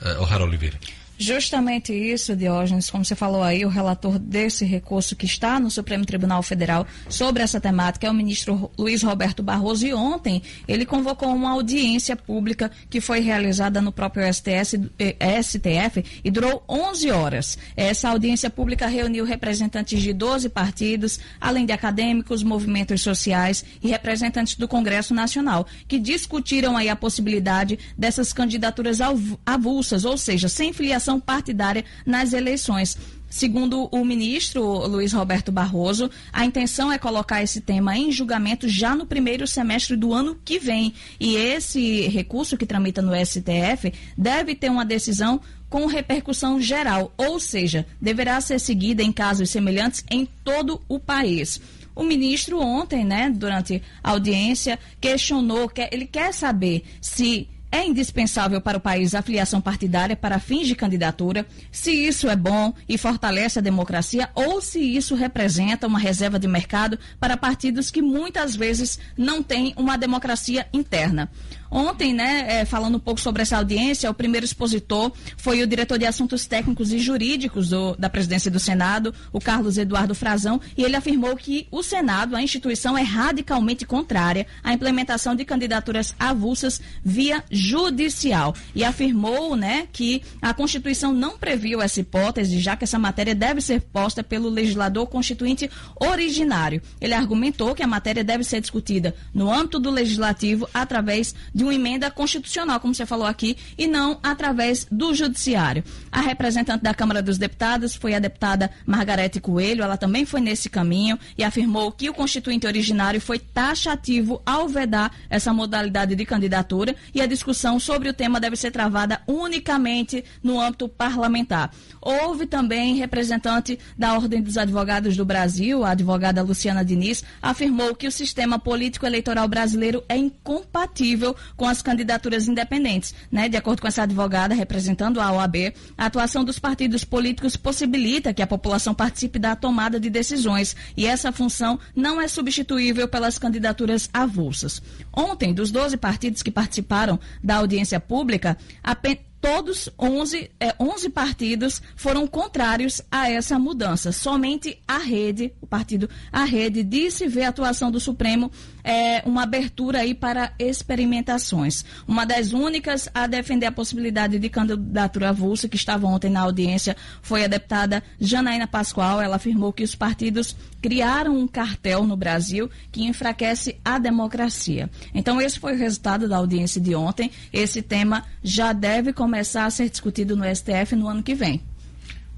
uh, 0.00 0.22
O'Hara 0.22 0.44
Oliveira. 0.44 0.78
Justamente 1.22 1.94
isso, 1.94 2.34
Diógenes, 2.34 2.90
como 2.90 3.04
você 3.04 3.14
falou 3.14 3.44
aí, 3.44 3.64
o 3.64 3.68
relator 3.68 4.18
desse 4.18 4.64
recurso 4.64 5.14
que 5.14 5.24
está 5.24 5.60
no 5.60 5.70
Supremo 5.70 6.04
Tribunal 6.04 6.42
Federal 6.42 6.84
sobre 7.08 7.44
essa 7.44 7.60
temática 7.60 8.08
é 8.08 8.10
o 8.10 8.14
ministro 8.14 8.68
Luiz 8.76 9.04
Roberto 9.04 9.40
Barroso 9.40 9.86
e 9.86 9.94
ontem 9.94 10.42
ele 10.66 10.84
convocou 10.84 11.32
uma 11.32 11.52
audiência 11.52 12.16
pública 12.16 12.72
que 12.90 13.00
foi 13.00 13.20
realizada 13.20 13.80
no 13.80 13.92
próprio 13.92 14.26
STS, 14.34 14.80
eh, 14.98 15.40
STF 15.40 16.04
e 16.24 16.28
durou 16.28 16.64
11 16.68 17.12
horas. 17.12 17.56
Essa 17.76 18.08
audiência 18.08 18.50
pública 18.50 18.88
reuniu 18.88 19.24
representantes 19.24 20.02
de 20.02 20.12
12 20.12 20.48
partidos, 20.48 21.20
além 21.40 21.64
de 21.64 21.72
acadêmicos, 21.72 22.42
movimentos 22.42 23.00
sociais 23.00 23.64
e 23.80 23.86
representantes 23.86 24.56
do 24.56 24.66
Congresso 24.66 25.14
Nacional, 25.14 25.68
que 25.86 26.00
discutiram 26.00 26.76
aí 26.76 26.88
a 26.88 26.96
possibilidade 26.96 27.78
dessas 27.96 28.32
candidaturas 28.32 28.98
avulsas, 29.46 30.04
ou 30.04 30.18
seja, 30.18 30.48
sem 30.48 30.72
filiação 30.72 31.11
partidária 31.20 31.84
nas 32.04 32.32
eleições. 32.32 32.96
Segundo 33.32 33.88
o 33.90 34.04
ministro 34.04 34.62
Luiz 34.86 35.14
Roberto 35.14 35.50
Barroso, 35.50 36.10
a 36.30 36.44
intenção 36.44 36.92
é 36.92 36.98
colocar 36.98 37.42
esse 37.42 37.62
tema 37.62 37.96
em 37.96 38.12
julgamento 38.12 38.68
já 38.68 38.94
no 38.94 39.06
primeiro 39.06 39.46
semestre 39.46 39.96
do 39.96 40.12
ano 40.12 40.38
que 40.44 40.58
vem. 40.58 40.92
E 41.18 41.34
esse 41.34 42.02
recurso 42.08 42.58
que 42.58 42.66
tramita 42.66 43.00
no 43.00 43.12
STF 43.14 43.90
deve 44.18 44.54
ter 44.54 44.70
uma 44.70 44.84
decisão 44.84 45.40
com 45.70 45.86
repercussão 45.86 46.60
geral, 46.60 47.14
ou 47.16 47.40
seja, 47.40 47.86
deverá 47.98 48.38
ser 48.42 48.60
seguida 48.60 49.02
em 49.02 49.10
casos 49.10 49.48
semelhantes 49.48 50.04
em 50.10 50.28
todo 50.44 50.82
o 50.86 51.00
país. 51.00 51.58
O 51.96 52.02
ministro 52.02 52.60
ontem, 52.60 53.02
né, 53.02 53.30
durante 53.30 53.82
a 54.04 54.10
audiência, 54.10 54.78
questionou, 55.00 55.72
ele 55.90 56.06
quer 56.06 56.34
saber 56.34 56.84
se 57.00 57.48
é 57.72 57.84
indispensável 57.84 58.60
para 58.60 58.76
o 58.76 58.80
país 58.80 59.14
a 59.14 59.22
filiação 59.22 59.60
partidária 59.60 60.14
para 60.14 60.38
fins 60.38 60.68
de 60.68 60.76
candidatura, 60.76 61.46
se 61.70 61.90
isso 61.90 62.28
é 62.28 62.36
bom 62.36 62.74
e 62.86 62.98
fortalece 62.98 63.58
a 63.58 63.62
democracia 63.62 64.28
ou 64.34 64.60
se 64.60 64.78
isso 64.78 65.14
representa 65.14 65.86
uma 65.86 65.98
reserva 65.98 66.38
de 66.38 66.46
mercado 66.46 66.98
para 67.18 67.36
partidos 67.36 67.90
que 67.90 68.02
muitas 68.02 68.54
vezes 68.54 68.98
não 69.16 69.42
têm 69.42 69.72
uma 69.76 69.96
democracia 69.96 70.68
interna. 70.72 71.30
Ontem, 71.74 72.12
né, 72.12 72.60
é, 72.60 72.64
falando 72.66 72.96
um 72.96 73.00
pouco 73.00 73.18
sobre 73.18 73.40
essa 73.40 73.56
audiência, 73.56 74.10
o 74.10 74.12
primeiro 74.12 74.44
expositor 74.44 75.10
foi 75.38 75.62
o 75.62 75.66
diretor 75.66 75.96
de 75.96 76.04
Assuntos 76.04 76.44
Técnicos 76.44 76.92
e 76.92 76.98
Jurídicos 76.98 77.70
do, 77.70 77.96
da 77.96 78.10
presidência 78.10 78.50
do 78.50 78.60
Senado, 78.60 79.14
o 79.32 79.40
Carlos 79.40 79.78
Eduardo 79.78 80.14
Frazão, 80.14 80.60
e 80.76 80.84
ele 80.84 80.96
afirmou 80.96 81.34
que 81.34 81.66
o 81.70 81.82
Senado, 81.82 82.36
a 82.36 82.42
instituição, 82.42 82.96
é 82.98 83.00
radicalmente 83.00 83.86
contrária 83.86 84.46
à 84.62 84.74
implementação 84.74 85.34
de 85.34 85.46
candidaturas 85.46 86.14
avulsas 86.18 86.78
via 87.02 87.42
judicial. 87.50 88.54
E 88.74 88.84
afirmou, 88.84 89.56
né, 89.56 89.88
que 89.90 90.22
a 90.42 90.52
Constituição 90.52 91.10
não 91.10 91.38
previu 91.38 91.80
essa 91.80 92.00
hipótese, 92.00 92.60
já 92.60 92.76
que 92.76 92.84
essa 92.84 92.98
matéria 92.98 93.34
deve 93.34 93.62
ser 93.62 93.80
posta 93.80 94.22
pelo 94.22 94.50
legislador 94.50 95.06
constituinte 95.06 95.70
originário. 95.98 96.82
Ele 97.00 97.14
argumentou 97.14 97.74
que 97.74 97.82
a 97.82 97.86
matéria 97.86 98.22
deve 98.22 98.44
ser 98.44 98.60
discutida 98.60 99.14
no 99.32 99.50
âmbito 99.50 99.78
do 99.78 99.90
legislativo 99.90 100.68
através 100.74 101.34
de 101.54 101.61
de 101.62 101.64
uma 101.64 101.74
emenda 101.74 102.10
constitucional, 102.10 102.80
como 102.80 102.92
você 102.92 103.06
falou 103.06 103.24
aqui, 103.24 103.56
e 103.78 103.86
não 103.86 104.18
através 104.20 104.84
do 104.90 105.14
judiciário. 105.14 105.84
A 106.10 106.20
representante 106.20 106.82
da 106.82 106.92
Câmara 106.92 107.22
dos 107.22 107.38
Deputados 107.38 107.94
foi 107.94 108.14
a 108.14 108.18
deputada 108.18 108.68
Margarete 108.84 109.40
Coelho, 109.40 109.84
ela 109.84 109.96
também 109.96 110.26
foi 110.26 110.40
nesse 110.40 110.68
caminho 110.68 111.16
e 111.38 111.44
afirmou 111.44 111.92
que 111.92 112.10
o 112.10 112.14
constituinte 112.14 112.66
originário 112.66 113.20
foi 113.20 113.38
taxativo 113.38 114.42
ao 114.44 114.68
vedar 114.68 115.14
essa 115.30 115.52
modalidade 115.52 116.16
de 116.16 116.24
candidatura 116.24 116.96
e 117.14 117.20
a 117.20 117.26
discussão 117.26 117.78
sobre 117.78 118.08
o 118.08 118.12
tema 118.12 118.40
deve 118.40 118.56
ser 118.56 118.72
travada 118.72 119.22
unicamente 119.28 120.24
no 120.42 120.60
âmbito 120.60 120.88
parlamentar. 120.88 121.70
Houve 122.00 122.46
também 122.46 122.96
representante 122.96 123.78
da 123.96 124.14
Ordem 124.14 124.42
dos 124.42 124.58
Advogados 124.58 125.16
do 125.16 125.24
Brasil, 125.24 125.84
a 125.84 125.90
advogada 125.90 126.42
Luciana 126.42 126.84
Diniz, 126.84 127.22
afirmou 127.40 127.94
que 127.94 128.08
o 128.08 128.12
sistema 128.12 128.58
político 128.58 129.06
eleitoral 129.06 129.46
brasileiro 129.46 130.02
é 130.08 130.16
incompatível 130.16 131.36
com 131.56 131.66
as 131.66 131.82
candidaturas 131.82 132.48
independentes. 132.48 133.14
Né? 133.30 133.48
De 133.48 133.56
acordo 133.56 133.80
com 133.80 133.88
essa 133.88 134.02
advogada 134.02 134.54
representando 134.54 135.20
a 135.20 135.32
OAB, 135.32 135.74
a 135.96 136.06
atuação 136.06 136.44
dos 136.44 136.58
partidos 136.58 137.04
políticos 137.04 137.56
possibilita 137.56 138.32
que 138.32 138.42
a 138.42 138.46
população 138.46 138.94
participe 138.94 139.38
da 139.38 139.56
tomada 139.56 139.98
de 139.98 140.10
decisões 140.10 140.76
e 140.96 141.06
essa 141.06 141.32
função 141.32 141.78
não 141.94 142.20
é 142.20 142.28
substituível 142.28 143.08
pelas 143.08 143.38
candidaturas 143.38 144.08
avulsas. 144.12 144.82
Ontem, 145.12 145.52
dos 145.52 145.70
12 145.70 145.96
partidos 145.96 146.42
que 146.42 146.50
participaram 146.50 147.18
da 147.42 147.56
audiência 147.56 147.98
pública, 148.00 148.56
apenas 148.82 149.31
todos 149.42 149.90
11, 149.98 150.52
é, 150.60 150.72
11 150.78 151.10
partidos 151.10 151.82
foram 151.96 152.28
contrários 152.28 153.02
a 153.10 153.28
essa 153.28 153.58
mudança. 153.58 154.12
Somente 154.12 154.80
a 154.86 154.98
rede, 154.98 155.52
o 155.60 155.66
partido 155.66 156.08
A 156.30 156.44
Rede, 156.44 156.84
disse 156.84 157.26
ver 157.26 157.42
a 157.42 157.48
atuação 157.48 157.90
do 157.90 157.98
Supremo 157.98 158.52
é, 158.84 159.22
uma 159.26 159.42
abertura 159.42 159.98
aí 159.98 160.14
para 160.14 160.52
experimentações. 160.58 161.84
Uma 162.06 162.24
das 162.24 162.52
únicas 162.52 163.08
a 163.12 163.26
defender 163.26 163.66
a 163.66 163.72
possibilidade 163.72 164.38
de 164.38 164.48
candidatura 164.48 165.30
avulsa, 165.30 165.68
que 165.68 165.76
estava 165.76 166.06
ontem 166.06 166.30
na 166.30 166.40
audiência, 166.40 166.96
foi 167.20 167.44
a 167.44 167.48
deputada 167.48 168.02
Janaína 168.20 168.68
Pascoal. 168.68 169.20
Ela 169.20 169.36
afirmou 169.36 169.72
que 169.72 169.82
os 169.82 169.96
partidos 169.96 170.56
criaram 170.80 171.36
um 171.36 171.48
cartel 171.48 172.04
no 172.04 172.16
Brasil 172.16 172.70
que 172.92 173.04
enfraquece 173.04 173.76
a 173.84 173.98
democracia. 173.98 174.88
Então, 175.12 175.40
esse 175.40 175.58
foi 175.58 175.74
o 175.74 175.78
resultado 175.78 176.28
da 176.28 176.36
audiência 176.36 176.80
de 176.80 176.94
ontem. 176.94 177.30
Esse 177.52 177.82
tema 177.82 178.24
já 178.42 178.72
deve 178.72 179.12
começar 179.12 179.31
a 179.40 179.70
ser 179.70 179.88
discutido 179.88 180.36
no 180.36 180.44
STF 180.44 180.94
no 180.96 181.08
ano 181.08 181.22
que 181.22 181.34
vem. 181.34 181.62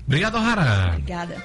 Obrigado, 0.07 0.39
Rara. 0.39 0.91
Obrigada. 0.93 1.43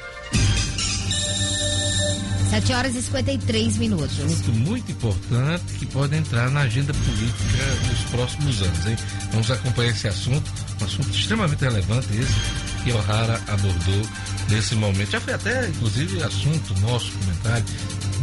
7 2.49 2.73
horas 2.73 2.95
e 2.95 3.01
53 3.03 3.77
minutos. 3.77 4.19
Assunto 4.19 4.51
muito 4.51 4.91
importante 4.91 5.63
que 5.77 5.85
pode 5.85 6.15
entrar 6.15 6.49
na 6.49 6.61
agenda 6.61 6.91
política 6.93 7.63
nos 7.87 7.99
próximos 8.09 8.61
anos, 8.63 8.87
hein? 8.87 8.95
Vamos 9.31 9.51
acompanhar 9.51 9.91
esse 9.91 10.07
assunto, 10.07 10.51
um 10.81 10.85
assunto 10.85 11.09
extremamente 11.11 11.63
relevante 11.63 12.07
esse 12.17 12.83
que 12.83 12.91
O'Hara 12.91 13.39
abordou 13.47 14.01
nesse 14.49 14.73
momento. 14.73 15.11
Já 15.11 15.21
foi 15.21 15.33
até, 15.33 15.67
inclusive, 15.67 16.23
assunto 16.23 16.79
nosso, 16.79 17.11
comentário, 17.19 17.65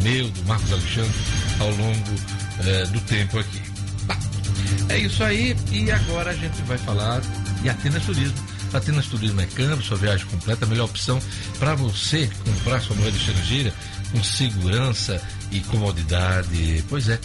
meu, 0.02 0.28
do 0.28 0.44
Marcos 0.44 0.72
Alexandre, 0.72 1.14
ao 1.60 1.70
longo 1.70 2.14
eh, 2.64 2.86
do 2.86 3.00
tempo 3.02 3.38
aqui. 3.38 3.75
É 4.88 4.98
isso 4.98 5.22
aí, 5.22 5.56
e 5.72 5.90
agora 5.90 6.30
a 6.30 6.34
gente 6.34 6.60
vai 6.62 6.78
falar 6.78 7.20
de 7.62 7.68
Atenas 7.68 8.04
Turismo. 8.04 8.36
Atenas 8.72 9.06
Turismo 9.06 9.40
é 9.40 9.46
câmbio, 9.46 9.84
sua 9.84 9.96
viagem 9.96 10.26
completa, 10.26 10.64
a 10.64 10.68
melhor 10.68 10.84
opção 10.84 11.20
para 11.58 11.74
você 11.74 12.30
comprar 12.44 12.80
sua 12.80 12.96
moeda 12.96 13.16
estrangeira 13.16 13.72
com 14.12 14.22
segurança 14.22 15.20
e 15.50 15.60
comodidade. 15.60 16.84
Pois 16.88 17.08
é. 17.08 17.18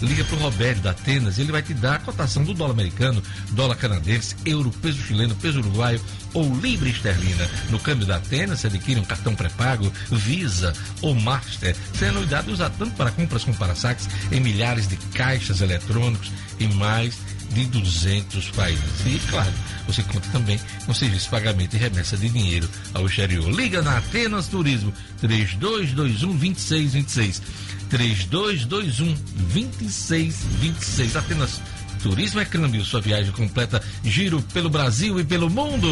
Liga 0.00 0.24
para 0.24 0.36
o 0.36 0.40
Roberto 0.40 0.80
da 0.80 0.90
Atenas, 0.90 1.38
ele 1.38 1.52
vai 1.52 1.62
te 1.62 1.74
dar 1.74 1.96
a 1.96 1.98
cotação 1.98 2.44
do 2.44 2.54
dólar 2.54 2.72
americano, 2.72 3.22
dólar 3.50 3.76
canadense, 3.76 4.36
euro, 4.44 4.70
peso 4.70 5.02
chileno, 5.02 5.34
peso 5.36 5.60
uruguaio 5.60 6.00
ou 6.34 6.54
libra 6.56 6.88
esterlina. 6.88 7.48
No 7.70 7.78
câmbio 7.78 8.06
da 8.06 8.16
Atenas, 8.16 8.60
você 8.60 8.66
adquire 8.68 9.00
um 9.00 9.04
cartão 9.04 9.34
pré-pago, 9.34 9.92
Visa 10.10 10.72
ou 11.02 11.14
Master, 11.14 11.74
sem 11.98 12.08
anuidade 12.08 12.50
usado 12.50 12.74
tanto 12.78 12.94
para 12.94 13.10
compras 13.10 13.44
como 13.44 13.56
para 13.56 13.74
saques 13.74 14.08
em 14.30 14.40
milhares 14.40 14.88
de 14.88 14.96
caixas 14.96 15.60
eletrônicos 15.60 16.30
e 16.58 16.66
mais 16.68 17.14
de 17.52 17.64
200 17.66 18.50
países. 18.50 19.06
E, 19.06 19.18
claro, 19.30 19.52
você 19.86 20.02
conta 20.02 20.28
também 20.30 20.60
com 20.84 20.92
serviço 20.92 21.24
de 21.24 21.30
pagamento 21.30 21.74
e 21.74 21.78
remessa 21.78 22.16
de 22.16 22.28
dinheiro 22.28 22.68
ao 22.92 23.06
exterior. 23.06 23.50
Liga 23.50 23.82
na 23.82 23.98
Atenas 23.98 24.48
Turismo 24.48 24.92
3221 25.20 26.36
2626. 26.36 27.42
3221 27.88 29.14
2626. 29.52 31.16
Apenas 31.16 31.60
Turismo 32.02 32.40
é 32.40 32.44
câmbio, 32.44 32.84
sua 32.84 33.00
viagem 33.00 33.32
completa, 33.32 33.82
giro 34.04 34.40
pelo 34.54 34.70
Brasil 34.70 35.18
e 35.18 35.24
pelo 35.24 35.50
mundo. 35.50 35.88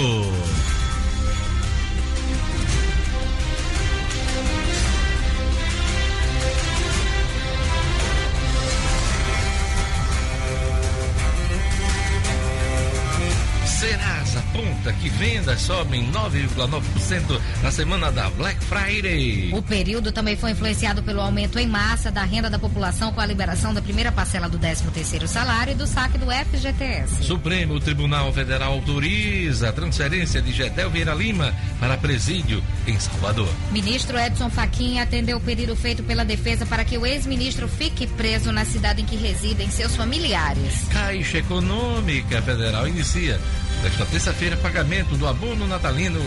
Aponta 14.57 14.93
que 14.95 15.09
vendas 15.11 15.61
sobem 15.61 16.11
9,9% 16.11 17.41
na 17.63 17.71
semana 17.71 18.11
da 18.11 18.31
Black 18.31 18.59
Friday. 18.65 19.51
O 19.53 19.61
período 19.61 20.11
também 20.11 20.37
foi 20.37 20.53
influenciado 20.53 21.03
pelo 21.03 21.21
aumento 21.21 21.59
em 21.59 21.67
massa 21.67 22.11
da 22.11 22.25
renda 22.25 22.49
da 22.49 22.59
população 22.59 23.13
com 23.13 23.21
a 23.21 23.27
liberação 23.27 23.75
da 23.75 23.83
primeira 23.83 24.11
parcela 24.11 24.49
do 24.49 24.59
13º 24.59 25.27
salário 25.27 25.73
e 25.73 25.75
do 25.75 25.87
saque 25.87 26.17
do 26.17 26.27
FGTS. 26.27 27.25
Supremo 27.25 27.79
Tribunal 27.79 28.33
Federal 28.33 28.73
autoriza 28.73 29.69
a 29.69 29.73
transferência 29.73 30.41
de 30.41 30.53
Gedel 30.53 30.91
Vieira 30.91 31.15
Lima 31.15 31.55
para 31.79 31.97
presídio 31.99 32.63
em 32.87 32.99
Salvador. 32.99 33.49
Ministro 33.71 34.19
Edson 34.19 34.49
Fachin 34.49 35.01
atendeu 35.01 35.37
o 35.37 35.41
pedido 35.41 35.77
feito 35.77 36.03
pela 36.03 36.25
defesa 36.25 36.65
para 36.65 36.85
que 36.85 36.97
o 36.97 37.05
ex-ministro 37.05 37.69
fique 37.69 38.07
preso 38.07 38.51
na 38.53 38.65
cidade 38.65 39.03
em 39.03 39.05
que 39.05 39.17
residem 39.17 39.69
seus 39.71 39.95
familiares. 39.95 40.87
Caixa 40.91 41.39
Econômica 41.39 42.41
Federal 42.41 42.89
inicia 42.89 43.39
Desta 43.87 44.05
terça-feira, 44.05 44.57
pagamento 44.57 45.17
do 45.17 45.29
abono 45.29 45.65
natalino 45.65 46.21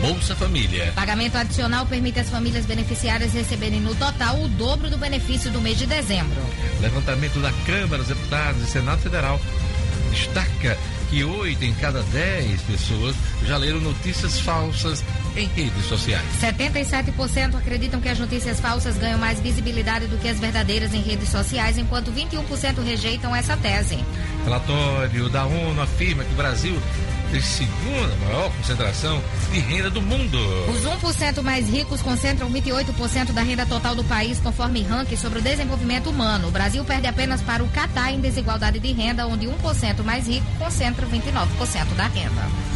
Bolsa 0.00 0.34
Família. 0.34 0.90
Pagamento 0.96 1.36
adicional 1.36 1.86
permite 1.86 2.18
às 2.18 2.28
famílias 2.28 2.66
beneficiárias 2.66 3.32
receberem 3.32 3.80
no 3.80 3.94
total 3.94 4.42
o 4.42 4.48
dobro 4.48 4.90
do 4.90 4.98
benefício 4.98 5.48
do 5.52 5.60
mês 5.60 5.78
de 5.78 5.86
dezembro. 5.86 6.42
Levantamento 6.80 7.38
da 7.38 7.52
Câmara 7.64 7.98
dos 7.98 8.08
Deputados 8.08 8.62
e 8.64 8.66
Senado 8.66 9.00
Federal 9.00 9.40
destaca 10.10 10.76
que 11.08 11.22
oito 11.22 11.64
em 11.64 11.72
cada 11.74 12.02
dez 12.02 12.60
pessoas 12.62 13.14
já 13.46 13.56
leram 13.56 13.78
notícias 13.80 14.40
falsas 14.40 15.04
em 15.38 15.46
redes 15.46 15.84
sociais. 15.84 16.24
77% 16.40 17.56
acreditam 17.56 18.00
que 18.00 18.08
as 18.08 18.18
notícias 18.18 18.60
falsas 18.60 18.96
ganham 18.96 19.18
mais 19.18 19.40
visibilidade 19.40 20.06
do 20.06 20.18
que 20.18 20.28
as 20.28 20.38
verdadeiras 20.38 20.94
em 20.94 21.00
redes 21.00 21.28
sociais, 21.28 21.78
enquanto 21.78 22.12
21% 22.12 22.82
rejeitam 22.84 23.34
essa 23.34 23.56
tese. 23.56 23.98
Relatório 24.44 25.28
da 25.28 25.44
ONU 25.44 25.80
afirma 25.80 26.24
que 26.24 26.32
o 26.32 26.36
Brasil 26.36 26.80
tem 27.30 27.40
segunda 27.42 28.16
maior 28.24 28.50
concentração 28.52 29.22
de 29.52 29.60
renda 29.60 29.90
do 29.90 30.00
mundo. 30.00 30.38
Os 30.70 30.84
1% 30.84 31.42
mais 31.42 31.68
ricos 31.68 32.00
concentram 32.00 32.50
28% 32.50 33.32
da 33.32 33.42
renda 33.42 33.66
total 33.66 33.94
do 33.94 34.04
país, 34.04 34.38
conforme 34.40 34.82
ranking 34.82 35.16
sobre 35.16 35.38
o 35.38 35.42
desenvolvimento 35.42 36.08
humano. 36.08 36.48
O 36.48 36.50
Brasil 36.50 36.84
perde 36.84 37.06
apenas 37.06 37.42
para 37.42 37.62
o 37.62 37.68
Catar 37.68 38.12
em 38.12 38.20
desigualdade 38.20 38.78
de 38.78 38.92
renda, 38.92 39.26
onde 39.26 39.46
1% 39.46 40.02
mais 40.02 40.26
rico 40.26 40.46
concentra 40.58 41.06
29% 41.06 41.94
da 41.96 42.06
renda. 42.06 42.67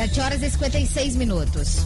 7 0.00 0.20
horas 0.22 0.42
e 0.42 0.50
56 0.50 1.16
minutos. 1.16 1.76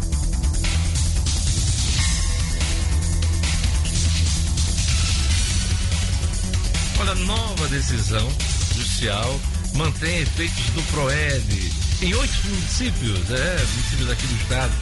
Olha, 7.00 7.14
nova 7.16 7.66
decisão 7.66 8.30
judicial 8.72 9.40
mantém 9.74 10.20
efeitos 10.20 10.64
do 10.74 10.82
PROED 10.92 11.72
em 12.02 12.14
oito 12.14 12.34
municípios, 12.46 13.30
é, 13.32 13.66
municípios 13.72 14.08
aqui 14.08 14.26
do 14.28 14.36
estado, 14.36 14.72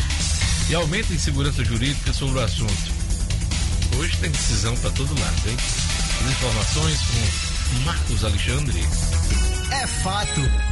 e 0.68 0.74
aumenta 0.74 1.10
a 1.10 1.16
insegurança 1.16 1.64
jurídica 1.64 2.12
sobre 2.12 2.38
o 2.38 2.42
assunto. 2.42 2.92
Hoje 3.98 4.14
tem 4.18 4.30
decisão 4.30 4.76
para 4.76 4.90
todo 4.90 5.18
lado, 5.18 5.48
hein? 5.48 5.56
As 6.22 6.30
informações 6.32 7.00
com 7.00 7.78
Marcos 7.86 8.24
Alexandre. 8.26 8.80
É 9.70 9.86
fato 9.86 10.71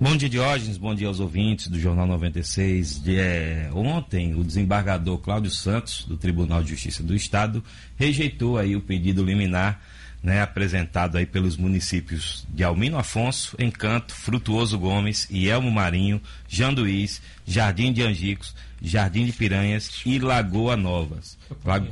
Bom 0.00 0.16
dia, 0.16 0.28
Diógenes. 0.28 0.78
Bom 0.78 0.94
dia 0.94 1.06
aos 1.06 1.20
ouvintes 1.20 1.68
do 1.68 1.78
Jornal 1.78 2.08
96. 2.08 3.02
De, 3.02 3.18
é, 3.18 3.70
ontem, 3.72 4.34
o 4.34 4.42
desembargador 4.42 5.18
Cláudio 5.18 5.52
Santos, 5.52 6.04
do 6.04 6.16
Tribunal 6.16 6.60
de 6.62 6.70
Justiça 6.70 7.04
do 7.04 7.14
Estado, 7.14 7.62
rejeitou 7.96 8.58
aí 8.58 8.74
o 8.74 8.80
pedido 8.80 9.24
liminar 9.24 9.80
né, 10.22 10.40
apresentado 10.40 11.18
aí 11.18 11.26
pelos 11.26 11.56
municípios 11.56 12.46
de 12.48 12.62
Almino 12.62 12.96
Afonso, 12.96 13.56
Encanto, 13.58 14.14
Frutuoso 14.14 14.78
Gomes, 14.78 15.28
Elmo 15.32 15.70
Marinho, 15.70 16.20
Janduís, 16.48 17.20
Jardim 17.44 17.92
de 17.92 18.02
Angicos, 18.02 18.54
Jardim 18.80 19.26
de 19.26 19.32
Piranhas 19.32 20.00
e 20.06 20.18
Lagoa 20.18 20.76
Novas. 20.76 21.36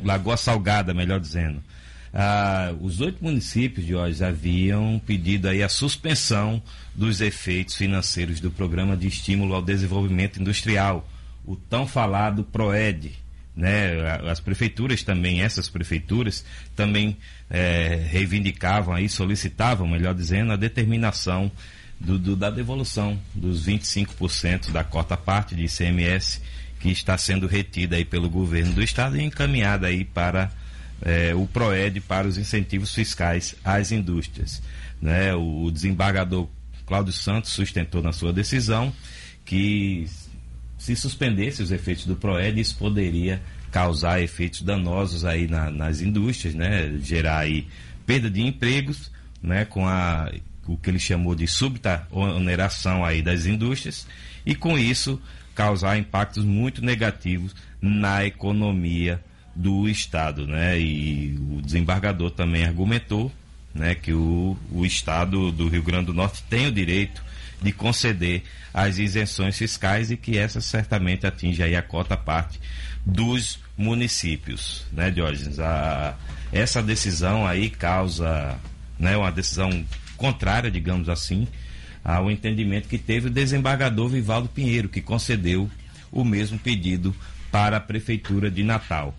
Lagoa 0.05 0.37
Salgada, 0.37 0.95
melhor 0.95 1.19
dizendo. 1.19 1.63
Ah, 2.13 2.75
os 2.81 3.01
oito 3.01 3.23
municípios 3.23 3.87
de 3.87 3.95
hoje 3.95 4.25
haviam 4.25 5.01
pedido 5.05 5.49
aí 5.49 5.63
a 5.63 5.69
suspensão 5.69 6.61
dos 6.95 7.21
efeitos 7.21 7.77
financeiros 7.77 8.41
do 8.41 8.51
Programa 8.51 8.97
de 8.97 9.07
Estímulo 9.07 9.55
ao 9.55 9.63
Desenvolvimento 9.63 10.41
Industrial, 10.41 11.09
o 11.45 11.55
tão 11.55 11.87
falado 11.87 12.43
PROED, 12.43 13.17
né? 13.55 14.19
As 14.31 14.41
prefeituras 14.41 15.03
também, 15.03 15.43
essas 15.43 15.69
prefeituras 15.69 16.45
também 16.75 17.17
é, 17.49 18.07
reivindicavam 18.09 18.95
aí, 18.95 19.09
solicitavam, 19.09 19.87
melhor 19.87 20.15
dizendo, 20.15 20.53
a 20.53 20.57
determinação 20.57 21.51
do, 21.99 22.19
do, 22.19 22.37
da 22.37 22.51
devolução 22.51 23.21
dos 23.35 23.67
25% 23.67 24.71
da 24.71 24.83
cota 24.83 25.17
parte 25.17 25.55
de 25.55 25.65
ICMS 25.65 26.41
que 26.79 26.89
está 26.91 27.19
sendo 27.19 27.47
retida 27.47 27.97
aí 27.97 28.05
pelo 28.05 28.31
governo 28.31 28.73
do 28.73 28.83
estado 28.83 29.19
e 29.19 29.23
encaminhada 29.23 29.87
aí 29.87 30.05
para 30.05 30.51
é, 31.03 31.35
o 31.35 31.47
PROED 31.47 32.01
para 32.01 32.27
os 32.27 32.39
incentivos 32.39 32.95
fiscais 32.95 33.55
às 33.63 33.93
indústrias. 33.93 34.63
Né? 35.01 35.35
O, 35.35 35.65
o 35.65 35.71
desembargador 35.71 36.49
Cláudio 36.87 37.13
Santos 37.13 37.51
sustentou 37.53 38.03
na 38.03 38.13
sua 38.13 38.33
decisão 38.33 38.93
que 39.45 40.09
se 40.81 40.97
suspendesse 40.97 41.63
os 41.63 41.71
efeitos 41.71 42.07
do 42.07 42.17
PROED, 42.17 42.59
isso 42.59 42.75
poderia 42.77 43.41
causar 43.71 44.23
efeitos 44.23 44.63
danosos 44.63 45.27
aí 45.27 45.47
na, 45.47 45.71
nas 45.71 46.01
indústrias, 46.01 46.55
né? 46.55 46.99
Gerar 47.03 47.41
aí 47.41 47.69
perda 48.07 48.31
de 48.31 48.41
empregos, 48.41 49.13
né? 49.43 49.67
Com 49.67 49.87
a, 49.87 50.33
o 50.67 50.79
que 50.79 50.89
ele 50.89 50.99
chamou 50.99 51.35
de 51.35 51.47
súbita 51.47 52.09
oneração 52.11 53.05
aí 53.05 53.21
das 53.21 53.45
indústrias 53.45 54.07
e 54.47 54.55
com 54.55 54.79
isso 54.79 55.21
causar 55.55 55.99
impactos 55.99 56.45
muito 56.47 56.83
negativos 56.83 57.55
na 57.79 58.25
economia 58.25 59.23
do 59.55 59.87
Estado, 59.87 60.47
né? 60.47 60.81
E 60.81 61.39
o 61.51 61.61
desembargador 61.61 62.31
também 62.31 62.65
argumentou, 62.65 63.31
né? 63.75 63.95
Que 63.95 64.15
o, 64.15 64.57
o 64.73 64.87
Estado 64.87 65.53
do 65.53 65.69
Rio 65.69 65.83
Grande 65.83 66.07
do 66.07 66.15
Norte 66.15 66.43
tem 66.49 66.69
o 66.69 66.73
direito 66.73 67.23
de 67.61 67.73
conceder 67.73 68.43
as 68.73 68.99
isenções 68.99 69.57
fiscais 69.57 70.11
e 70.11 70.17
que 70.17 70.39
essa 70.39 70.61
certamente 70.61 71.27
atinge 71.27 71.63
aí 71.63 71.77
a 71.77 71.83
cota 71.83 72.17
parte 72.17 72.61
dos 73.05 73.59
municípios, 73.77 74.85
né, 74.93 75.11
Diógenes? 75.11 75.59
A, 75.59 76.17
essa 76.53 76.83
decisão 76.83 77.47
aí 77.47 77.71
causa, 77.71 78.59
né, 78.99 79.17
uma 79.17 79.31
decisão 79.31 79.85
contrária, 80.17 80.71
digamos 80.71 81.09
assim, 81.09 81.47
ao 82.05 82.31
entendimento 82.31 82.89
que 82.89 82.99
teve 82.99 83.29
o 83.29 83.31
desembargador 83.31 84.09
Vivaldo 84.09 84.49
Pinheiro, 84.49 84.89
que 84.89 85.01
concedeu 85.01 85.71
o 86.11 86.25
mesmo 86.25 86.59
pedido 86.59 87.15
para 87.51 87.77
a 87.77 87.81
Prefeitura 87.81 88.51
de 88.51 88.63
Natal. 88.63 89.15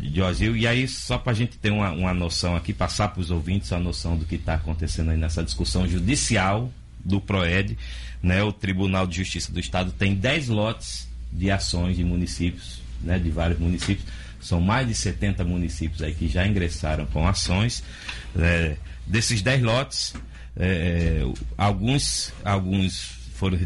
Diógenes, 0.00 0.62
e 0.62 0.66
aí, 0.66 0.88
só 0.88 1.18
para 1.18 1.32
a 1.32 1.34
gente 1.34 1.58
ter 1.58 1.70
uma, 1.70 1.90
uma 1.90 2.14
noção 2.14 2.56
aqui, 2.56 2.72
passar 2.72 3.08
para 3.08 3.20
os 3.20 3.30
ouvintes 3.30 3.72
a 3.72 3.78
noção 3.78 4.16
do 4.16 4.24
que 4.24 4.36
está 4.36 4.54
acontecendo 4.54 5.10
aí 5.10 5.18
nessa 5.18 5.44
discussão 5.44 5.86
judicial 5.86 6.72
do 7.04 7.20
PROED, 7.20 7.76
né? 8.22 8.42
O 8.42 8.52
Tribunal 8.52 9.06
de 9.06 9.16
Justiça 9.16 9.52
do 9.52 9.60
Estado 9.60 9.92
tem 9.92 10.14
10 10.14 10.48
lotes 10.48 11.08
de 11.32 11.50
ações 11.50 11.96
de 11.96 12.04
municípios, 12.04 12.80
né, 13.02 13.18
de 13.18 13.30
vários 13.30 13.58
municípios. 13.58 14.06
São 14.40 14.60
mais 14.60 14.86
de 14.86 14.94
70 14.94 15.44
municípios 15.44 16.02
aí 16.02 16.14
que 16.14 16.28
já 16.28 16.46
ingressaram 16.46 17.06
com 17.06 17.26
ações. 17.26 17.82
É, 18.36 18.76
desses 19.06 19.42
10 19.42 19.62
lotes, 19.62 20.14
é, 20.56 21.22
alguns, 21.56 22.32
alguns 22.44 23.18
foram, 23.34 23.58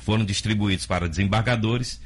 foram 0.00 0.24
distribuídos 0.24 0.86
para 0.86 1.08
desembargadores 1.08 2.00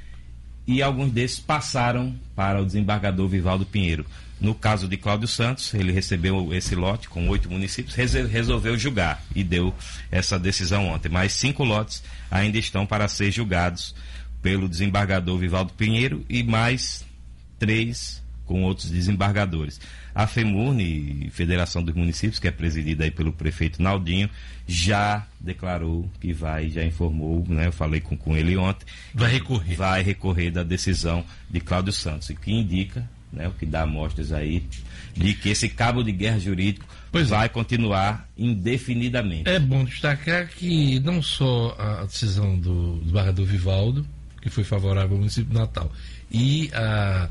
e 0.66 0.82
alguns 0.82 1.12
desses 1.12 1.38
passaram 1.38 2.14
para 2.34 2.60
o 2.60 2.66
desembargador 2.66 3.28
Vivaldo 3.28 3.66
Pinheiro. 3.66 4.06
No 4.44 4.54
caso 4.54 4.86
de 4.86 4.98
Cláudio 4.98 5.26
Santos, 5.26 5.72
ele 5.72 5.90
recebeu 5.90 6.52
esse 6.52 6.74
lote 6.74 7.08
com 7.08 7.26
oito 7.30 7.50
municípios, 7.50 7.94
resolveu 7.94 8.76
julgar 8.76 9.24
e 9.34 9.42
deu 9.42 9.74
essa 10.10 10.38
decisão 10.38 10.86
ontem. 10.88 11.08
Mas 11.08 11.32
cinco 11.32 11.64
lotes 11.64 12.02
ainda 12.30 12.58
estão 12.58 12.84
para 12.84 13.08
ser 13.08 13.30
julgados 13.30 13.94
pelo 14.42 14.68
desembargador 14.68 15.38
Vivaldo 15.38 15.72
Pinheiro 15.72 16.26
e 16.28 16.42
mais 16.42 17.06
três 17.58 18.22
com 18.44 18.64
outros 18.64 18.90
desembargadores. 18.90 19.80
A 20.14 20.26
FEMURNE, 20.26 21.30
Federação 21.32 21.82
dos 21.82 21.94
Municípios, 21.94 22.38
que 22.38 22.46
é 22.46 22.50
presidida 22.50 23.04
aí 23.04 23.10
pelo 23.10 23.32
prefeito 23.32 23.82
Naldinho, 23.82 24.28
já 24.66 25.26
declarou 25.40 26.06
que 26.20 26.34
vai, 26.34 26.68
já 26.68 26.84
informou, 26.84 27.42
né? 27.48 27.68
Eu 27.68 27.72
falei 27.72 28.02
com, 28.02 28.14
com 28.14 28.36
ele 28.36 28.58
ontem. 28.58 28.84
Vai 29.14 29.32
recorrer. 29.32 29.74
Vai 29.74 30.02
recorrer 30.02 30.50
da 30.50 30.62
decisão 30.62 31.24
de 31.50 31.60
Cláudio 31.60 31.94
Santos, 31.94 32.28
o 32.28 32.34
que 32.34 32.52
indica, 32.52 33.08
né, 33.34 33.48
o 33.48 33.52
que 33.52 33.66
dá 33.66 33.82
amostras 33.82 34.32
aí, 34.32 34.66
de 35.14 35.34
que 35.34 35.50
esse 35.50 35.68
cabo 35.68 36.02
de 36.02 36.12
guerra 36.12 36.38
jurídico 36.38 36.86
pois 37.10 37.28
é. 37.28 37.30
vai 37.30 37.46
é. 37.46 37.48
continuar 37.48 38.28
indefinidamente. 38.36 39.48
É 39.48 39.58
bom 39.58 39.84
destacar 39.84 40.48
que 40.48 40.98
não 41.00 41.22
só 41.22 41.76
a 41.78 42.04
decisão 42.04 42.58
do 42.58 42.98
desembargador 43.00 43.46
Vivaldo, 43.46 44.06
que 44.40 44.50
foi 44.50 44.64
favorável 44.64 45.12
ao 45.12 45.18
município 45.18 45.50
de 45.50 45.58
Natal, 45.58 45.90
e 46.30 46.70
a 46.72 47.28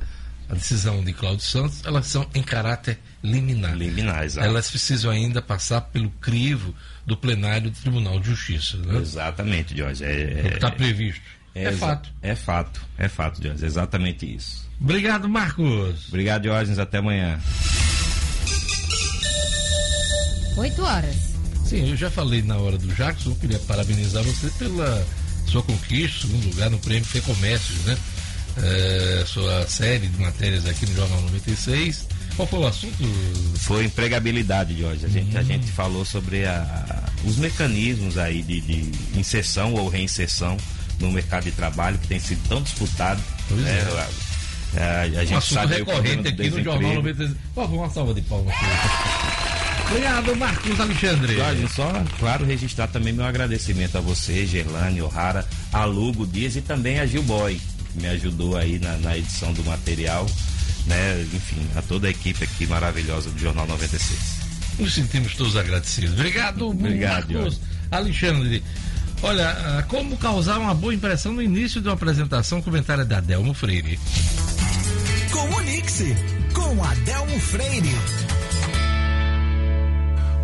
a 0.49 0.55
decisão 0.55 1.03
de 1.03 1.13
Cláudio 1.13 1.43
Santos, 1.43 1.81
elas 1.85 2.05
são 2.05 2.27
em 2.35 2.43
caráter 2.43 2.99
liminar. 3.23 3.75
Liminar, 3.75 4.23
exato. 4.23 4.45
Elas 4.45 4.69
precisam 4.69 5.09
ainda 5.09 5.41
passar 5.41 5.81
pelo 5.81 6.09
crivo 6.21 6.75
do 7.05 7.15
plenário 7.15 7.71
do 7.71 7.75
Tribunal 7.79 8.19
de 8.19 8.27
Justiça. 8.27 8.77
Né? 8.77 8.99
Exatamente, 8.99 9.75
Jorge. 9.75 10.03
É, 10.03 10.09
é, 10.11 10.41
o 10.41 10.49
que 10.49 10.55
está 10.55 10.71
previsto. 10.71 11.21
É, 11.55 11.65
é, 11.65 11.71
fato. 11.71 12.09
É 12.21 12.35
fato, 12.35 12.81
é 12.97 13.07
fato, 13.07 13.41
Jorge. 13.43 13.65
Exatamente 13.65 14.35
isso. 14.35 14.67
Obrigado, 14.79 15.29
Marcos. 15.29 16.07
Obrigado, 16.07 16.45
Jorge. 16.45 16.79
Até 16.79 16.97
amanhã. 16.97 17.39
Oito 20.57 20.83
horas. 20.83 21.33
Sim, 21.65 21.89
eu 21.89 21.95
já 21.95 22.09
falei 22.09 22.41
na 22.41 22.57
hora 22.57 22.77
do 22.77 22.87
Jackson, 22.93 23.33
queria 23.35 23.59
parabenizar 23.59 24.23
você 24.23 24.49
pela 24.59 25.05
sua 25.47 25.63
conquista, 25.63 26.27
segundo 26.27 26.49
lugar 26.49 26.69
no 26.69 26.77
prêmio 26.79 27.05
Fecomércio, 27.05 27.75
né? 27.85 27.97
é, 28.61 29.23
sua 29.25 29.67
série 29.67 30.07
de 30.07 30.21
matérias 30.21 30.65
aqui 30.65 30.85
no 30.85 30.95
Jornal 30.95 31.21
96. 31.21 32.07
Qual 32.35 32.47
foi 32.47 32.59
o 32.59 32.67
assunto? 32.67 33.03
Foi 33.59 33.85
empregabilidade, 33.85 34.77
Jorge. 34.77 35.05
A 35.05 35.09
gente, 35.09 35.35
hum. 35.35 35.39
a 35.39 35.43
gente 35.43 35.71
falou 35.71 36.03
sobre 36.03 36.45
a, 36.45 37.03
os 37.23 37.37
mecanismos 37.37 38.17
aí 38.17 38.41
de, 38.41 38.61
de, 38.61 39.19
inserção 39.19 39.73
ou 39.73 39.87
reinserção 39.87 40.57
no 40.99 41.11
mercado 41.11 41.43
de 41.43 41.51
trabalho 41.51 41.97
que 41.97 42.07
tem 42.07 42.19
sido 42.19 42.47
tão 42.47 42.61
disputado. 42.61 43.21
Pois 43.47 43.61
né? 43.61 43.79
é. 43.79 44.23
A, 44.75 45.01
a, 45.01 45.25
gente 45.25 45.35
um 45.35 45.41
sabe 45.41 45.75
recorrente 45.75 46.27
aqui 46.29 46.49
no 46.49 46.63
Jornal 46.63 46.95
96. 46.95 47.37
Por 47.53 47.63
favor, 47.63 47.77
uma 47.77 47.89
salva 47.89 48.13
de 48.13 48.21
palmas. 48.21 48.55
Obrigado, 49.87 50.35
Marcos 50.35 50.79
Alexandre. 50.79 51.35
Jorge, 51.35 51.67
só, 51.67 51.91
claro, 52.19 52.45
registrar 52.45 52.87
também 52.87 53.13
meu 53.13 53.25
agradecimento 53.25 53.97
a 53.97 54.01
você, 54.01 54.45
Gerlane, 54.45 55.01
O'Hara, 55.01 55.45
a 55.71 55.85
Lugo 55.85 56.25
Dias 56.25 56.55
e 56.55 56.61
também 56.61 56.99
a 56.99 57.05
Gilboy, 57.05 57.59
me 57.95 58.07
ajudou 58.07 58.57
aí 58.57 58.79
na, 58.79 58.97
na 58.97 59.17
edição 59.17 59.53
do 59.53 59.63
material, 59.63 60.25
né? 60.87 61.21
Enfim, 61.33 61.61
a 61.75 61.81
toda 61.81 62.07
a 62.07 62.09
equipe 62.09 62.43
aqui 62.43 62.65
maravilhosa 62.65 63.29
do 63.29 63.39
Jornal 63.39 63.67
96. 63.67 64.19
Nos 64.79 64.93
sentimos 64.93 65.35
todos 65.35 65.55
agradecidos. 65.55 66.13
Obrigado, 66.13 66.69
Obrigado 66.69 67.31
Marcos 67.31 67.61
Alexandre. 67.91 68.63
Olha, 69.25 69.51
ah, 69.51 69.83
como 69.83 70.17
causar 70.17 70.59
uma 70.59 70.73
boa 70.73 70.93
impressão 70.93 71.31
no 71.31 71.41
início 71.41 71.79
de 71.79 71.87
uma 71.87 71.93
apresentação, 71.93 72.61
comentário 72.61 73.05
da 73.05 73.19
Adelmo 73.19 73.53
Freire. 73.53 73.97
Comunique-se 75.31 76.13
com 76.53 76.83
Adelmo 76.83 77.39
Freire. 77.39 77.95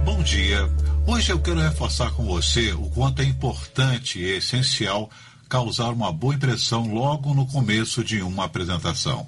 Bom 0.05 0.23
dia. 0.23 0.69
Hoje 1.05 1.29
eu 1.29 1.39
quero 1.39 1.59
reforçar 1.59 2.11
com 2.11 2.23
você 2.23 2.71
o 2.71 2.89
quanto 2.91 3.21
é 3.21 3.25
importante 3.25 4.17
e 4.17 4.37
essencial 4.37 5.11
causar 5.49 5.89
uma 5.89 6.13
boa 6.13 6.35
impressão 6.35 6.87
logo 6.93 7.33
no 7.33 7.45
começo 7.47 8.01
de 8.01 8.21
uma 8.21 8.45
apresentação. 8.45 9.27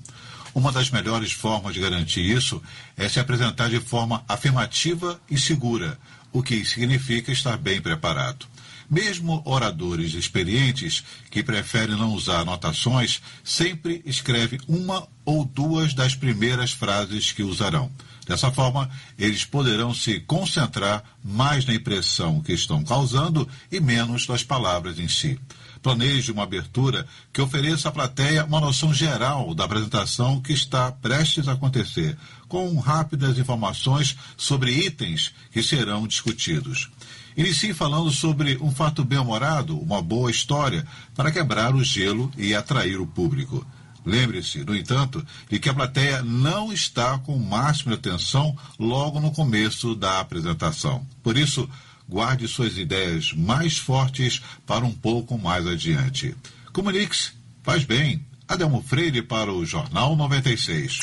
Uma 0.55 0.71
das 0.71 0.89
melhores 0.89 1.33
formas 1.33 1.73
de 1.73 1.81
garantir 1.81 2.21
isso 2.21 2.61
é 2.95 3.09
se 3.09 3.19
apresentar 3.19 3.69
de 3.69 3.81
forma 3.81 4.23
afirmativa 4.29 5.19
e 5.29 5.37
segura, 5.37 5.99
o 6.31 6.41
que 6.41 6.63
significa 6.63 7.33
estar 7.33 7.57
bem 7.57 7.81
preparado. 7.81 8.50
Mesmo 8.91 9.41
oradores 9.45 10.13
experientes 10.15 11.01
que 11.29 11.41
preferem 11.41 11.95
não 11.95 12.13
usar 12.13 12.41
anotações, 12.41 13.21
sempre 13.41 14.01
escrevem 14.05 14.59
uma 14.67 15.07
ou 15.23 15.45
duas 15.45 15.93
das 15.93 16.13
primeiras 16.13 16.71
frases 16.71 17.31
que 17.31 17.41
usarão. 17.41 17.89
Dessa 18.27 18.51
forma, 18.51 18.89
eles 19.17 19.45
poderão 19.45 19.93
se 19.93 20.19
concentrar 20.19 21.03
mais 21.23 21.65
na 21.65 21.73
impressão 21.73 22.41
que 22.41 22.51
estão 22.51 22.83
causando 22.83 23.47
e 23.71 23.79
menos 23.79 24.27
nas 24.27 24.43
palavras 24.43 24.99
em 24.99 25.07
si. 25.07 25.39
Planeje 25.81 26.31
uma 26.31 26.43
abertura 26.43 27.07
que 27.33 27.41
ofereça 27.41 27.89
à 27.89 27.91
plateia 27.91 28.45
uma 28.45 28.59
noção 28.59 28.93
geral 28.93 29.55
da 29.55 29.63
apresentação 29.63 30.39
que 30.39 30.53
está 30.53 30.91
prestes 30.91 31.47
a 31.47 31.53
acontecer, 31.53 32.17
com 32.51 32.77
rápidas 32.77 33.37
informações 33.37 34.17
sobre 34.35 34.73
itens 34.73 35.33
que 35.53 35.63
serão 35.63 36.05
discutidos. 36.05 36.91
Inicie 37.37 37.73
falando 37.73 38.11
sobre 38.11 38.57
um 38.57 38.69
fato 38.69 39.05
bem-humorado, 39.05 39.79
uma 39.79 40.01
boa 40.01 40.29
história, 40.29 40.85
para 41.15 41.31
quebrar 41.31 41.73
o 41.73 41.81
gelo 41.81 42.29
e 42.37 42.53
atrair 42.53 42.99
o 42.99 43.07
público. 43.07 43.65
Lembre-se, 44.05 44.65
no 44.65 44.75
entanto, 44.75 45.25
de 45.49 45.59
que 45.59 45.69
a 45.69 45.73
plateia 45.73 46.21
não 46.23 46.73
está 46.73 47.17
com 47.19 47.39
máxima 47.39 47.93
atenção 47.93 48.53
logo 48.77 49.21
no 49.21 49.31
começo 49.31 49.95
da 49.95 50.19
apresentação. 50.19 51.07
Por 51.23 51.37
isso, 51.37 51.69
guarde 52.09 52.49
suas 52.49 52.77
ideias 52.77 53.31
mais 53.31 53.77
fortes 53.77 54.41
para 54.65 54.83
um 54.83 54.91
pouco 54.91 55.37
mais 55.37 55.65
adiante. 55.65 56.35
Comunique-se, 56.73 57.31
faz 57.63 57.85
bem. 57.85 58.25
Adelmo 58.45 58.83
Freire 58.85 59.21
para 59.21 59.53
o 59.53 59.65
Jornal 59.65 60.17
96. 60.17 60.99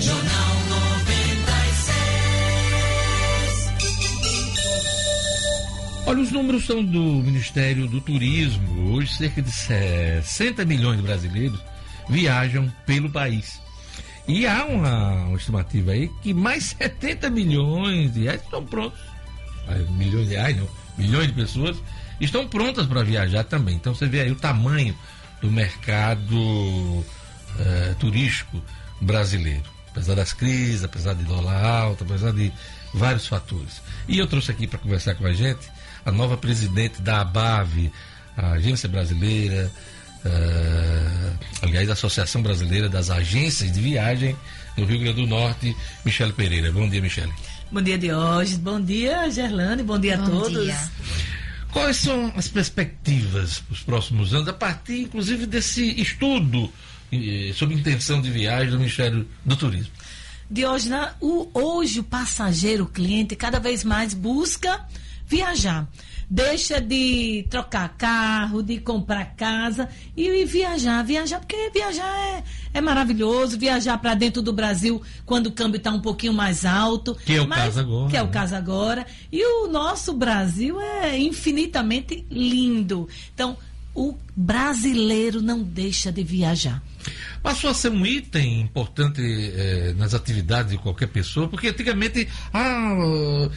Jornal 0.00 0.57
Olha, 6.08 6.22
os 6.22 6.32
números 6.32 6.64
são 6.64 6.82
do 6.82 7.02
Ministério 7.22 7.86
do 7.86 8.00
Turismo. 8.00 8.94
Hoje, 8.94 9.14
cerca 9.14 9.42
de 9.42 9.52
60 9.52 10.64
milhões 10.64 10.96
de 10.96 11.02
brasileiros 11.02 11.60
viajam 12.08 12.72
pelo 12.86 13.10
país. 13.10 13.60
E 14.26 14.46
há 14.46 14.64
uma, 14.64 15.26
uma 15.26 15.36
estimativa 15.36 15.90
aí 15.90 16.10
que 16.22 16.32
mais 16.32 16.74
70 16.78 17.28
milhões 17.28 18.14
de 18.14 18.22
reais 18.22 18.40
estão 18.40 18.64
prontos 18.64 18.98
milhões 19.90 20.28
de 20.28 20.34
reais, 20.34 20.56
não, 20.56 20.66
milhões 20.96 21.26
de 21.26 21.34
pessoas, 21.34 21.76
estão 22.18 22.48
prontas 22.48 22.86
para 22.86 23.02
viajar 23.02 23.44
também. 23.44 23.74
Então 23.74 23.94
você 23.94 24.06
vê 24.06 24.22
aí 24.22 24.32
o 24.32 24.36
tamanho 24.36 24.96
do 25.42 25.52
mercado 25.52 27.04
eh, 27.58 27.94
turístico 27.98 28.62
brasileiro. 28.98 29.64
Apesar 29.90 30.14
das 30.14 30.32
crises, 30.32 30.84
apesar 30.84 31.12
de 31.12 31.24
dólar 31.24 31.62
alto, 31.62 32.02
apesar 32.02 32.32
de 32.32 32.50
vários 32.94 33.26
fatores. 33.26 33.82
E 34.08 34.18
eu 34.18 34.26
trouxe 34.26 34.50
aqui 34.50 34.66
para 34.66 34.78
conversar 34.78 35.14
com 35.14 35.26
a 35.26 35.34
gente 35.34 35.76
a 36.08 36.12
nova 36.12 36.36
presidente 36.36 37.02
da 37.02 37.20
ABAV, 37.20 37.90
a 38.36 38.52
Agência 38.52 38.88
Brasileira, 38.88 39.70
uh, 40.24 41.38
aliás, 41.62 41.90
a 41.90 41.92
Associação 41.92 42.42
Brasileira 42.42 42.88
das 42.88 43.10
Agências 43.10 43.70
de 43.70 43.80
Viagem 43.80 44.34
no 44.76 44.86
Rio 44.86 45.00
Grande 45.00 45.20
do 45.20 45.26
Norte, 45.26 45.76
Michele 46.04 46.32
Pereira. 46.32 46.72
Bom 46.72 46.88
dia, 46.88 47.02
Michele. 47.02 47.32
Bom 47.70 47.82
dia, 47.82 47.98
Diógenes. 47.98 48.58
Bom 48.58 48.80
dia, 48.80 49.30
Gerlane. 49.30 49.82
Bom 49.82 49.98
dia 49.98 50.16
Bom 50.16 50.24
a 50.24 50.26
todos. 50.26 50.64
Dia. 50.64 50.90
Quais 51.72 51.98
são 51.98 52.32
as 52.34 52.48
perspectivas 52.48 53.58
para 53.58 53.74
os 53.74 53.82
próximos 53.82 54.32
anos, 54.32 54.48
a 54.48 54.54
partir, 54.54 55.02
inclusive, 55.02 55.44
desse 55.44 56.00
estudo 56.00 56.72
eh, 57.12 57.52
sobre 57.54 57.74
intenção 57.74 58.22
de 58.22 58.30
viagem 58.30 58.70
do 58.70 58.78
Ministério 58.78 59.28
do 59.44 59.54
Turismo? 59.54 59.92
Diógenes, 60.50 61.10
o, 61.20 61.50
hoje 61.52 62.00
o 62.00 62.04
passageiro, 62.04 62.84
o 62.84 62.88
cliente, 62.88 63.36
cada 63.36 63.58
vez 63.58 63.84
mais 63.84 64.14
busca 64.14 64.80
viajar 65.28 65.88
deixa 66.28 66.80
de 66.80 67.46
trocar 67.48 67.88
carro, 67.96 68.62
de 68.62 68.78
comprar 68.78 69.34
casa 69.36 69.88
e, 70.16 70.26
e 70.28 70.44
viajar. 70.44 71.02
Viajar, 71.02 71.40
porque 71.40 71.70
viajar 71.70 72.06
é, 72.06 72.44
é 72.74 72.80
maravilhoso. 72.80 73.58
Viajar 73.58 73.96
para 73.98 74.14
dentro 74.14 74.42
do 74.42 74.52
Brasil 74.52 75.00
quando 75.24 75.46
o 75.46 75.52
câmbio 75.52 75.78
está 75.78 75.90
um 75.90 76.00
pouquinho 76.00 76.34
mais 76.34 76.64
alto. 76.64 77.14
Que 77.14 77.34
é 77.34 77.40
o 77.40 77.48
mas, 77.48 77.58
caso 77.58 77.80
agora. 77.80 78.10
Que 78.10 78.16
é 78.16 78.22
o 78.22 78.26
né? 78.26 78.32
caso 78.32 78.54
agora. 78.54 79.06
E 79.32 79.44
o 79.44 79.68
nosso 79.68 80.12
Brasil 80.12 80.80
é 80.80 81.18
infinitamente 81.18 82.26
lindo. 82.30 83.08
Então, 83.34 83.56
o 83.94 84.14
brasileiro 84.36 85.40
não 85.40 85.62
deixa 85.62 86.12
de 86.12 86.22
viajar. 86.22 86.82
Passou 87.42 87.70
a 87.70 87.74
ser 87.74 87.90
um 87.90 88.04
item 88.04 88.60
importante 88.60 89.20
eh, 89.22 89.94
nas 89.96 90.12
atividades 90.12 90.72
de 90.72 90.78
qualquer 90.78 91.06
pessoa, 91.06 91.48
porque 91.48 91.68
antigamente 91.68 92.28
ah, 92.52 93.48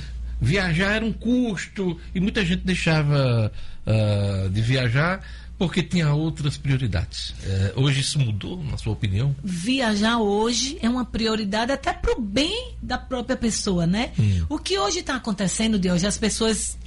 viajar 0.42 0.94
era 0.96 1.06
um 1.06 1.14
custo 1.14 1.98
e 2.14 2.20
muita 2.20 2.44
gente 2.44 2.66
deixava 2.66 3.52
ah, 3.86 4.50
de 4.52 4.62
viajar 4.62 5.22
porque 5.62 5.84
tinha 5.84 6.12
outras 6.12 6.58
prioridades. 6.58 7.36
Eh, 7.44 7.74
hoje 7.76 8.02
isso 8.02 8.18
mudou, 8.18 8.64
na 8.64 8.80
sua 8.80 8.94
opinião? 8.94 9.36
Viajar 9.44 10.18
hoje 10.18 10.80
é 10.82 10.90
uma 10.90 11.06
prioridade 11.06 11.72
até 11.72 11.94
para 11.94 12.18
o 12.18 12.20
bem 12.20 12.74
da 12.82 12.98
própria 12.98 13.38
pessoa, 13.38 13.86
né? 13.86 14.12
Hum. 14.20 14.44
O 14.50 14.58
que 14.58 14.80
hoje 14.80 15.02
está 15.02 15.18
acontecendo 15.18 15.78
de 15.78 15.92
hoje, 15.92 16.08
as 16.08 16.18
pessoas 16.18 16.80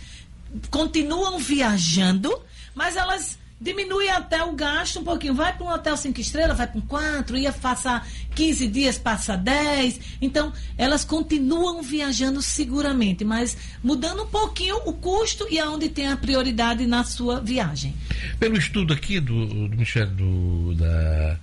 continuam 0.71 1.39
viajando, 1.39 2.37
mas 2.75 2.97
elas 2.97 3.39
diminui 3.65 4.11
até 4.11 4.45
o 4.45 4.53
gasto 4.53 5.01
um 5.01 5.05
pouquinho. 5.05 5.35
Vai 5.35 5.57
para 5.57 5.65
um 5.65 5.71
hotel 5.71 5.97
cinco 5.97 6.21
estrelas, 6.21 6.59
vai 6.59 6.67
para 6.67 6.79
um 6.79 6.83
quatro, 6.83 7.37
ia 7.37 7.51
passar 7.51 8.07
15 8.35 8.69
dias, 8.69 8.99
passa 8.99 9.37
10. 9.37 10.19
Então, 10.21 10.53
elas 10.77 11.03
continuam 11.03 11.83
viajando 11.83 12.43
seguramente, 12.43 13.25
mas 13.25 13.57
mudando 13.83 14.25
um 14.25 14.27
pouquinho 14.27 14.77
o 14.85 14.93
custo 14.93 15.47
e 15.51 15.59
aonde 15.59 15.89
tem 15.89 16.09
a 16.09 16.17
prioridade 16.17 16.87
na 16.87 17.03
sua 17.05 17.41
viagem. 17.41 17.95
Pelo 18.39 18.59
estudo 18.59 18.93
aqui 18.93 19.19
do, 19.19 19.47
do 19.47 19.71
Ministério 19.71 20.11
do, 20.11 20.75
da, 20.75 21.39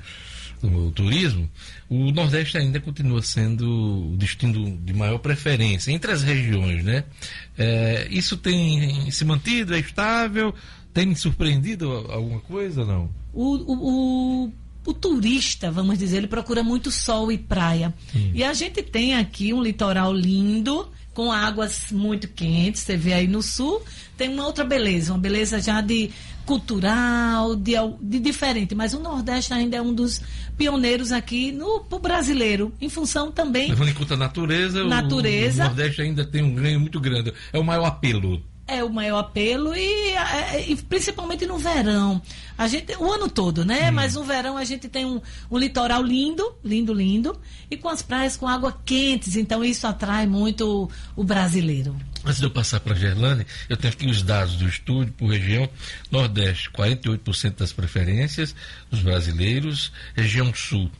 do 0.62 0.92
Turismo, 0.92 1.50
o 1.90 2.12
Nordeste 2.12 2.58
ainda 2.58 2.80
continua 2.80 3.22
sendo 3.24 4.14
o 4.14 4.16
destino 4.16 4.78
de 4.78 4.94
maior 4.94 5.18
preferência 5.18 5.92
entre 5.92 6.12
as 6.12 6.22
regiões, 6.22 6.84
né? 6.84 7.04
É, 7.58 8.08
isso 8.12 8.38
tem 8.38 9.10
se 9.10 9.26
mantido, 9.26 9.74
é 9.74 9.80
estável? 9.80 10.54
Tem 10.94 11.16
surpreendido 11.16 11.90
alguma 12.10 12.40
coisa 12.42 12.86
não? 12.86 13.10
O, 13.34 13.56
o, 13.56 14.46
o, 14.46 14.54
o, 14.86 14.94
turista, 14.94 15.72
vamos 15.72 15.98
dizer, 15.98 16.18
ele 16.18 16.28
procura 16.28 16.64
muito 16.64 16.92
sol 16.92 17.32
e 17.32 17.38
praia. 17.38 17.94
Hum. 18.14 18.32
E 18.34 18.44
a 18.44 18.54
gente 18.54 18.84
tem 18.84 19.16
aqui 19.16 19.54
um 19.54 19.64
litoral 19.64 20.14
lindo, 20.14 20.90
com 21.14 21.32
águas 21.32 21.92
muito 21.92 22.28
quentes. 22.28 22.82
Você 22.82 22.98
vê 22.98 23.14
aí 23.14 23.28
no 23.28 23.42
sul, 23.42 23.82
tem 24.18 24.30
uma 24.30 24.46
outra 24.46 24.64
beleza, 24.64 25.14
uma 25.14 25.20
beleza 25.20 25.62
já 25.62 25.82
de 25.82 26.10
cultural, 26.46 27.56
de, 27.56 27.74
de 28.02 28.20
diferente. 28.20 28.76
Mas 28.76 28.94
o 28.94 29.00
Nordeste 29.00 29.54
ainda 29.54 29.78
é 29.78 29.82
um 29.82 29.94
dos 29.94 30.22
pioneiros 30.58 31.12
aqui 31.12 31.52
no 31.52 31.82
pro 31.82 32.00
brasileiro, 32.00 32.74
em 32.82 32.90
função 32.90 33.32
também. 33.32 33.70
Levando 33.70 33.90
em 33.90 33.94
conta 33.94 34.16
a 34.16 34.18
natureza, 34.18 34.84
natureza. 34.84 35.64
O, 35.64 35.66
o 35.66 35.70
Nordeste 35.70 36.02
ainda 36.02 36.26
tem 36.26 36.44
um 36.44 36.54
ganho 36.54 36.80
muito 36.80 37.00
grande. 37.00 37.34
É 37.54 37.60
o 37.60 37.64
maior 37.64 37.86
apelo 37.86 38.42
é 38.72 38.84
o 38.84 38.90
maior 38.90 39.20
apelo 39.20 39.76
e, 39.76 40.10
é, 40.12 40.70
e, 40.70 40.76
principalmente 40.76 41.46
no 41.46 41.58
verão. 41.58 42.22
A 42.58 42.68
gente, 42.68 42.96
o 42.98 43.12
ano 43.12 43.30
todo, 43.30 43.66
né? 43.66 43.90
Hum. 43.90 43.94
Mas 43.94 44.16
no 44.16 44.24
verão 44.24 44.58
a 44.58 44.64
gente 44.64 44.88
tem 44.88 45.06
um, 45.06 45.22
um, 45.50 45.58
litoral 45.58 46.02
lindo, 46.02 46.56
lindo, 46.64 46.94
lindo, 46.94 47.38
e 47.70 47.76
com 47.76 47.90
as 47.90 48.02
praias 48.02 48.38
com 48.38 48.48
água 48.48 48.80
quentes, 48.86 49.36
então 49.36 49.64
isso 49.64 49.86
atrai 49.86 50.26
muito 50.26 50.90
o, 51.16 51.22
o 51.22 51.24
brasileiro. 51.24 51.96
Antes 52.24 52.40
de 52.40 52.46
eu 52.46 52.52
passar 52.52 52.80
para 52.80 52.94
a 52.94 52.98
Gerlane, 52.98 53.46
eu 53.68 53.76
tenho 53.76 53.92
aqui 53.92 54.06
os 54.08 54.22
dados 54.22 54.56
do 54.56 54.68
estúdio 54.68 55.12
por 55.18 55.32
região. 55.32 55.68
Nordeste, 56.12 56.70
48% 56.70 57.58
das 57.58 57.74
preferências 57.74 58.56
dos 58.92 59.02
brasileiros. 59.02 59.92
Região 60.16 60.54
Sul, 60.54 60.92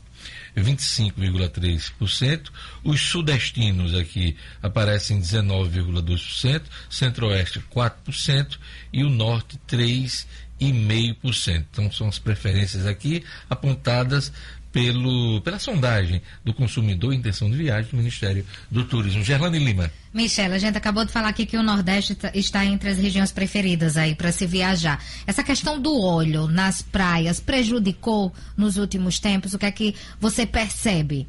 25,3%. 0.56 2.50
Os 2.84 3.00
sudestinos 3.00 3.94
aqui 3.94 4.36
aparecem 4.62 5.20
19,2%, 5.20 6.62
centro-oeste 6.90 7.62
4% 7.74 8.58
e 8.92 9.02
o 9.04 9.08
norte 9.08 9.58
3,5%. 9.68 11.64
Então 11.70 11.90
são 11.90 12.08
as 12.08 12.18
preferências 12.18 12.86
aqui 12.86 13.24
apontadas 13.48 14.32
pelo, 14.72 15.40
pela 15.42 15.58
sondagem 15.58 16.22
do 16.44 16.54
consumidor 16.54 17.12
intenção 17.12 17.50
de 17.50 17.56
viagem 17.56 17.90
do 17.90 17.96
Ministério 17.96 18.44
do 18.70 18.84
Turismo. 18.84 19.22
Gerlane 19.22 19.58
Lima. 19.58 19.92
Michelle, 20.12 20.54
a 20.54 20.58
gente 20.58 20.76
acabou 20.76 21.04
de 21.04 21.12
falar 21.12 21.28
aqui 21.28 21.46
que 21.46 21.56
o 21.56 21.62
Nordeste 21.62 22.14
tá, 22.14 22.30
está 22.34 22.64
entre 22.64 22.90
as 22.90 22.98
regiões 22.98 23.30
preferidas 23.30 23.96
aí 23.96 24.14
para 24.14 24.32
se 24.32 24.46
viajar. 24.46 25.02
Essa 25.26 25.42
questão 25.42 25.80
do 25.80 26.00
óleo 26.00 26.46
nas 26.48 26.82
praias 26.82 27.38
prejudicou 27.38 28.32
nos 28.56 28.76
últimos 28.76 29.18
tempos? 29.18 29.54
O 29.54 29.58
que 29.58 29.66
é 29.66 29.70
que 29.70 29.94
você 30.18 30.46
percebe? 30.46 31.28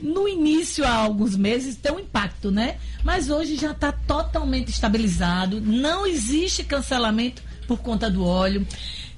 No 0.00 0.28
início, 0.28 0.84
há 0.84 0.92
alguns 0.92 1.36
meses, 1.36 1.76
tem 1.76 1.90
um 1.90 2.00
impacto, 2.00 2.50
né? 2.50 2.76
Mas 3.02 3.30
hoje 3.30 3.56
já 3.56 3.70
está 3.70 3.90
totalmente 3.90 4.68
estabilizado. 4.68 5.60
Não 5.60 6.06
existe 6.06 6.62
cancelamento 6.62 7.42
por 7.66 7.78
conta 7.78 8.10
do 8.10 8.24
óleo. 8.24 8.66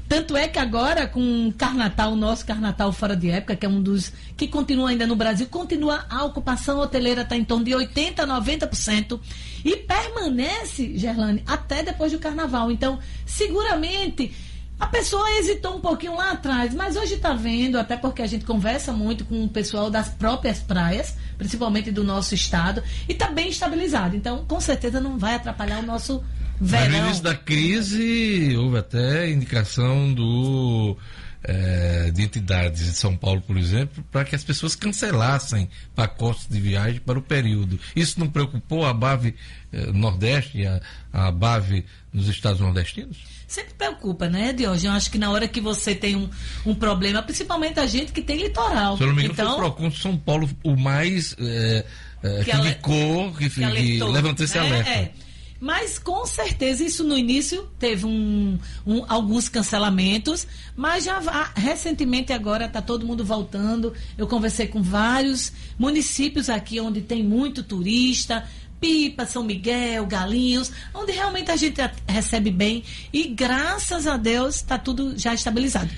Tanto 0.08 0.34
é 0.36 0.48
que 0.48 0.58
agora, 0.58 1.06
com 1.06 1.48
o 1.48 1.52
Carnatal, 1.52 2.12
o 2.12 2.16
nosso 2.16 2.46
Carnatal 2.46 2.90
fora 2.92 3.14
de 3.14 3.30
época, 3.30 3.54
que 3.54 3.66
é 3.66 3.68
um 3.68 3.82
dos 3.82 4.10
que 4.38 4.48
continua 4.48 4.88
ainda 4.88 5.06
no 5.06 5.14
Brasil, 5.14 5.46
continua 5.50 6.06
a 6.08 6.24
ocupação 6.24 6.78
hoteleira 6.78 7.22
está 7.22 7.36
em 7.36 7.44
torno 7.44 7.64
de 7.64 7.72
80% 7.72 8.20
a 8.20 8.26
90% 8.26 9.20
e 9.62 9.76
permanece, 9.76 10.96
Gerlane, 10.96 11.42
até 11.46 11.82
depois 11.82 12.12
do 12.12 12.18
Carnaval. 12.18 12.70
Então, 12.70 12.98
seguramente. 13.26 14.34
A 14.80 14.86
pessoa 14.86 15.28
hesitou 15.32 15.74
um 15.74 15.80
pouquinho 15.80 16.14
lá 16.14 16.30
atrás, 16.30 16.72
mas 16.72 16.94
hoje 16.94 17.14
está 17.14 17.34
vendo, 17.34 17.76
até 17.76 17.96
porque 17.96 18.22
a 18.22 18.26
gente 18.28 18.44
conversa 18.44 18.92
muito 18.92 19.24
com 19.24 19.44
o 19.44 19.48
pessoal 19.48 19.90
das 19.90 20.08
próprias 20.08 20.60
praias, 20.60 21.16
principalmente 21.36 21.90
do 21.90 22.04
nosso 22.04 22.32
estado, 22.32 22.80
e 23.08 23.12
está 23.12 23.28
bem 23.28 23.48
estabilizado. 23.48 24.14
Então, 24.14 24.44
com 24.46 24.60
certeza 24.60 25.00
não 25.00 25.18
vai 25.18 25.34
atrapalhar 25.34 25.80
o 25.80 25.82
nosso 25.82 26.22
Verão. 26.60 26.90
no 26.90 27.06
início 27.06 27.22
da 27.22 27.34
crise, 27.34 28.56
houve 28.56 28.78
até 28.78 29.30
indicação 29.30 30.12
do, 30.12 30.96
é, 31.42 32.10
de 32.10 32.22
entidades 32.22 32.84
de 32.84 32.92
São 32.92 33.16
Paulo, 33.16 33.40
por 33.40 33.56
exemplo, 33.56 34.04
para 34.10 34.24
que 34.24 34.34
as 34.34 34.42
pessoas 34.42 34.74
cancelassem 34.74 35.68
pacotes 35.94 36.46
de 36.48 36.60
viagem 36.60 37.00
para 37.00 37.18
o 37.18 37.22
período. 37.22 37.78
Isso 37.94 38.18
não 38.18 38.28
preocupou 38.28 38.84
a 38.84 38.92
BAV 38.92 39.34
eh, 39.72 39.86
Nordeste 39.92 40.58
e 40.58 40.66
a, 40.66 40.80
a 41.12 41.30
BAV 41.30 41.84
nos 42.12 42.28
estados 42.28 42.60
nordestinos? 42.60 43.18
Sempre 43.46 43.74
preocupa, 43.74 44.28
né, 44.28 44.52
Diogo? 44.52 44.78
Eu 44.82 44.92
acho 44.92 45.10
que 45.10 45.18
na 45.18 45.30
hora 45.30 45.48
que 45.48 45.60
você 45.60 45.94
tem 45.94 46.16
um, 46.16 46.28
um 46.66 46.74
problema, 46.74 47.22
principalmente 47.22 47.80
a 47.80 47.86
gente 47.86 48.12
que 48.12 48.20
tem 48.20 48.36
litoral. 48.36 48.96
Se 48.96 49.02
eu 49.02 49.06
não 49.06 49.14
me 49.14 49.22
engano, 49.24 49.34
então, 49.34 49.56
foi 49.56 49.68
o 49.68 49.72
Procon 49.72 49.90
São 49.90 50.16
Paulo 50.18 50.50
o 50.62 50.76
mais 50.76 51.34
é, 51.38 51.84
é, 52.22 52.44
que, 52.44 52.50
que 52.50 52.56
indicou, 52.56 53.32
que, 53.32 53.48
que, 53.48 53.70
que 53.70 54.04
levantou 54.04 54.44
esse 54.44 54.58
né? 54.58 54.66
alerta. 54.66 54.90
É. 54.90 55.12
Mas 55.60 55.98
com 55.98 56.24
certeza 56.24 56.84
isso 56.84 57.02
no 57.02 57.18
início 57.18 57.68
teve 57.78 58.06
um, 58.06 58.58
um 58.86 59.04
alguns 59.08 59.48
cancelamentos, 59.48 60.46
mas 60.76 61.04
já 61.04 61.20
recentemente 61.56 62.32
agora 62.32 62.66
está 62.66 62.80
todo 62.80 63.06
mundo 63.06 63.24
voltando. 63.24 63.92
Eu 64.16 64.26
conversei 64.28 64.68
com 64.68 64.80
vários 64.80 65.52
municípios 65.76 66.48
aqui 66.48 66.78
onde 66.78 67.00
tem 67.00 67.24
muito 67.24 67.62
turista, 67.64 68.46
Pipa, 68.80 69.26
São 69.26 69.42
Miguel, 69.42 70.06
Galinhos, 70.06 70.70
onde 70.94 71.10
realmente 71.10 71.50
a 71.50 71.56
gente 71.56 71.80
recebe 72.06 72.50
bem 72.50 72.84
e 73.12 73.26
graças 73.28 74.06
a 74.06 74.16
Deus 74.16 74.56
está 74.56 74.78
tudo 74.78 75.18
já 75.18 75.34
estabilizado. 75.34 75.90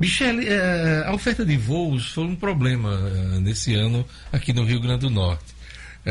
Michele, 0.00 0.48
é, 0.48 1.04
a 1.06 1.14
oferta 1.14 1.44
de 1.44 1.56
voos 1.56 2.08
foi 2.08 2.24
um 2.24 2.34
problema 2.34 3.00
é, 3.36 3.40
nesse 3.40 3.74
ano 3.74 4.04
aqui 4.32 4.52
no 4.52 4.64
Rio 4.64 4.80
Grande 4.80 5.00
do 5.00 5.10
Norte 5.10 5.53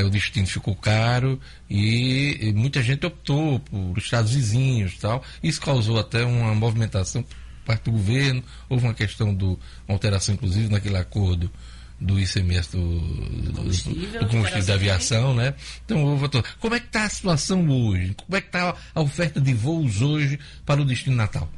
o 0.02 0.10
destino 0.10 0.48
ficou 0.48 0.76
caro 0.76 1.40
e, 1.70 2.52
muita 2.56 2.82
gente 2.82 3.06
optou 3.06 3.60
por 3.60 3.98
estados 3.98 4.34
vizinhos 4.34 4.98
tal. 4.98 5.24
Isso 5.42 5.62
causou 5.62 6.00
até 6.00 6.24
uma 6.24 6.56
movimentação 6.56 7.22
por 7.22 7.36
parte 7.66 7.84
do 7.84 7.92
governo. 7.92 8.44
Houve 8.68 8.86
uma 8.86 8.94
questão 8.94 9.34
do 9.34 9.60
uma 9.88 9.96
alteração, 9.96 10.34
inclusive, 10.34 10.70
naquele 10.70 10.98
acordo 10.98 11.52
do 12.00 12.20
ICMS 12.20 12.72
do, 12.72 13.00
do 13.00 13.54
combustível, 13.54 14.20
do 14.22 14.28
combustível 14.28 14.66
da 14.66 14.74
aviação, 14.74 15.34
né? 15.34 15.54
Então, 15.86 16.04
houve 16.04 16.28
como 16.60 16.76
é 16.76 16.80
que 16.80 16.88
está 16.88 17.06
a 17.06 17.10
situação 17.10 17.70
hoje? 17.70 18.14
Como 18.16 18.36
é 18.36 18.42
que 18.42 18.48
está 18.48 18.76
a 18.94 19.02
oferta 19.02 19.40
de 19.40 19.54
voos 19.54 20.02
hoje 20.02 20.40
para 20.66 20.82
o 20.82 20.86
destino 20.86 21.16
natal? 21.16 21.50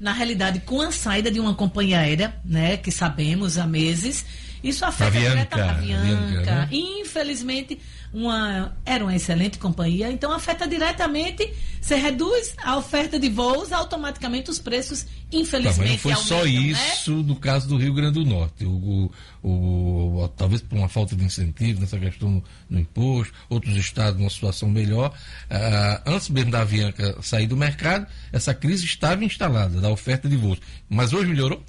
Na 0.00 0.12
realidade, 0.12 0.60
com 0.60 0.80
a 0.80 0.90
saída 0.90 1.30
de 1.30 1.38
uma 1.38 1.54
companhia 1.54 2.00
aérea, 2.00 2.34
né, 2.44 2.76
que 2.76 2.90
sabemos 2.90 3.56
há 3.56 3.66
meses, 3.66 4.24
isso 4.64 4.82
afeta 4.82 5.10
diretamente 5.10 5.60
a 5.60 5.70
Avianca. 5.70 6.54
Né? 6.54 6.68
Infelizmente, 6.72 7.78
uma, 8.14 8.74
era 8.86 9.04
uma 9.04 9.14
excelente 9.14 9.58
companhia, 9.58 10.10
então 10.10 10.32
afeta 10.32 10.66
diretamente, 10.66 11.52
você 11.80 11.96
reduz 11.96 12.54
a 12.62 12.78
oferta 12.78 13.18
de 13.18 13.28
voos, 13.28 13.72
automaticamente 13.72 14.50
os 14.50 14.58
preços, 14.58 15.04
infelizmente, 15.30 15.76
tá, 15.76 15.92
não 15.92 15.98
foi 15.98 16.12
aumentam, 16.12 16.38
só 16.38 16.44
né? 16.44 16.50
isso 16.50 17.16
né? 17.16 17.22
no 17.26 17.36
caso 17.36 17.68
do 17.68 17.76
Rio 17.76 17.92
Grande 17.92 18.14
do 18.14 18.24
Norte. 18.24 18.64
O, 18.64 19.10
o, 19.42 20.22
o, 20.22 20.28
talvez 20.28 20.62
por 20.62 20.78
uma 20.78 20.88
falta 20.88 21.14
de 21.14 21.24
incentivo 21.24 21.80
nessa 21.80 21.98
questão 21.98 22.30
no, 22.30 22.44
no 22.70 22.80
imposto, 22.80 23.34
outros 23.50 23.76
estados 23.76 24.18
numa 24.18 24.30
situação 24.30 24.70
melhor. 24.70 25.10
Uh, 25.50 26.10
antes 26.10 26.30
mesmo 26.30 26.52
da 26.52 26.62
Avianca 26.62 27.20
sair 27.20 27.46
do 27.46 27.56
mercado, 27.56 28.06
essa 28.32 28.54
crise 28.54 28.86
estava 28.86 29.24
instalada, 29.24 29.78
da 29.78 29.90
oferta 29.90 30.26
de 30.26 30.36
voos. 30.36 30.58
Mas 30.88 31.12
hoje 31.12 31.28
melhorou? 31.28 31.62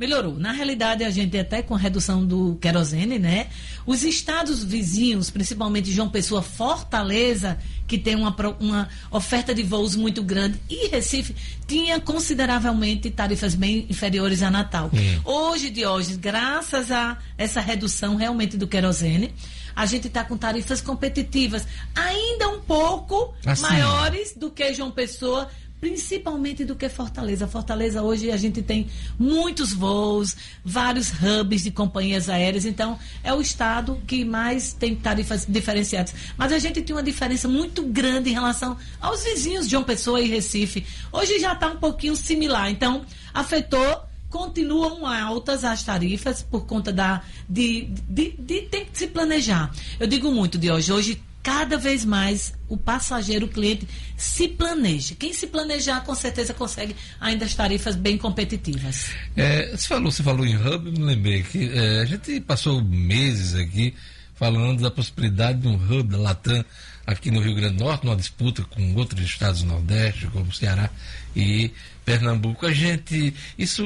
Melhorou. 0.00 0.38
Na 0.38 0.50
realidade, 0.50 1.04
a 1.04 1.10
gente 1.10 1.36
até 1.36 1.60
com 1.60 1.74
a 1.74 1.78
redução 1.78 2.24
do 2.24 2.56
querosene, 2.58 3.18
né? 3.18 3.48
Os 3.84 4.02
estados 4.02 4.64
vizinhos, 4.64 5.28
principalmente 5.28 5.92
João 5.92 6.08
Pessoa, 6.08 6.40
Fortaleza, 6.40 7.58
que 7.86 7.98
tem 7.98 8.16
uma, 8.16 8.34
uma 8.58 8.88
oferta 9.10 9.54
de 9.54 9.62
voos 9.62 9.94
muito 9.94 10.22
grande, 10.22 10.58
e 10.70 10.88
Recife 10.88 11.36
tinha 11.66 12.00
consideravelmente 12.00 13.10
tarifas 13.10 13.54
bem 13.54 13.86
inferiores 13.90 14.42
a 14.42 14.50
Natal. 14.50 14.90
Hum. 14.90 15.20
Hoje, 15.22 15.68
Diógenes, 15.68 16.16
graças 16.16 16.90
a 16.90 17.18
essa 17.36 17.60
redução 17.60 18.16
realmente 18.16 18.56
do 18.56 18.66
querosene, 18.66 19.34
a 19.76 19.84
gente 19.84 20.06
está 20.06 20.24
com 20.24 20.36
tarifas 20.36 20.80
competitivas, 20.80 21.66
ainda 21.94 22.48
um 22.48 22.60
pouco 22.60 23.34
assim. 23.44 23.62
maiores 23.62 24.34
do 24.34 24.50
que 24.50 24.72
João 24.72 24.90
Pessoa, 24.90 25.50
principalmente 25.80 26.64
do 26.64 26.76
que 26.76 26.88
Fortaleza. 26.88 27.48
Fortaleza 27.48 28.02
hoje 28.02 28.30
a 28.30 28.36
gente 28.36 28.60
tem 28.62 28.88
muitos 29.18 29.72
voos, 29.72 30.36
vários 30.64 31.10
hubs 31.10 31.62
de 31.62 31.70
companhias 31.70 32.28
aéreas, 32.28 32.64
então 32.64 32.98
é 33.24 33.32
o 33.32 33.40
estado 33.40 34.00
que 34.06 34.24
mais 34.24 34.72
tem 34.72 34.94
tarifas 34.94 35.46
diferenciadas. 35.46 36.14
Mas 36.36 36.52
a 36.52 36.58
gente 36.58 36.82
tem 36.82 36.94
uma 36.94 37.02
diferença 37.02 37.48
muito 37.48 37.82
grande 37.84 38.30
em 38.30 38.34
relação 38.34 38.76
aos 39.00 39.24
vizinhos 39.24 39.64
de 39.64 39.72
João 39.72 39.84
Pessoa 39.84 40.20
e 40.20 40.28
Recife. 40.28 40.86
Hoje 41.10 41.38
já 41.38 41.52
está 41.54 41.68
um 41.68 41.76
pouquinho 41.76 42.14
similar, 42.14 42.70
então 42.70 43.04
afetou 43.32 44.02
continuam 44.28 45.04
altas 45.04 45.64
as 45.64 45.82
tarifas 45.82 46.40
por 46.40 46.64
conta 46.64 46.92
da 46.92 47.20
de, 47.48 47.86
de, 48.08 48.30
de, 48.30 48.30
de 48.38 48.62
ter 48.62 48.84
que 48.84 48.96
se 48.96 49.08
planejar. 49.08 49.72
Eu 49.98 50.06
digo 50.06 50.30
muito 50.30 50.56
de 50.56 50.70
hoje, 50.70 50.92
hoje 50.92 51.22
cada 51.42 51.78
vez 51.78 52.04
mais 52.04 52.52
o 52.68 52.76
passageiro, 52.76 53.46
o 53.46 53.48
cliente, 53.48 53.88
se 54.16 54.48
planeja. 54.48 55.14
Quem 55.18 55.32
se 55.32 55.46
planejar, 55.46 56.02
com 56.02 56.14
certeza 56.14 56.52
consegue 56.52 56.94
ainda 57.20 57.44
as 57.44 57.54
tarifas 57.54 57.96
bem 57.96 58.18
competitivas. 58.18 59.10
É, 59.36 59.70
você, 59.76 59.88
falou, 59.88 60.10
você 60.10 60.22
falou 60.22 60.46
em 60.46 60.56
hub, 60.56 60.90
me 60.90 61.04
lembrei 61.04 61.42
que 61.42 61.70
é, 61.72 62.00
a 62.00 62.04
gente 62.04 62.40
passou 62.40 62.82
meses 62.82 63.54
aqui 63.54 63.94
falando 64.34 64.82
da 64.82 64.90
possibilidade 64.90 65.60
de 65.60 65.68
um 65.68 65.74
hub 65.74 66.04
da 66.04 66.18
Latam 66.18 66.64
aqui 67.06 67.30
no 67.30 67.40
Rio 67.40 67.54
Grande 67.54 67.76
do 67.76 67.84
Norte, 67.84 68.04
numa 68.04 68.16
disputa 68.16 68.62
com 68.62 68.94
outros 68.94 69.20
estados 69.24 69.62
do 69.62 69.68
Nordeste, 69.68 70.26
como 70.28 70.52
Ceará 70.52 70.88
e 71.34 71.70
Pernambuco. 72.04 72.66
A 72.66 72.72
gente. 72.72 73.34
Isso 73.58 73.84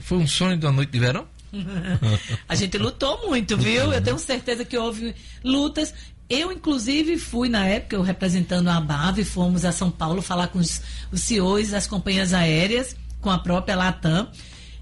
foi 0.00 0.18
um 0.18 0.26
sonho 0.26 0.58
uma 0.60 0.72
noite 0.72 0.92
de 0.92 0.98
verão? 0.98 1.26
a 2.48 2.54
gente 2.54 2.76
lutou 2.78 3.26
muito, 3.26 3.56
viu? 3.56 3.92
Eu 3.92 4.02
tenho 4.02 4.18
certeza 4.18 4.64
que 4.64 4.76
houve 4.76 5.14
lutas. 5.42 5.92
Eu, 6.28 6.52
inclusive, 6.52 7.16
fui 7.16 7.48
na 7.48 7.66
época, 7.66 7.96
eu 7.96 8.02
representando 8.02 8.68
a 8.68 8.80
BAV, 8.80 9.24
fomos 9.24 9.64
a 9.64 9.72
São 9.72 9.90
Paulo 9.90 10.20
falar 10.20 10.48
com 10.48 10.58
os, 10.58 10.82
os 11.10 11.22
CEOs 11.22 11.70
das 11.70 11.86
companhias 11.86 12.34
aéreas, 12.34 12.94
com 13.20 13.30
a 13.30 13.38
própria 13.38 13.74
Latam. 13.74 14.28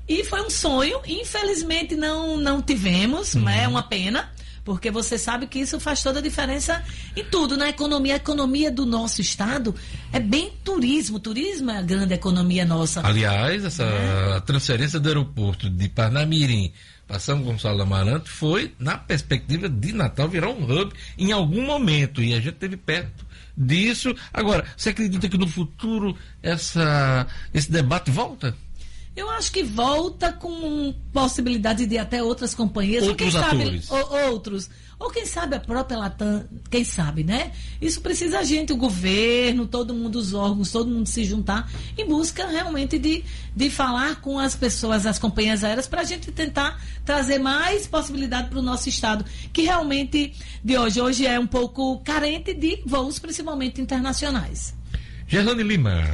E 0.09 0.25
foi 0.25 0.43
um 0.43 0.51
sonho, 0.51 1.01
infelizmente 1.07 1.97
não, 1.97 2.37
não 2.37 2.63
tivemos, 2.63 3.35
uhum. 3.35 3.49
é 3.49 3.67
uma 3.67 3.83
pena, 3.83 4.31
porque 4.65 4.91
você 4.91 5.17
sabe 5.19 5.47
que 5.47 5.61
isso 5.61 5.79
faz 5.79 6.03
toda 6.03 6.19
a 6.19 6.23
diferença 6.23 6.83
em 7.15 7.25
tudo, 7.25 7.57
na 7.57 7.69
economia. 7.69 8.15
A 8.15 8.17
economia 8.17 8.71
do 8.71 8.85
nosso 8.85 9.21
estado 9.21 9.73
é 10.13 10.19
bem 10.19 10.53
turismo. 10.65 11.21
Turismo 11.21 11.71
é 11.71 11.79
a 11.79 11.83
grande 11.83 12.15
economia 12.15 12.65
nossa. 12.65 13.07
Aliás, 13.07 13.65
essa 13.65 13.85
é. 13.85 14.41
transferência 14.41 14.99
do 14.99 15.09
aeroporto 15.09 15.71
de 15.71 15.89
Parnamirim 15.89 16.73
para 17.07 17.19
São 17.19 17.43
Gonçalo 17.43 17.83
Amaranto 17.83 18.29
foi 18.29 18.75
na 18.79 18.99
perspectiva 18.99 19.69
de 19.69 19.93
Natal 19.93 20.29
virar 20.29 20.49
um 20.49 20.65
hub 20.65 20.93
em 21.17 21.33
algum 21.33 21.65
momento 21.65 22.23
e 22.23 22.35
a 22.35 22.41
gente 22.41 22.57
teve 22.57 22.77
perto 22.77 23.25
disso. 23.57 24.15
Agora, 24.33 24.65
você 24.77 24.91
acredita 24.91 25.29
que 25.29 25.39
no 25.39 25.47
futuro 25.47 26.17
essa, 26.43 27.27
esse 27.55 27.71
debate 27.71 28.11
volta? 28.11 28.55
Eu 29.17 29.31
acho 29.31 29.51
que 29.51 29.63
volta 29.63 30.31
com 30.31 30.95
possibilidade 31.11 31.87
de 31.87 31.97
até 31.97 32.23
outras 32.23 32.55
companhias. 32.55 33.03
Outros 33.03 33.35
ou 33.35 33.41
quem 33.41 33.49
atores. 33.49 33.85
Sabe, 33.87 34.03
ou, 34.03 34.31
outros. 34.33 34.71
Ou 34.99 35.11
quem 35.11 35.25
sabe 35.25 35.57
a 35.57 35.61
própria 35.61 35.99
Latam, 35.99 36.45
quem 36.71 36.85
sabe, 36.85 37.25
né? 37.25 37.53
Isso 37.81 38.01
precisa 38.03 38.41
a 38.41 38.45
gente, 38.45 38.73
o 38.73 38.77
governo, 38.77 39.67
todo 39.67 39.95
mundo, 39.95 40.17
os 40.17 40.35
órgãos, 40.35 40.71
todo 40.71 40.91
mundo 40.91 41.07
se 41.07 41.25
juntar 41.25 41.71
em 41.97 42.07
busca 42.07 42.47
realmente 42.47 42.99
de, 42.99 43.25
de 43.55 43.71
falar 43.71 44.21
com 44.23 44.39
as 44.39 44.55
pessoas, 44.55 45.07
as 45.07 45.19
companhias 45.19 45.65
aéreas, 45.65 45.87
para 45.87 46.03
a 46.03 46.05
gente 46.05 46.31
tentar 46.31 46.83
trazer 47.05 47.39
mais 47.39 47.87
possibilidade 47.87 48.49
para 48.49 48.59
o 48.59 48.63
nosso 48.63 48.89
estado, 48.89 49.25
que 49.53 49.63
realmente 49.63 50.35
de 50.63 50.79
hoje, 50.79 51.01
hoje 51.01 51.27
é 51.27 51.39
um 51.39 51.47
pouco 51.47 52.01
carente 52.01 52.55
de 52.55 52.83
voos, 52.87 53.19
principalmente 53.19 53.81
internacionais. 53.81 54.75
Gerlane 55.27 55.63
Lima. 55.63 56.05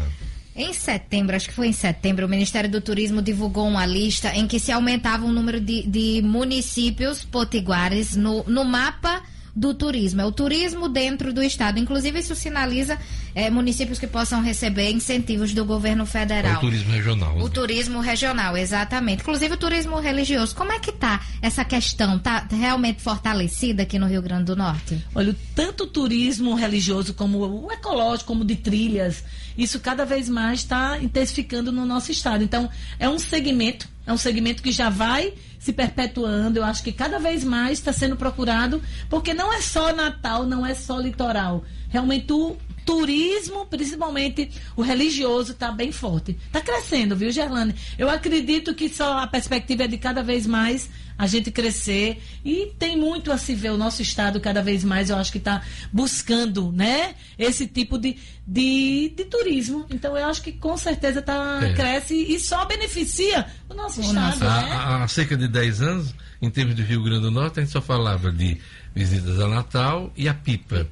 Em 0.54 0.72
setembro, 0.74 1.34
acho 1.34 1.48
que 1.48 1.54
foi 1.54 1.68
em 1.68 1.72
setembro, 1.72 2.26
o 2.26 2.28
Ministério 2.28 2.70
do 2.70 2.80
Turismo 2.80 3.22
divulgou 3.22 3.66
uma 3.66 3.86
lista 3.86 4.34
em 4.34 4.46
que 4.46 4.60
se 4.60 4.70
aumentava 4.70 5.24
o 5.24 5.32
número 5.32 5.58
de, 5.58 5.86
de 5.86 6.20
municípios 6.22 7.24
potiguares 7.24 8.14
no, 8.14 8.44
no 8.44 8.62
mapa 8.62 9.22
do 9.54 9.74
turismo. 9.74 10.20
É 10.20 10.24
o 10.24 10.32
turismo 10.32 10.88
dentro 10.88 11.32
do 11.32 11.42
estado. 11.42 11.78
Inclusive, 11.78 12.18
isso 12.18 12.34
sinaliza 12.34 12.98
é, 13.34 13.50
municípios 13.50 13.98
que 13.98 14.06
possam 14.06 14.42
receber 14.42 14.90
incentivos 14.90 15.52
do 15.52 15.64
governo 15.64 16.06
federal. 16.06 16.54
É 16.54 16.56
o 16.56 16.60
turismo 16.60 16.92
regional. 16.92 17.36
O 17.36 17.44
né? 17.44 17.50
turismo 17.50 18.00
regional, 18.00 18.56
exatamente. 18.56 19.20
Inclusive 19.20 19.54
o 19.54 19.56
turismo 19.56 20.00
religioso. 20.00 20.54
Como 20.54 20.72
é 20.72 20.78
que 20.78 20.90
está 20.90 21.20
essa 21.42 21.64
questão? 21.64 22.16
Está 22.16 22.46
realmente 22.50 23.02
fortalecida 23.02 23.82
aqui 23.82 23.98
no 23.98 24.06
Rio 24.06 24.22
Grande 24.22 24.44
do 24.44 24.56
Norte? 24.56 25.04
Olha, 25.14 25.36
tanto 25.54 25.84
o 25.84 25.86
turismo 25.86 26.54
religioso 26.54 27.12
como 27.12 27.38
o 27.38 27.70
ecológico, 27.70 28.28
como 28.28 28.44
de 28.44 28.56
trilhas, 28.56 29.22
isso 29.56 29.80
cada 29.80 30.04
vez 30.04 30.28
mais 30.28 30.60
está 30.60 30.98
intensificando 30.98 31.70
no 31.70 31.84
nosso 31.84 32.10
estado. 32.10 32.42
Então, 32.42 32.70
é 32.98 33.08
um 33.08 33.18
segmento, 33.18 33.86
é 34.06 34.12
um 34.12 34.16
segmento 34.16 34.62
que 34.62 34.72
já 34.72 34.88
vai 34.88 35.34
se 35.62 35.72
perpetuando. 35.72 36.58
Eu 36.58 36.64
acho 36.64 36.82
que 36.82 36.90
cada 36.90 37.20
vez 37.20 37.44
mais 37.44 37.78
está 37.78 37.92
sendo 37.92 38.16
procurado, 38.16 38.82
porque 39.08 39.32
não 39.32 39.52
é 39.52 39.60
só 39.60 39.94
Natal, 39.94 40.44
não 40.44 40.66
é 40.66 40.74
só 40.74 40.98
litoral. 40.98 41.62
Realmente 41.88 42.32
o 42.32 42.56
turismo, 42.84 43.64
principalmente 43.66 44.50
o 44.74 44.82
religioso, 44.82 45.52
está 45.52 45.70
bem 45.70 45.92
forte. 45.92 46.36
Está 46.46 46.60
crescendo, 46.60 47.14
viu, 47.14 47.30
Gerlane? 47.30 47.76
Eu 47.96 48.10
acredito 48.10 48.74
que 48.74 48.88
só 48.88 49.18
a 49.18 49.26
perspectiva 49.28 49.84
é 49.84 49.86
de 49.86 49.98
cada 49.98 50.20
vez 50.20 50.48
mais 50.48 50.90
a 51.22 51.26
gente 51.28 51.52
crescer 51.52 52.20
e 52.44 52.72
tem 52.76 52.96
muito 52.96 53.30
a 53.30 53.38
se 53.38 53.54
ver. 53.54 53.70
O 53.70 53.76
nosso 53.76 54.02
estado 54.02 54.40
cada 54.40 54.60
vez 54.60 54.82
mais, 54.82 55.08
eu 55.08 55.14
acho 55.16 55.30
que 55.30 55.38
está 55.38 55.62
buscando, 55.92 56.72
né, 56.72 57.14
esse 57.38 57.64
tipo 57.64 57.96
de, 57.96 58.16
de, 58.44 59.14
de, 59.16 59.24
turismo. 59.26 59.86
Então 59.88 60.18
eu 60.18 60.26
acho 60.26 60.42
que 60.42 60.50
com 60.50 60.76
certeza 60.76 61.22
tá, 61.22 61.60
é. 61.62 61.74
cresce 61.74 62.16
e 62.16 62.40
só 62.40 62.64
beneficia 62.64 63.46
o 63.68 63.74
nosso 63.74 64.00
o 64.00 64.04
estado. 64.04 64.40
Nosso, 64.40 64.44
né? 64.44 64.72
há, 64.72 65.04
há 65.04 65.06
cerca 65.06 65.36
de 65.36 65.46
10 65.46 65.80
anos, 65.80 66.14
em 66.42 66.50
termos 66.50 66.74
do 66.74 66.82
Rio 66.82 67.04
Grande 67.04 67.20
do 67.20 67.30
Norte, 67.30 67.60
a 67.60 67.62
gente 67.62 67.72
só 67.72 67.80
falava 67.80 68.32
de 68.32 68.58
visitas 68.92 69.38
a 69.38 69.46
Natal 69.46 70.12
e 70.16 70.28
a 70.28 70.34
pipa. 70.34 70.88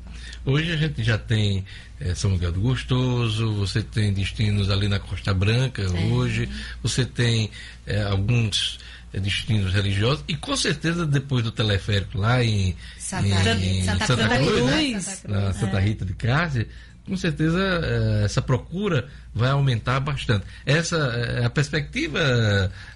Hoje 0.47 0.73
a 0.73 0.77
gente 0.77 1.03
já 1.03 1.19
tem 1.19 1.65
é, 1.99 2.15
São 2.15 2.31
Miguel 2.31 2.53
do 2.53 2.61
Gostoso, 2.61 3.53
você 3.55 3.83
tem 3.83 4.13
destinos 4.13 4.71
ali 4.71 4.87
na 4.87 5.01
Costa 5.01 5.35
Branca, 5.35 5.83
é. 5.83 5.87
hoje, 5.87 6.49
você 6.81 7.05
tem 7.05 7.51
é, 7.85 8.05
alguns 8.05 8.79
destinos 9.13 9.73
religiosos 9.73 10.25
e 10.29 10.37
com 10.37 10.57
certeza 10.57 11.05
depois 11.07 11.43
do 11.43 11.51
teleférico 11.51 12.19
lá 12.19 12.45
em 12.45 12.77
Santa, 12.99 13.27
em, 13.55 13.79
em 13.79 13.85
Santa, 13.85 14.07
Santa, 14.07 14.29
Cruz, 14.29 14.51
Cruz, 14.51 14.65
né? 14.65 15.01
Santa 15.01 15.17
Cruz, 15.17 15.25
na 15.25 15.53
Santa 15.53 15.81
Rita 15.81 16.05
de 16.05 16.15
Cássia, 16.15 16.69
com 17.11 17.17
certeza 17.17 17.59
eh, 17.59 18.23
essa 18.25 18.41
procura 18.41 19.09
vai 19.35 19.51
aumentar 19.51 19.99
bastante. 19.99 20.47
Essa 20.65 20.97
é 20.97 21.45
a 21.45 21.51
perspectiva, 21.51 22.21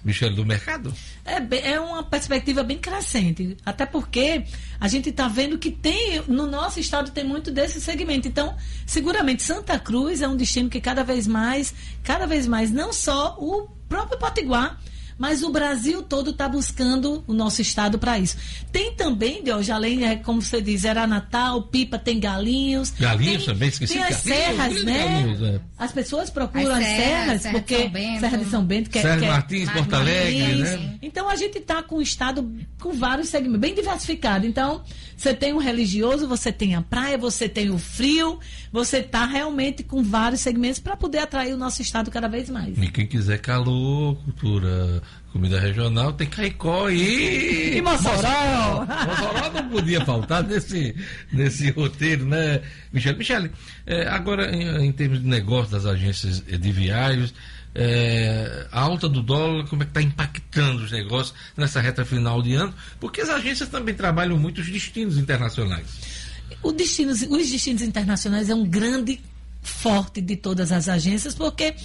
Michele, 0.05 0.35
do 0.35 0.45
mercado? 0.45 0.93
É, 1.25 1.71
é 1.71 1.79
uma 1.79 2.01
perspectiva 2.01 2.63
bem 2.63 2.77
crescente. 2.77 3.57
Até 3.65 3.85
porque 3.85 4.45
a 4.79 4.87
gente 4.87 5.09
está 5.09 5.27
vendo 5.27 5.57
que 5.57 5.69
tem, 5.69 6.21
no 6.27 6.47
nosso 6.47 6.79
estado 6.79 7.11
tem 7.11 7.25
muito 7.25 7.51
desse 7.51 7.81
segmento. 7.81 8.27
Então, 8.27 8.55
seguramente 8.85 9.43
Santa 9.43 9.77
Cruz 9.77 10.21
é 10.21 10.27
um 10.27 10.37
destino 10.37 10.69
que 10.69 10.79
cada 10.79 11.03
vez 11.03 11.27
mais, 11.27 11.73
cada 12.03 12.25
vez 12.25 12.47
mais, 12.47 12.71
não 12.71 12.93
só 12.93 13.35
o 13.37 13.67
próprio 13.89 14.17
Potiguar, 14.17 14.79
mas 15.17 15.43
o 15.43 15.49
Brasil 15.49 16.01
todo 16.03 16.31
está 16.31 16.47
buscando 16.47 17.23
o 17.27 17.33
nosso 17.33 17.61
estado 17.61 17.97
para 17.97 18.19
isso. 18.19 18.37
Tem 18.71 18.93
também, 18.93 19.43
Deus, 19.43 19.69
além, 19.69 20.05
é, 20.05 20.15
como 20.17 20.41
você 20.41 20.61
diz, 20.61 20.83
era 20.83 21.07
Natal, 21.07 21.63
Pipa, 21.63 21.97
tem 21.97 22.19
galinhos. 22.19 22.91
Galinhos 22.91 23.45
tem, 23.45 23.53
também, 23.53 23.69
esqueci. 23.69 23.93
Tem 23.93 24.03
as 24.03 24.15
serras, 24.17 24.83
né? 24.83 25.07
Galinhos, 25.07 25.41
é. 25.41 25.61
As 25.77 25.91
pessoas 25.91 26.29
procuram 26.29 26.71
as, 26.75 26.79
as 26.79 26.85
serras, 26.85 27.41
serras 27.41 27.59
porque 27.59 27.89
Serra 28.19 28.37
de 28.37 28.45
São 28.45 28.65
Bento, 28.65 28.89
que, 28.89 28.99
é- 28.99 29.01
Serra 29.01 29.17
que 29.17 29.25
é 29.25 29.29
Martins, 29.29 29.69
Porto 29.71 29.93
Alegre, 29.93 30.55
né? 30.55 30.97
Então 31.01 31.29
a 31.29 31.35
gente 31.35 31.57
está 31.57 31.81
com 31.81 31.95
o 31.95 32.01
estado 32.01 32.49
com 32.79 32.91
vários 32.93 33.29
segmentos, 33.29 33.59
bem 33.59 33.73
diversificado. 33.73 34.45
Então, 34.45 34.83
você 35.15 35.33
tem 35.33 35.53
o 35.53 35.57
religioso, 35.57 36.27
você 36.27 36.51
tem 36.51 36.75
a 36.75 36.81
praia, 36.81 37.17
você 37.17 37.47
tem 37.47 37.69
o 37.69 37.77
frio, 37.77 38.39
você 38.71 38.97
está 38.97 39.25
realmente 39.25 39.83
com 39.83 40.03
vários 40.03 40.41
segmentos 40.41 40.79
para 40.79 40.95
poder 40.95 41.19
atrair 41.19 41.53
o 41.53 41.57
nosso 41.57 41.81
estado 41.81 42.11
cada 42.11 42.27
vez 42.27 42.49
mais. 42.49 42.77
E 42.77 42.87
quem 42.89 43.07
quiser 43.07 43.39
calor, 43.39 44.15
cultura, 44.23 45.01
comida 45.35 45.59
regional, 45.59 46.13
tem 46.13 46.27
Caicó 46.27 46.89
e. 46.89 47.75
E 47.77 47.81
Mossoró! 47.81 48.85
Mossoró 48.85 49.51
não 49.53 49.69
podia 49.69 50.03
faltar 50.05 50.41
nesse, 50.43 50.95
nesse 51.31 51.71
roteiro, 51.71 52.25
né, 52.25 52.61
Michele? 52.93 53.17
Michele, 53.17 53.51
é, 53.85 54.07
agora 54.07 54.55
em, 54.55 54.85
em, 54.85 54.91
termos 54.93 55.21
de 55.21 55.27
negócio 55.27 55.73
das 55.73 55.85
agências 55.85 56.41
de 56.41 56.71
viagens, 56.71 57.33
é, 57.75 58.65
a 58.71 58.79
alta 58.79 59.09
do 59.09 59.21
dólar, 59.21 59.67
como 59.67 59.83
é 59.83 59.85
que 59.85 59.91
está 59.91 60.01
impactando 60.01 60.85
os 60.85 60.91
negócios 60.93 61.35
nessa 61.57 61.81
reta 61.81 62.05
final 62.05 62.41
de 62.41 62.53
ano, 62.55 62.73
porque 62.97 63.19
as 63.19 63.29
agências 63.29 63.67
também 63.67 63.93
trabalham 63.93 64.37
muito 64.37 64.61
os 64.61 64.69
destinos 64.69 65.17
internacionais. 65.17 65.85
O 66.63 66.71
destinos, 66.71 67.21
os 67.23 67.51
destinos 67.51 67.81
internacionais 67.81 68.49
é 68.49 68.55
um 68.55 68.65
grande 68.65 69.19
forte 69.61 70.21
de 70.21 70.37
todas 70.37 70.71
as 70.71 70.87
agências, 70.87 71.35
porque 71.35 71.75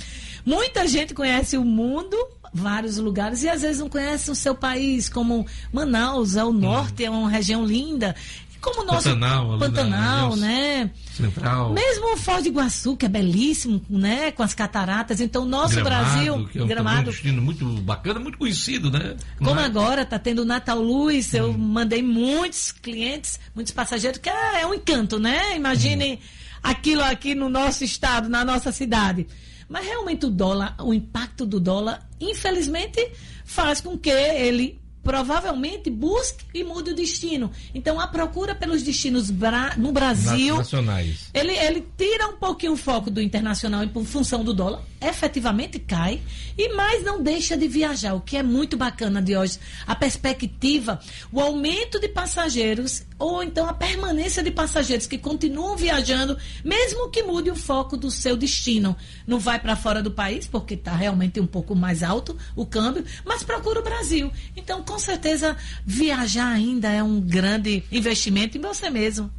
muita 0.46 0.86
gente 0.86 1.14
conhece 1.14 1.56
o 1.56 1.64
mundo, 1.64 2.16
vários 2.52 2.96
lugares, 2.98 3.42
e 3.42 3.48
às 3.48 3.62
vezes 3.62 3.80
não 3.80 3.88
conhece 3.88 4.30
o 4.30 4.34
seu 4.34 4.54
país, 4.54 5.08
como 5.08 5.46
Manaus, 5.72 6.36
é 6.36 6.44
o 6.44 6.52
norte, 6.52 7.04
é 7.04 7.10
uma 7.10 7.30
região 7.30 7.64
linda. 7.64 8.14
Como 8.60 8.82
o 8.82 8.84
nosso 8.84 9.08
Pantanal, 9.08 9.58
Pantanal, 9.58 10.36
né? 10.36 10.90
Central. 11.14 11.72
Mesmo 11.72 12.12
o 12.12 12.16
Foz 12.18 12.42
do 12.42 12.48
Iguaçu, 12.50 12.94
que 12.94 13.06
é 13.06 13.08
belíssimo, 13.08 13.80
né? 13.88 14.30
Com 14.32 14.42
as 14.42 14.52
cataratas. 14.52 15.18
Então, 15.18 15.46
nosso 15.46 15.76
Gramado, 15.76 16.04
Brasil, 16.04 16.48
que 16.48 16.58
é 16.58 16.62
um, 16.62 16.66
Gramado, 16.66 17.10
destino 17.10 17.40
muito 17.40 17.64
bacana, 17.80 18.20
muito 18.20 18.36
conhecido, 18.36 18.90
né? 18.90 19.16
como 19.38 19.54
Mas- 19.54 19.64
agora 19.64 20.02
está 20.02 20.18
tendo 20.18 20.42
o 20.42 20.44
Natal 20.44 20.78
Luz, 20.78 21.32
eu 21.32 21.56
mandei 21.56 22.02
muitos 22.02 22.70
clientes, 22.70 23.40
muitos 23.54 23.72
passageiros, 23.72 24.18
que 24.18 24.28
é, 24.28 24.60
é 24.60 24.66
um 24.66 24.74
encanto, 24.74 25.18
né? 25.18 25.56
Imaginem 25.56 26.20
aquilo 26.62 27.02
aqui 27.02 27.34
no 27.34 27.48
nosso 27.48 27.82
estado, 27.82 28.28
na 28.28 28.44
nossa 28.44 28.70
cidade. 28.70 29.26
Mas 29.70 29.86
realmente 29.86 30.26
o 30.26 30.30
dólar, 30.30 30.74
o 30.80 30.92
impacto 30.92 31.46
do 31.46 31.60
dólar, 31.60 32.04
infelizmente, 32.20 33.08
faz 33.44 33.80
com 33.80 33.96
que 33.96 34.10
ele 34.10 34.79
provavelmente 35.10 35.90
busque 35.90 36.44
e 36.54 36.62
mude 36.62 36.92
o 36.92 36.94
destino. 36.94 37.50
Então 37.74 37.98
a 37.98 38.06
procura 38.06 38.54
pelos 38.54 38.80
destinos 38.84 39.28
bra- 39.28 39.74
no 39.76 39.90
Brasil 39.90 40.58
nacionais. 40.58 41.28
ele, 41.34 41.50
ele 41.52 41.84
tira 41.98 42.28
um 42.28 42.36
pouquinho 42.36 42.74
o 42.74 42.76
foco 42.76 43.10
do 43.10 43.20
internacional 43.20 43.82
em 43.82 44.04
função 44.04 44.44
do 44.44 44.54
dólar, 44.54 44.80
efetivamente 45.00 45.80
cai, 45.80 46.20
e 46.56 46.72
mais 46.74 47.02
não 47.02 47.20
deixa 47.20 47.56
de 47.56 47.66
viajar, 47.66 48.14
o 48.14 48.20
que 48.20 48.36
é 48.36 48.42
muito 48.42 48.76
bacana 48.76 49.20
de 49.20 49.36
hoje. 49.36 49.58
A 49.84 49.96
perspectiva, 49.96 51.00
o 51.32 51.40
aumento 51.40 51.98
de 51.98 52.08
passageiros, 52.08 53.02
ou 53.18 53.42
então 53.42 53.68
a 53.68 53.72
permanência 53.72 54.42
de 54.44 54.50
passageiros 54.50 55.06
que 55.08 55.18
continuam 55.18 55.76
viajando, 55.76 56.36
mesmo 56.64 57.10
que 57.10 57.22
mude 57.24 57.50
o 57.50 57.56
foco 57.56 57.96
do 57.96 58.10
seu 58.12 58.36
destino. 58.36 58.94
Não 59.26 59.40
vai 59.40 59.58
para 59.58 59.74
fora 59.74 60.02
do 60.02 60.10
país, 60.12 60.46
porque 60.46 60.74
está 60.74 60.94
realmente 60.94 61.40
um 61.40 61.46
pouco 61.46 61.74
mais 61.74 62.02
alto 62.02 62.36
o 62.54 62.64
câmbio, 62.64 63.04
mas 63.24 63.42
procura 63.42 63.80
o 63.80 63.82
Brasil. 63.82 64.30
Então, 64.56 64.82
com 64.82 64.98
certeza, 65.00 65.56
viajar 65.84 66.48
ainda 66.48 66.88
é 66.88 67.02
um 67.02 67.20
grande 67.20 67.82
investimento 67.90 68.56
em 68.56 68.60
você 68.60 68.90
mesmo. 68.90 69.30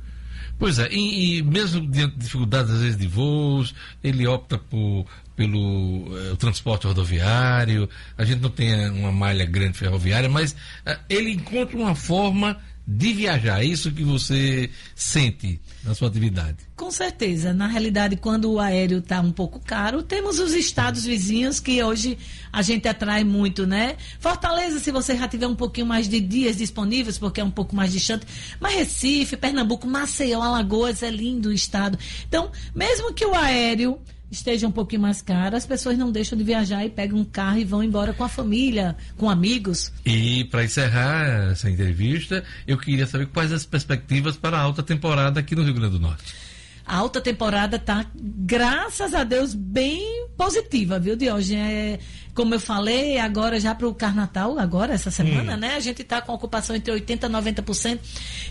Pois 0.60 0.78
é, 0.78 0.88
e, 0.92 1.40
e 1.40 1.42
mesmo 1.42 1.88
diante 1.88 2.14
de 2.14 2.20
dificuldades, 2.22 2.72
às 2.72 2.82
vezes, 2.82 2.98
de 2.98 3.08
voos, 3.08 3.74
ele 4.04 4.28
opta 4.28 4.60
por, 4.60 5.08
pelo 5.36 6.06
eh, 6.16 6.36
transporte 6.36 6.86
rodoviário, 6.86 7.90
a 8.16 8.24
gente 8.24 8.42
não 8.42 8.50
tem 8.52 8.72
eh, 8.72 8.92
uma 8.92 9.12
malha 9.12 9.44
grande 9.44 9.76
ferroviária, 9.76 10.30
mas 10.30 10.56
eh, 10.86 11.00
ele 11.10 11.32
encontra 11.32 11.76
uma 11.76 11.96
forma 11.96 12.60
de 12.86 13.12
viajar. 13.12 13.64
É 13.64 13.66
isso 13.66 13.92
que 13.92 14.04
você 14.04 14.70
sente 14.94 15.60
na 15.84 15.96
sua 15.96 16.08
atividade. 16.08 16.58
Com 16.76 16.92
certeza. 16.92 17.54
Na 17.54 17.68
realidade, 17.68 18.16
quando 18.16 18.52
o 18.52 18.60
aéreo 18.60 19.00
está 19.00 19.20
um 19.20 19.32
pouco 19.32 19.60
caro, 19.60 20.04
temos 20.04 20.40
os 20.40 20.54
estados 20.54 21.04
vizinhos 21.04 21.60
que 21.60 21.82
hoje 21.84 22.18
a 22.52 22.62
gente 22.62 22.88
atrai 22.88 23.24
muito, 23.24 23.66
né? 23.66 23.98
Fortaleza, 24.20 24.80
se 24.80 24.92
você 24.92 25.16
já 25.16 25.28
tiver 25.28 25.48
um 25.48 25.56
pouquinho 25.56 25.88
mais 25.88 26.08
de 26.08 26.20
dias 26.20 26.58
disponíveis, 26.58 27.18
porque 27.18 27.42
é 27.42 27.44
um 27.44 27.52
pouco 27.52 27.76
mais 27.76 27.92
distante. 27.92 28.26
Mas 28.60 28.76
Recife, 28.76 29.36
Pernambuco, 29.38 29.88
Maceió, 29.88 30.42
Alagoas, 30.42 31.02
é 31.02 31.10
lindo 31.10 31.50
o 31.50 31.54
estado. 31.54 31.98
Então, 32.28 32.52
mesmo 32.76 33.14
que 33.14 33.26
o 33.26 33.34
aéreo 33.34 34.00
esteja 34.32 34.68
um 34.68 34.72
pouquinho 34.72 35.02
mais 35.02 35.22
caro, 35.22 35.56
as 35.56 35.66
pessoas 35.66 35.98
não 35.98 36.12
deixam 36.12 36.38
de 36.38 36.44
viajar 36.44 36.86
e 36.86 36.90
pegam 36.90 37.20
um 37.20 37.26
carro 37.26 37.58
e 37.58 37.66
vão 37.66 37.84
embora 37.84 38.14
com 38.14 38.24
a 38.24 38.30
família, 38.30 38.96
com 39.18 39.30
amigos. 39.30 39.92
E 40.06 40.46
para 40.46 40.64
encerrar 40.64 41.52
essa 41.52 41.70
entrevista, 41.70 42.44
eu 42.66 42.78
queria 42.78 43.06
saber 43.06 43.28
quais 43.28 43.52
as 43.52 43.66
perspectivas 43.66 44.38
para 44.38 44.58
a 44.58 44.62
alta 44.62 44.82
temporada 44.82 45.40
aqui 45.40 45.56
no 45.56 45.64
Rio 45.64 45.74
Grande 45.74 45.98
do 45.98 46.00
Norte. 46.00 46.34
A 46.86 46.98
alta 46.98 47.22
temporada 47.22 47.78
tá, 47.78 48.06
graças 48.16 49.14
a 49.14 49.24
Deus, 49.24 49.54
bem 49.54 50.28
positiva, 50.36 51.00
viu, 51.00 51.16
Diogo? 51.16 51.42
É, 51.54 52.00
como 52.34 52.54
eu 52.56 52.60
falei, 52.60 53.18
agora 53.20 53.60
já 53.60 53.76
para 53.76 53.88
o 53.88 53.94
Carnatal, 53.94 54.58
agora, 54.58 54.94
essa 54.94 55.12
semana, 55.12 55.56
Hum. 55.56 55.58
né? 55.58 55.76
A 55.76 55.80
gente 55.80 56.02
está 56.02 56.22
com 56.22 56.34
ocupação 56.34 56.76
entre 56.76 56.92
80% 56.94 57.26
e 57.26 57.30
90%. 57.30 58.00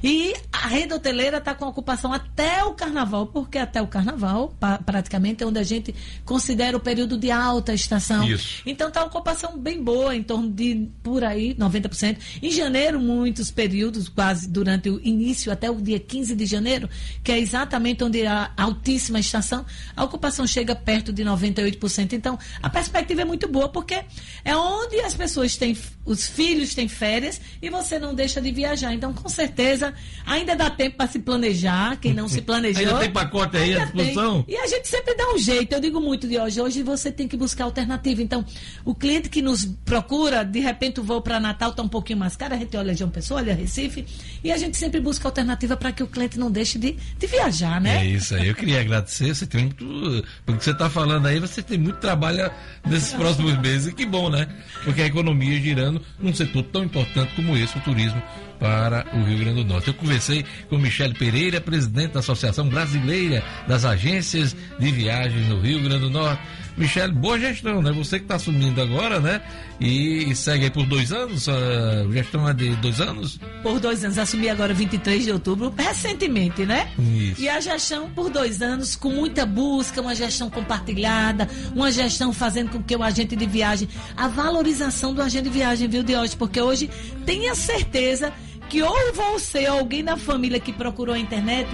E 0.03 0.35
a 0.53 0.69
rede 0.69 0.93
hoteleira 0.95 1.39
está 1.39 1.55
com 1.55 1.67
ocupação 1.67 2.13
até 2.13 2.63
o 2.65 2.73
Carnaval, 2.75 3.27
porque 3.29 3.59
até 3.59 3.81
o 3.83 3.87
Carnaval, 3.87 4.55
pa- 4.61 4.79
praticamente, 4.79 5.43
é 5.43 5.47
onde 5.47 5.59
a 5.59 5.63
gente 5.63 5.95
considera 6.25 6.77
o 6.77 6.81
período 6.81 7.17
de 7.19 7.31
alta 7.31 7.73
estação. 7.75 8.27
Isso. 8.29 8.63
Então 8.67 8.89
está 8.89 9.05
ocupação 9.05 9.59
bem 9.59 9.83
boa, 9.83 10.15
em 10.15 10.23
torno 10.23 10.51
de, 10.51 10.89
por 11.03 11.25
aí, 11.25 11.55
90%. 11.55 12.19
Em 12.43 12.51
janeiro, 12.51 13.01
muitos 13.01 13.51
períodos, 13.51 14.09
quase 14.09 14.49
durante 14.49 14.89
o 14.91 15.01
início, 15.03 15.51
até 15.53 15.71
o 15.71 15.77
dia 15.81 15.99
15 15.99 16.35
de 16.35 16.47
janeiro, 16.47 16.89
que 17.25 17.33
é 17.33 17.39
exatamente 17.39 18.03
onde 18.05 18.27
a 18.27 18.51
altíssima 18.57 19.19
estação, 19.19 19.65
a 19.97 20.05
ocupação 20.05 20.47
chega 20.47 20.75
perto 20.75 21.13
de 21.13 21.25
98%. 21.25 22.13
Então, 22.13 22.39
a 22.63 22.69
perspectiva 22.71 23.23
é 23.23 23.25
muito 23.25 23.49
boa, 23.49 23.69
porque 23.71 24.03
é 24.45 24.57
onde 24.57 25.01
as 25.01 25.15
pessoas 25.15 25.57
têm, 25.57 25.77
os 26.05 26.27
filhos 26.27 26.75
têm 26.75 26.89
férias 26.89 27.41
e 27.63 27.71
você 27.71 27.99
não 27.99 28.15
deixa 28.15 28.41
de 28.41 28.51
viajar. 28.51 28.93
Então, 28.93 29.13
com 29.13 29.29
certeza, 29.29 29.95
ainda 30.27 30.55
dá 30.57 30.69
tempo 30.71 30.97
para 30.97 31.09
se 31.09 31.19
planejar, 31.19 31.97
quem 31.97 32.13
não 32.13 32.29
se 32.29 32.41
planejou. 32.43 32.83
Ainda 32.83 32.99
tem 32.99 33.11
pacote 33.11 33.57
aí 33.57 33.75
à 33.75 33.77
tem. 33.77 33.85
disposição? 33.87 34.45
E 34.49 34.57
a 34.57 34.67
gente 34.67 34.89
sempre 34.89 35.15
dá 35.15 35.33
um 35.33 35.39
jeito. 35.39 35.73
Eu 35.73 35.81
digo 35.81 36.01
muito 36.01 36.27
de 36.27 36.39
hoje. 36.39 36.61
Hoje 36.61 36.83
você 36.83 37.11
tem 37.11 37.29
que 37.29 37.37
buscar 37.37 37.65
alternativa. 37.65 38.23
Então, 38.23 38.45
o 38.85 38.95
cliente 38.95 39.29
que 39.29 39.43
nos 39.43 39.65
procura, 39.85 40.45
de 40.45 40.61
repente 40.61 41.01
o 41.01 41.03
voo 41.03 41.21
para 41.21 41.39
Natal 41.41 41.71
está 41.71 41.83
um 41.83 41.89
pouquinho 41.89 42.19
mais 42.19 42.37
caro, 42.37 42.55
a 42.55 42.59
gente 42.59 42.77
olha 42.77 42.95
João 42.95 43.11
Pessoa, 43.11 43.41
olha 43.41 43.55
Recife, 43.55 44.05
e 44.43 44.51
a 44.51 44.57
gente 44.57 44.77
sempre 44.77 45.01
busca 45.01 45.27
alternativa 45.29 45.77
para 45.77 45.93
que 45.93 46.03
o 46.03 46.07
cliente 46.07 46.39
não 46.39 46.51
deixe 46.51 46.79
de, 46.79 46.97
de 47.19 47.27
viajar, 47.27 47.81
né? 47.81 48.05
É 48.05 48.07
isso 48.07 48.35
aí. 48.35 48.49
Eu 48.49 48.55
queria 48.55 48.81
agradecer. 48.81 49.35
Você 49.35 49.47
tem 49.47 49.65
muito. 49.65 50.25
Porque 50.45 50.65
você 50.65 50.71
está 50.71 50.89
falando 50.91 51.27
aí, 51.27 51.39
você 51.39 51.63
tem 51.63 51.79
muito 51.79 51.99
trabalho 51.99 52.51
nesses 52.87 53.13
próximos 53.15 53.57
meses. 53.61 53.89
E 53.89 53.95
que 53.95 54.07
bom, 54.07 54.31
né? 54.31 54.47
Porque 54.85 55.03
a 55.03 55.07
economia 55.07 55.61
girando 55.61 56.03
num 56.19 56.35
setor 56.35 56.63
tão 56.65 56.85
importante 56.85 57.35
como 57.35 57.57
esse, 57.57 57.77
o 57.77 57.81
turismo, 57.81 58.23
para 58.59 59.07
o 59.15 59.23
Rio 59.25 59.39
Grande 59.39 59.65
do 59.65 59.69
Norte. 59.69 59.89
Eu 59.89 59.95
conversei 59.95 60.45
com 60.69 60.77
Michele 60.77 61.15
Pereira, 61.15 61.61
presidente 61.61 62.13
da 62.13 62.21
Associação 62.21 62.69
Brasileira 62.69 63.43
das 63.67 63.85
Agências 63.85 64.55
de 64.79 64.93
Viagens 64.93 65.49
no 65.49 65.61
Rio 65.61 65.83
Grande 65.83 66.01
do 66.01 66.11
Norte. 66.11 66.43
Michele, 66.77 67.13
boa 67.13 67.39
gestão, 67.39 67.83
né? 67.83 67.93
Você 67.93 68.19
que 68.19 68.25
está 68.25 68.37
assumindo 68.37 68.81
agora, 68.81 69.21
né? 69.21 69.41
E, 69.81 70.31
e 70.31 70.37
segue 70.37 70.65
aí 70.65 70.71
por 70.71 70.87
dois 70.87 71.13
anos. 71.13 71.49
A 71.49 72.11
gestão 72.13 72.49
é 72.49 72.55
de 72.55 72.75
dois 72.77 73.01
anos? 73.01 73.39
Por 73.63 73.79
dois 73.81 74.05
anos, 74.05 74.19
assumi 74.19 74.49
agora 74.49 74.73
23 74.73 75.25
de 75.25 75.33
outubro, 75.33 75.73
recentemente, 75.77 76.65
né? 76.65 76.91
Isso. 76.99 77.41
E 77.41 77.49
a 77.49 77.61
gestão 77.61 78.11
por 78.11 78.31
dois 78.31 78.63
anos, 78.63 78.97
com 78.97 79.11
muita 79.11 79.45
busca, 79.45 80.01
uma 80.01 80.15
gestão 80.15 80.51
compartilhada, 80.51 81.49
uma 81.75 81.91
gestão 81.91 82.33
fazendo 82.33 82.71
com 82.71 82.83
que 82.83 82.95
o 82.95 83.03
agente 83.03 83.37
de 83.37 83.47
viagem, 83.47 83.89
a 84.17 84.29
valorização 84.29 85.15
do 85.15 85.23
agente 85.23 85.45
de 85.45 85.51
viagem, 85.51 85.89
viu, 85.89 86.03
de 86.03 86.17
hoje? 86.17 86.37
Porque 86.37 86.61
hoje 86.61 86.91
tenha 87.25 87.55
certeza 87.55 88.33
que 88.69 88.83
ou 88.83 89.13
você 89.13 89.69
ou 89.69 89.81
alguém 89.81 90.05
da 90.05 90.17
família 90.17 90.61
que 90.61 90.73
procurou 90.73 91.15
a 91.15 91.19
internet 91.19 91.69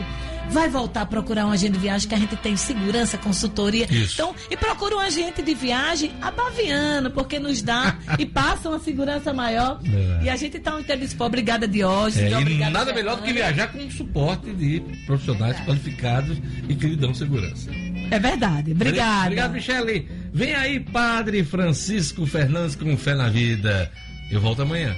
vai 0.50 0.68
voltar 0.68 1.02
a 1.02 1.06
procurar 1.06 1.46
um 1.46 1.50
agente 1.50 1.72
de 1.72 1.78
viagem 1.78 2.08
que 2.08 2.14
a 2.14 2.18
gente 2.18 2.36
tem 2.36 2.56
segurança, 2.56 3.18
consultoria. 3.18 3.86
Isso. 3.90 4.14
Então, 4.14 4.34
e 4.50 4.56
procura 4.56 4.96
um 4.96 5.00
agente 5.00 5.42
de 5.42 5.54
viagem 5.54 6.12
abaviano, 6.20 7.10
porque 7.10 7.38
nos 7.38 7.62
dá 7.62 7.96
e 8.18 8.26
passa 8.26 8.68
uma 8.68 8.78
segurança 8.78 9.32
maior. 9.32 9.80
É. 9.84 10.24
E 10.24 10.30
a 10.30 10.36
gente 10.36 10.56
está 10.56 10.72
muito 10.72 10.96
disposto. 10.96 11.26
Obrigada, 11.26 11.66
Diógenes. 11.66 12.32
É, 12.32 12.38
obrigada, 12.38 12.70
nada 12.70 12.92
melhor 12.92 13.16
do 13.16 13.22
que 13.22 13.32
viajar 13.32 13.68
com 13.68 13.78
um 13.78 13.90
suporte 13.90 14.52
de 14.52 14.82
profissionais 15.06 15.58
qualificados 15.60 16.38
e 16.68 16.74
que 16.74 16.86
lhe 16.86 16.96
dão 16.96 17.14
segurança. 17.14 17.70
É 18.10 18.18
verdade. 18.18 18.72
Obrigada. 18.72 19.26
Obrigado, 19.26 19.52
Michele. 19.52 20.08
Vem 20.32 20.54
aí, 20.54 20.80
Padre 20.80 21.42
Francisco 21.44 22.26
Fernandes 22.26 22.76
com 22.76 22.96
Fé 22.96 23.14
na 23.14 23.28
Vida. 23.28 23.90
Eu 24.30 24.40
volto 24.40 24.62
amanhã 24.62 24.96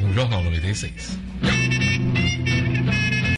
no 0.00 0.12
Jornal 0.12 0.42
96. 0.44 1.18